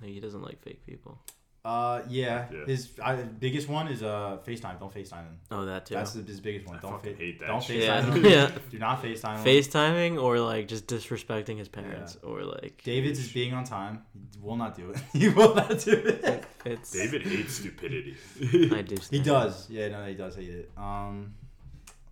[0.00, 1.18] Like, he doesn't like fake people.
[1.64, 2.46] Uh, yeah.
[2.50, 2.64] Yeah.
[2.64, 4.80] His I, biggest one is uh FaceTime.
[4.80, 5.38] Don't FaceTime him.
[5.50, 5.94] Oh, that too.
[5.94, 6.78] That's the, his biggest one.
[6.78, 7.82] I Don't fa- hate that Don't shit.
[7.82, 8.24] FaceTime yeah, him.
[8.54, 8.58] yeah.
[8.70, 9.44] Do not FaceTime him.
[9.44, 14.02] FaceTiming or like just disrespecting his parents or like David's is being on time.
[14.32, 15.00] He will not do it.
[15.12, 16.44] he will not do it.
[16.64, 18.16] it's David hates stupidity.
[18.74, 18.96] I do.
[19.10, 19.68] He does.
[19.68, 20.70] Yeah, no, he does hate it.
[20.78, 21.34] Um,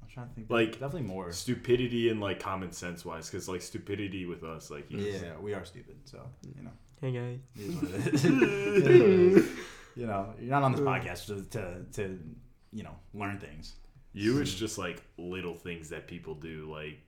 [0.03, 0.51] I'm trying to think.
[0.51, 1.33] Like- definitely more.
[1.33, 5.55] stupidity and like common sense wise, because like stupidity with us, like you Yeah, we
[5.55, 5.97] are stupid.
[6.05, 6.21] So
[6.55, 6.71] you know,
[7.01, 7.39] Hey guys.
[7.55, 8.25] it is what it is.
[8.25, 9.51] It is what it is.
[9.95, 10.85] you know, you're not on this uh.
[10.85, 12.19] podcast to, to to
[12.73, 13.75] you know learn things.
[14.13, 16.99] you it's just like little things that people do, like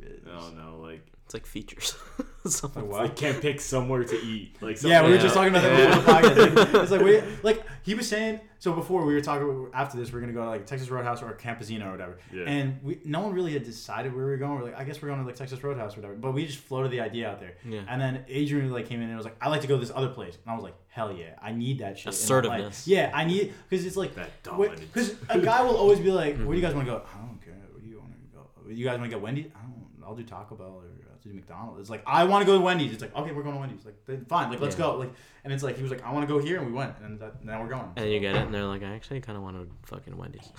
[0.00, 1.96] It I don't know, like It's like features.
[2.46, 2.90] Something.
[2.90, 4.56] Like I can't pick somewhere to eat.
[4.60, 5.94] Like Yeah, we were just talking about that Yeah.
[5.94, 6.74] before podcast.
[6.82, 8.40] It's like we like he was saying.
[8.58, 11.22] So before we were talking after this, we are gonna go to like Texas Roadhouse
[11.22, 12.18] or Campesino or whatever.
[12.32, 12.44] Yeah.
[12.46, 14.58] And we no one really had decided where we were going.
[14.58, 16.14] We're like, I guess we're going to like Texas Roadhouse or whatever.
[16.14, 17.54] But we just floated the idea out there.
[17.64, 17.82] Yeah.
[17.88, 19.92] And then Adrian like came in and was like, I like to go to this
[19.94, 20.36] other place.
[20.42, 22.06] And I was like, Hell yeah, I need that shit.
[22.06, 22.12] in my.
[22.12, 22.86] Assertiveness.
[22.86, 26.46] Yeah, I need because it's like That because a guy will always be like, Where
[26.46, 26.66] do you mm-hmm.
[26.66, 27.02] guys want to go?
[27.14, 27.54] I don't care.
[27.70, 28.70] Where do you want to go?
[28.70, 29.46] You guys want to go Wendy's?
[29.54, 29.82] I don't.
[30.04, 31.80] I'll do Taco Bell or uh, I'll do McDonald's.
[31.80, 32.92] It's like I want to go to Wendy's.
[32.92, 33.84] It's like okay, we're going to Wendy's.
[33.84, 34.86] Like then fine, like let's Yeah.
[34.86, 34.96] go.
[34.98, 35.12] Like
[35.44, 37.18] and it's like he was like I want to go here and we went and
[37.20, 37.90] that, now we're going.
[37.96, 40.50] And you get it, and they're like, I actually kind of want to fucking Wendy's.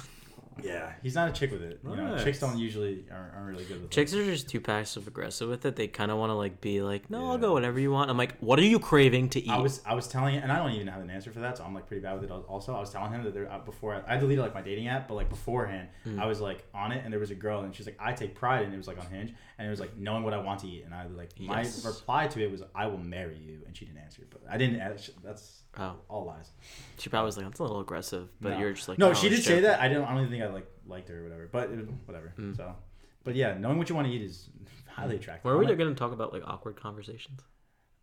[0.62, 1.80] Yeah, he's not a chick with it.
[1.84, 2.24] You know, Nice.
[2.24, 3.92] chicks don't usually aren't, aren't really good with it.
[3.92, 5.76] Chicks are just too passive aggressive with it.
[5.76, 7.42] They kind of want to like be like, no, I'll Yeah.
[7.42, 8.10] go whatever you want.
[8.10, 9.50] I'm like, what are you craving to eat?
[9.50, 11.64] I was I was telling and I don't even have an answer for that, so
[11.64, 12.32] I'm like pretty bad with it.
[12.32, 15.08] Also, I was telling him that there uh, before I deleted like my dating app,
[15.08, 16.20] but like beforehand, Mm.
[16.20, 18.36] I was like on it, and there was a girl, and she's like, I take
[18.36, 20.60] pride, and it was like on Hinge, and it was like knowing what I want
[20.62, 21.86] to eat, and I like my Yes.
[21.86, 24.80] reply to it was, I will marry you, and she didn't answer, but I didn't.
[24.82, 26.52] ask- That's oh, all lies.
[26.98, 28.60] she probably was like, that's a little aggressive, but No.
[28.60, 29.80] you're just like, no, "Oh, she did it's say that.
[29.80, 30.04] I don't.
[30.06, 32.34] I don't think I like liked her or whatever, but it, whatever.
[32.38, 32.56] Mm.
[32.58, 32.76] So,
[33.24, 34.50] but yeah, knowing what you want to eat is
[34.88, 35.46] highly attractive.
[35.46, 37.42] Where were we like- going to talk about like awkward conversations?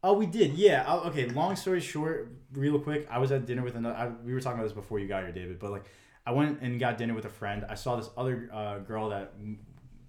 [0.03, 0.55] Oh, we did.
[0.55, 0.85] Yeah.
[0.89, 1.27] Oh, okay.
[1.29, 3.07] Long story short, real quick.
[3.11, 3.95] I was at dinner with another.
[3.95, 5.59] I, we were talking about this before you got here, David.
[5.59, 5.85] But like,
[6.27, 7.66] I went and got dinner with a friend.
[7.68, 9.35] I saw this other uh, girl that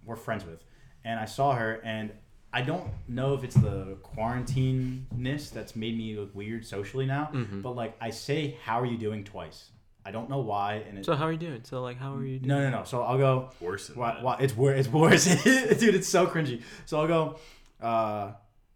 [0.06, 0.64] we're friends with,
[1.04, 2.14] and I saw her, and
[2.54, 7.30] I don't know if it's the quarantine-ness that's made me look weird socially now.
[7.34, 7.62] Mhm.
[7.62, 9.72] But like, I say, "How are you doing?" twice.
[10.04, 11.06] I don't know why, and it.
[11.06, 11.62] So how are you doing?
[11.64, 12.48] So like, how are you doing?
[12.48, 12.84] no, no, no.
[12.84, 13.52] So I'll go.
[13.62, 14.80] worse Why, why, it's worse.
[14.80, 15.26] It's worse,
[15.80, 15.96] dude.
[15.96, 16.62] It's so cringy.
[16.88, 17.40] So I'll go,
[17.82, 18.32] uh,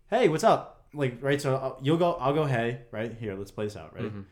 [0.10, 0.86] hey, what's up?
[0.94, 1.42] Like, right.
[1.42, 2.14] So I'll, you'll go.
[2.14, 2.46] I'll go.
[2.46, 3.34] Hey, right here.
[3.36, 3.94] Let's play this out.
[3.94, 4.10] Ready?
[4.10, 4.26] Mhm.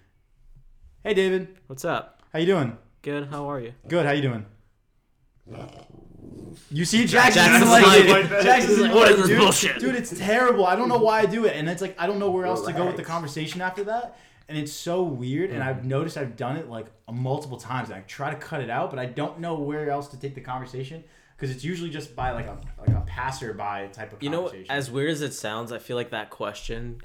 [1.04, 1.58] Hey, David.
[1.68, 2.22] What's up?
[2.32, 2.78] How you doing?
[3.02, 3.28] Good.
[3.28, 3.74] How are you?
[3.88, 4.06] Good.
[4.06, 4.46] How you doing?
[6.69, 8.09] You see, Jackson Jackson's like like- it.
[8.09, 8.43] like that.
[8.43, 9.80] Jackson's like, like, what is dude, bullshit?
[9.80, 10.65] Dude, it's terrible.
[10.65, 12.65] I don't know why I do it, and it's like I don't know where else
[12.65, 15.49] to go with the conversation after that, and it's so weird.
[15.49, 15.69] And Mm-hmm.
[15.69, 17.89] I've noticed I've done it like multiple times.
[17.89, 20.36] And I try to cut it out, but I don't know where else to take
[20.36, 21.03] the conversation
[21.36, 24.71] because it's usually just by like a like a passerby type of You know, conversation.
[24.71, 27.01] as weird as it sounds, I feel like that question,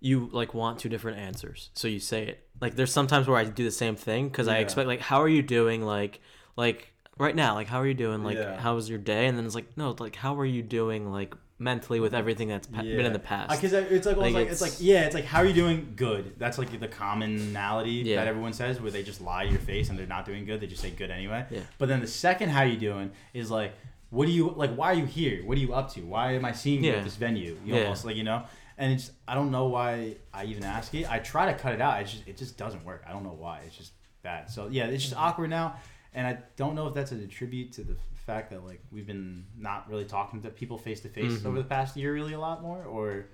[0.00, 2.42] you like want two different answers, so you say it.
[2.60, 5.28] Like, there's sometimes where I do the same thing because I expect like, how are
[5.28, 5.82] you doing?
[5.82, 6.20] Like,
[6.56, 8.22] like right now, like how are you doing?
[8.24, 8.58] Like, Yeah.
[8.60, 9.26] how was your day?
[9.26, 11.10] And then it's like, no, like how are you doing?
[11.12, 13.50] Like mentally with everything that's pa- been in the past.
[13.50, 15.94] Because it's like, Like, like it's, it's- like yeah, it's like how are you doing?
[15.96, 16.38] Good.
[16.38, 18.16] That's like the commonality Yeah.
[18.16, 20.60] that everyone says, where they just lie to your face and they're not doing good.
[20.60, 21.46] They just say good anyway.
[21.50, 21.60] Yeah.
[21.78, 23.72] But then the second how are you doing is like,
[24.10, 24.74] what do you like?
[24.74, 25.44] Why are you here?
[25.44, 26.00] What are you up to?
[26.02, 27.56] Why am I seeing you at this venue?
[27.64, 27.82] You Yeah.
[27.84, 28.44] almost like you know.
[28.78, 31.10] And it's I don't know why I even ask it.
[31.10, 32.00] I try to cut it out.
[32.00, 33.02] It just it just doesn't work.
[33.08, 33.62] I don't know why.
[33.66, 34.48] It's just bad.
[34.50, 35.24] So yeah, it's just Mm-hmm.
[35.24, 35.76] awkward now.
[36.16, 37.94] And I don't know if that's a tribute to the
[38.26, 41.64] fact that like we've been not really talking to people face to face over the
[41.68, 43.26] past year really a lot more, or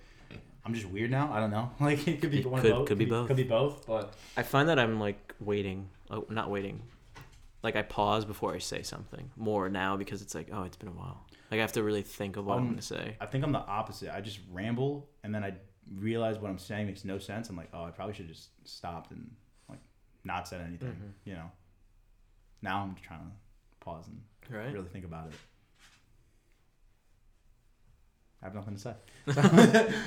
[0.67, 1.33] I'm just weird now.
[1.33, 1.71] I don't know.
[1.81, 2.89] Like it could be It one could- of both.
[2.89, 3.29] could be both.
[3.29, 3.87] Could be both.
[3.87, 6.83] But I find that I'm like waiting, oh, not waiting.
[7.63, 10.89] Like I pause before I say something more now because it's like, oh, it's been
[10.89, 11.25] a while.
[11.53, 13.17] Like I have to really think of what I'm Um, gonna say.
[13.21, 14.13] I think I'm the opposite.
[14.13, 15.55] I just ramble and then I
[15.97, 17.49] realize what I'm saying makes no sense.
[17.49, 19.31] I'm like, oh, I probably should just stopped and
[19.69, 19.79] like
[20.25, 20.89] not said anything.
[20.89, 21.13] Mhm.
[21.25, 21.51] You know.
[22.63, 23.27] Now I'm trying to
[23.81, 24.21] pause and
[24.51, 24.73] Right?
[24.73, 25.35] really think about it.
[28.43, 28.95] I have nothing to say.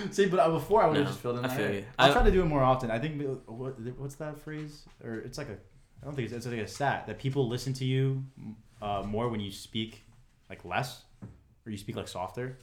[0.12, 1.46] See, but uh, before I would have no, just filled in.
[1.46, 1.86] I feel you.
[1.98, 2.92] I'll I- try to do it more often.
[2.92, 4.84] I think what, what's that phrase?
[5.04, 5.54] Or it's like a
[6.02, 8.24] I don't think it's, it's like a stat that people listen to you
[8.82, 10.04] uh, more when you speak
[10.50, 11.02] like less
[11.66, 12.58] or you speak like softer.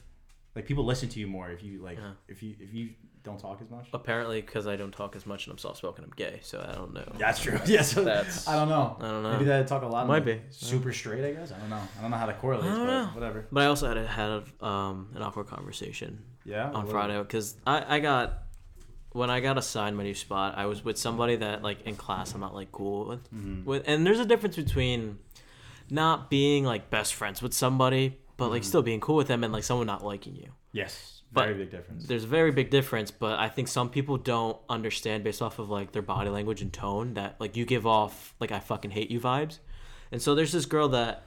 [0.55, 2.11] Like people listen to you more if you like Yeah.
[2.27, 2.89] if you if you
[3.23, 3.87] don't talk as much.
[3.93, 6.39] Apparently, because I don't talk as much and I'm soft spoken, I'm gay.
[6.43, 7.05] So I don't know.
[7.17, 7.59] That's true.
[7.65, 8.97] Yeah, so That's- I don't know.
[8.99, 9.31] I don't know.
[9.33, 10.07] Maybe that talk a lot.
[10.07, 10.31] Might I'm, be.
[10.33, 11.23] like, super straight.
[11.23, 11.81] I guess I don't know.
[11.97, 13.05] I don't know how that correlates, I don't but know.
[13.13, 13.47] whatever.
[13.51, 14.29] But I also had a, had
[14.61, 16.67] a, um, an awkward conversation Yeah.
[16.71, 18.39] on what- Friday because I, I got
[19.13, 22.33] when I got assigned my new spot, I was with somebody that like in class
[22.33, 23.23] I'm not like cool with.
[23.31, 23.63] Mm-hmm.
[23.65, 25.19] With and there's a difference between
[25.89, 28.53] not being like best friends with somebody, but Mm-hmm.
[28.53, 30.49] like still being cool with them and like someone not liking you.
[30.71, 32.05] Yes, But very big difference.
[32.05, 35.69] There's a very big difference, but I think some people don't understand based off of
[35.69, 39.09] like their body language and tone that like you give off like I fucking hate
[39.09, 39.57] you vibes.
[40.11, 41.25] And so there's this girl that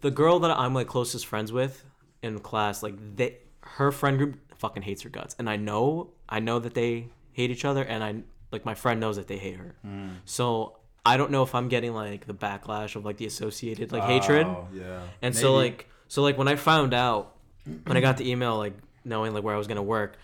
[0.00, 1.84] the girl that I'm like closest friends with
[2.22, 5.36] in class, like they her friend group fucking hates her guts.
[5.38, 9.00] And I know I know that they hate each other and I like my friend
[9.00, 9.76] knows that they hate her.
[9.86, 10.16] Mm.
[10.24, 14.04] So I don't know if I'm getting like the backlash of like the associated like
[14.04, 14.46] hatred.
[14.46, 15.00] Oh, yeah.
[15.20, 17.36] And so like so like when I found out
[17.84, 18.74] when I got the email like
[19.06, 20.18] knowing like where I was gonna work,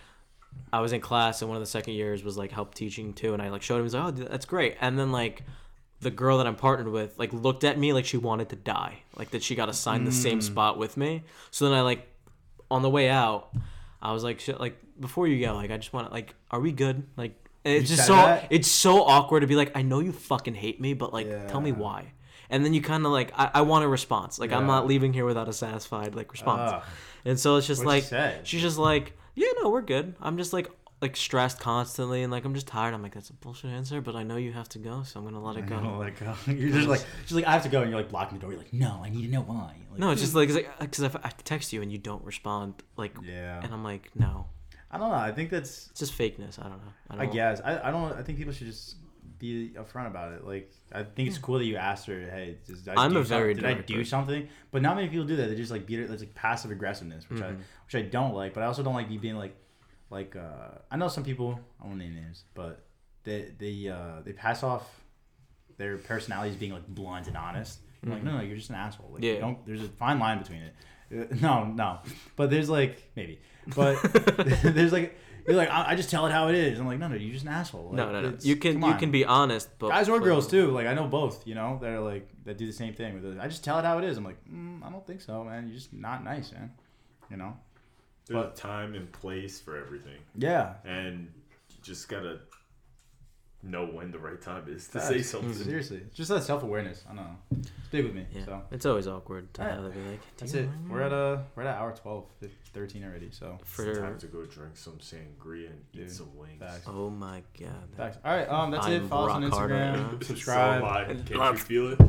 [0.71, 3.33] I was in class and one of the second years was like help teaching too,
[3.33, 5.43] and I like showed him he's like, oh that's great, and then like
[6.01, 8.99] the girl that I'm partnered with like looked at me like she wanted to die,
[9.17, 10.43] like that she got assigned the same Mm.
[10.43, 11.23] spot with me.
[11.49, 12.07] So then I like
[12.69, 13.49] on the way out,
[14.01, 16.59] I was like shit like before you go like I just want to like are
[16.59, 17.39] we good like.
[17.65, 18.47] It's You just so that?
[18.49, 21.61] it's so awkward to be like I know you fucking hate me but like tell
[21.61, 22.11] me why
[22.49, 25.13] and then you kind of like I, I want a response like I'm not leaving
[25.13, 26.83] here without a satisfied like response Ugh.
[27.25, 30.15] and so it's just What'd like she's just like, yeah, no, we're good.
[30.21, 30.69] I'm just like
[31.03, 32.93] like stressed constantly and like I'm just tired.
[32.93, 35.25] I'm like, that's a bullshit answer, but I know you have to go, so I'm
[35.25, 35.97] gonna let it I'm go.
[35.97, 36.51] let uh, go.
[36.53, 38.51] You're just like, she's like, I have to go, and you're like blocking the door.
[38.51, 39.75] You're like, no, I need to know why.
[39.91, 40.23] Like, No, it's hmm.
[40.23, 40.47] just like
[40.79, 43.59] because uh, if I text you and you don't respond, like, yeah.
[43.61, 44.47] and I'm like, no,
[44.89, 45.15] I don't know.
[45.15, 45.89] I think that's.
[45.91, 46.57] it's just fakeness.
[46.57, 46.93] I don't know.
[47.09, 47.61] I, don't I guess.
[47.65, 48.13] I, I don't.
[48.13, 48.95] I think people should just
[49.43, 50.45] be upfront about it.
[50.45, 53.23] Like, I think it's cool that you asked her, hey, did I I'm do a
[53.23, 54.09] very some- did I direct do person.
[54.09, 54.47] something?
[54.71, 55.47] But not many people do that.
[55.49, 56.09] They just like beat it.
[56.09, 57.59] It's like passive aggressiveness, which Mm-hmm.
[57.61, 58.53] I which I don't like.
[58.53, 59.55] But I also don't like you being like,
[60.09, 61.59] like uh, I know some people.
[61.81, 62.85] I won't name names, but
[63.23, 64.83] they they uh, they pass off
[65.77, 67.79] their personalities being like blunt and honest.
[68.03, 69.09] I'm like, no, no, you're just an asshole.
[69.13, 69.33] Like, Mm-hmm.
[69.35, 69.39] Yeah.
[69.41, 69.65] don't.
[69.65, 70.73] There's a fine line between it.
[71.11, 71.99] Uh, No, no,
[72.35, 73.39] but there's like maybe,
[73.75, 74.01] but
[74.63, 75.17] there's like
[75.47, 76.79] you're like I, I just tell it how it is.
[76.79, 77.87] I'm like, no, no, you're just an asshole.
[77.87, 78.37] Like, No, no, no.
[78.41, 80.71] You can you can be honest, but guys or but- girls too.
[80.71, 81.45] Like I know both.
[81.47, 83.13] You know, they're like that do the same thing.
[83.15, 83.39] With it.
[83.39, 84.17] I just tell it how it is.
[84.17, 85.67] I'm like, mm, I don't think so, man.
[85.67, 86.71] You're just not nice, man.
[87.29, 87.57] You know?
[88.25, 90.75] There's But- a time and place for everything, Yeah.
[90.85, 91.27] and
[91.69, 92.39] you just gotta
[93.63, 95.07] know when the right time is to Facts.
[95.07, 95.53] say something.
[95.53, 97.03] Seriously, it's just that self awareness.
[97.09, 97.37] I don't know.
[97.59, 98.25] It's big with me.
[98.33, 99.77] Yeah, So it's always awkward to Alright.
[99.79, 100.67] have to be like, that's it.
[100.67, 100.89] mind?
[100.89, 102.25] We're at a we're at hour 12,
[102.73, 103.29] 13 already.
[103.31, 106.59] So It's for time to go drink some sangria and eat some wings.
[106.59, 106.85] facts.
[106.87, 107.69] oh my god.
[107.95, 108.17] Facts.
[108.25, 108.49] All right.
[108.49, 109.07] Um, that's I'm it.
[109.07, 110.23] Follow us on rock right Instagram.
[110.25, 110.81] Subscribe.
[110.81, 111.01] So am I.
[111.03, 111.99] And- Can't you feel it?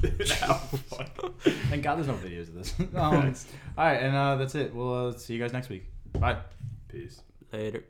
[1.68, 2.74] Thank God there's no videos of this.
[2.94, 3.34] um,
[3.76, 4.72] all right, and uh, that's it.
[4.74, 5.86] We'll uh, see you guys next week.
[6.12, 6.36] Bye.
[6.88, 7.20] Peace.
[7.52, 7.82] Later.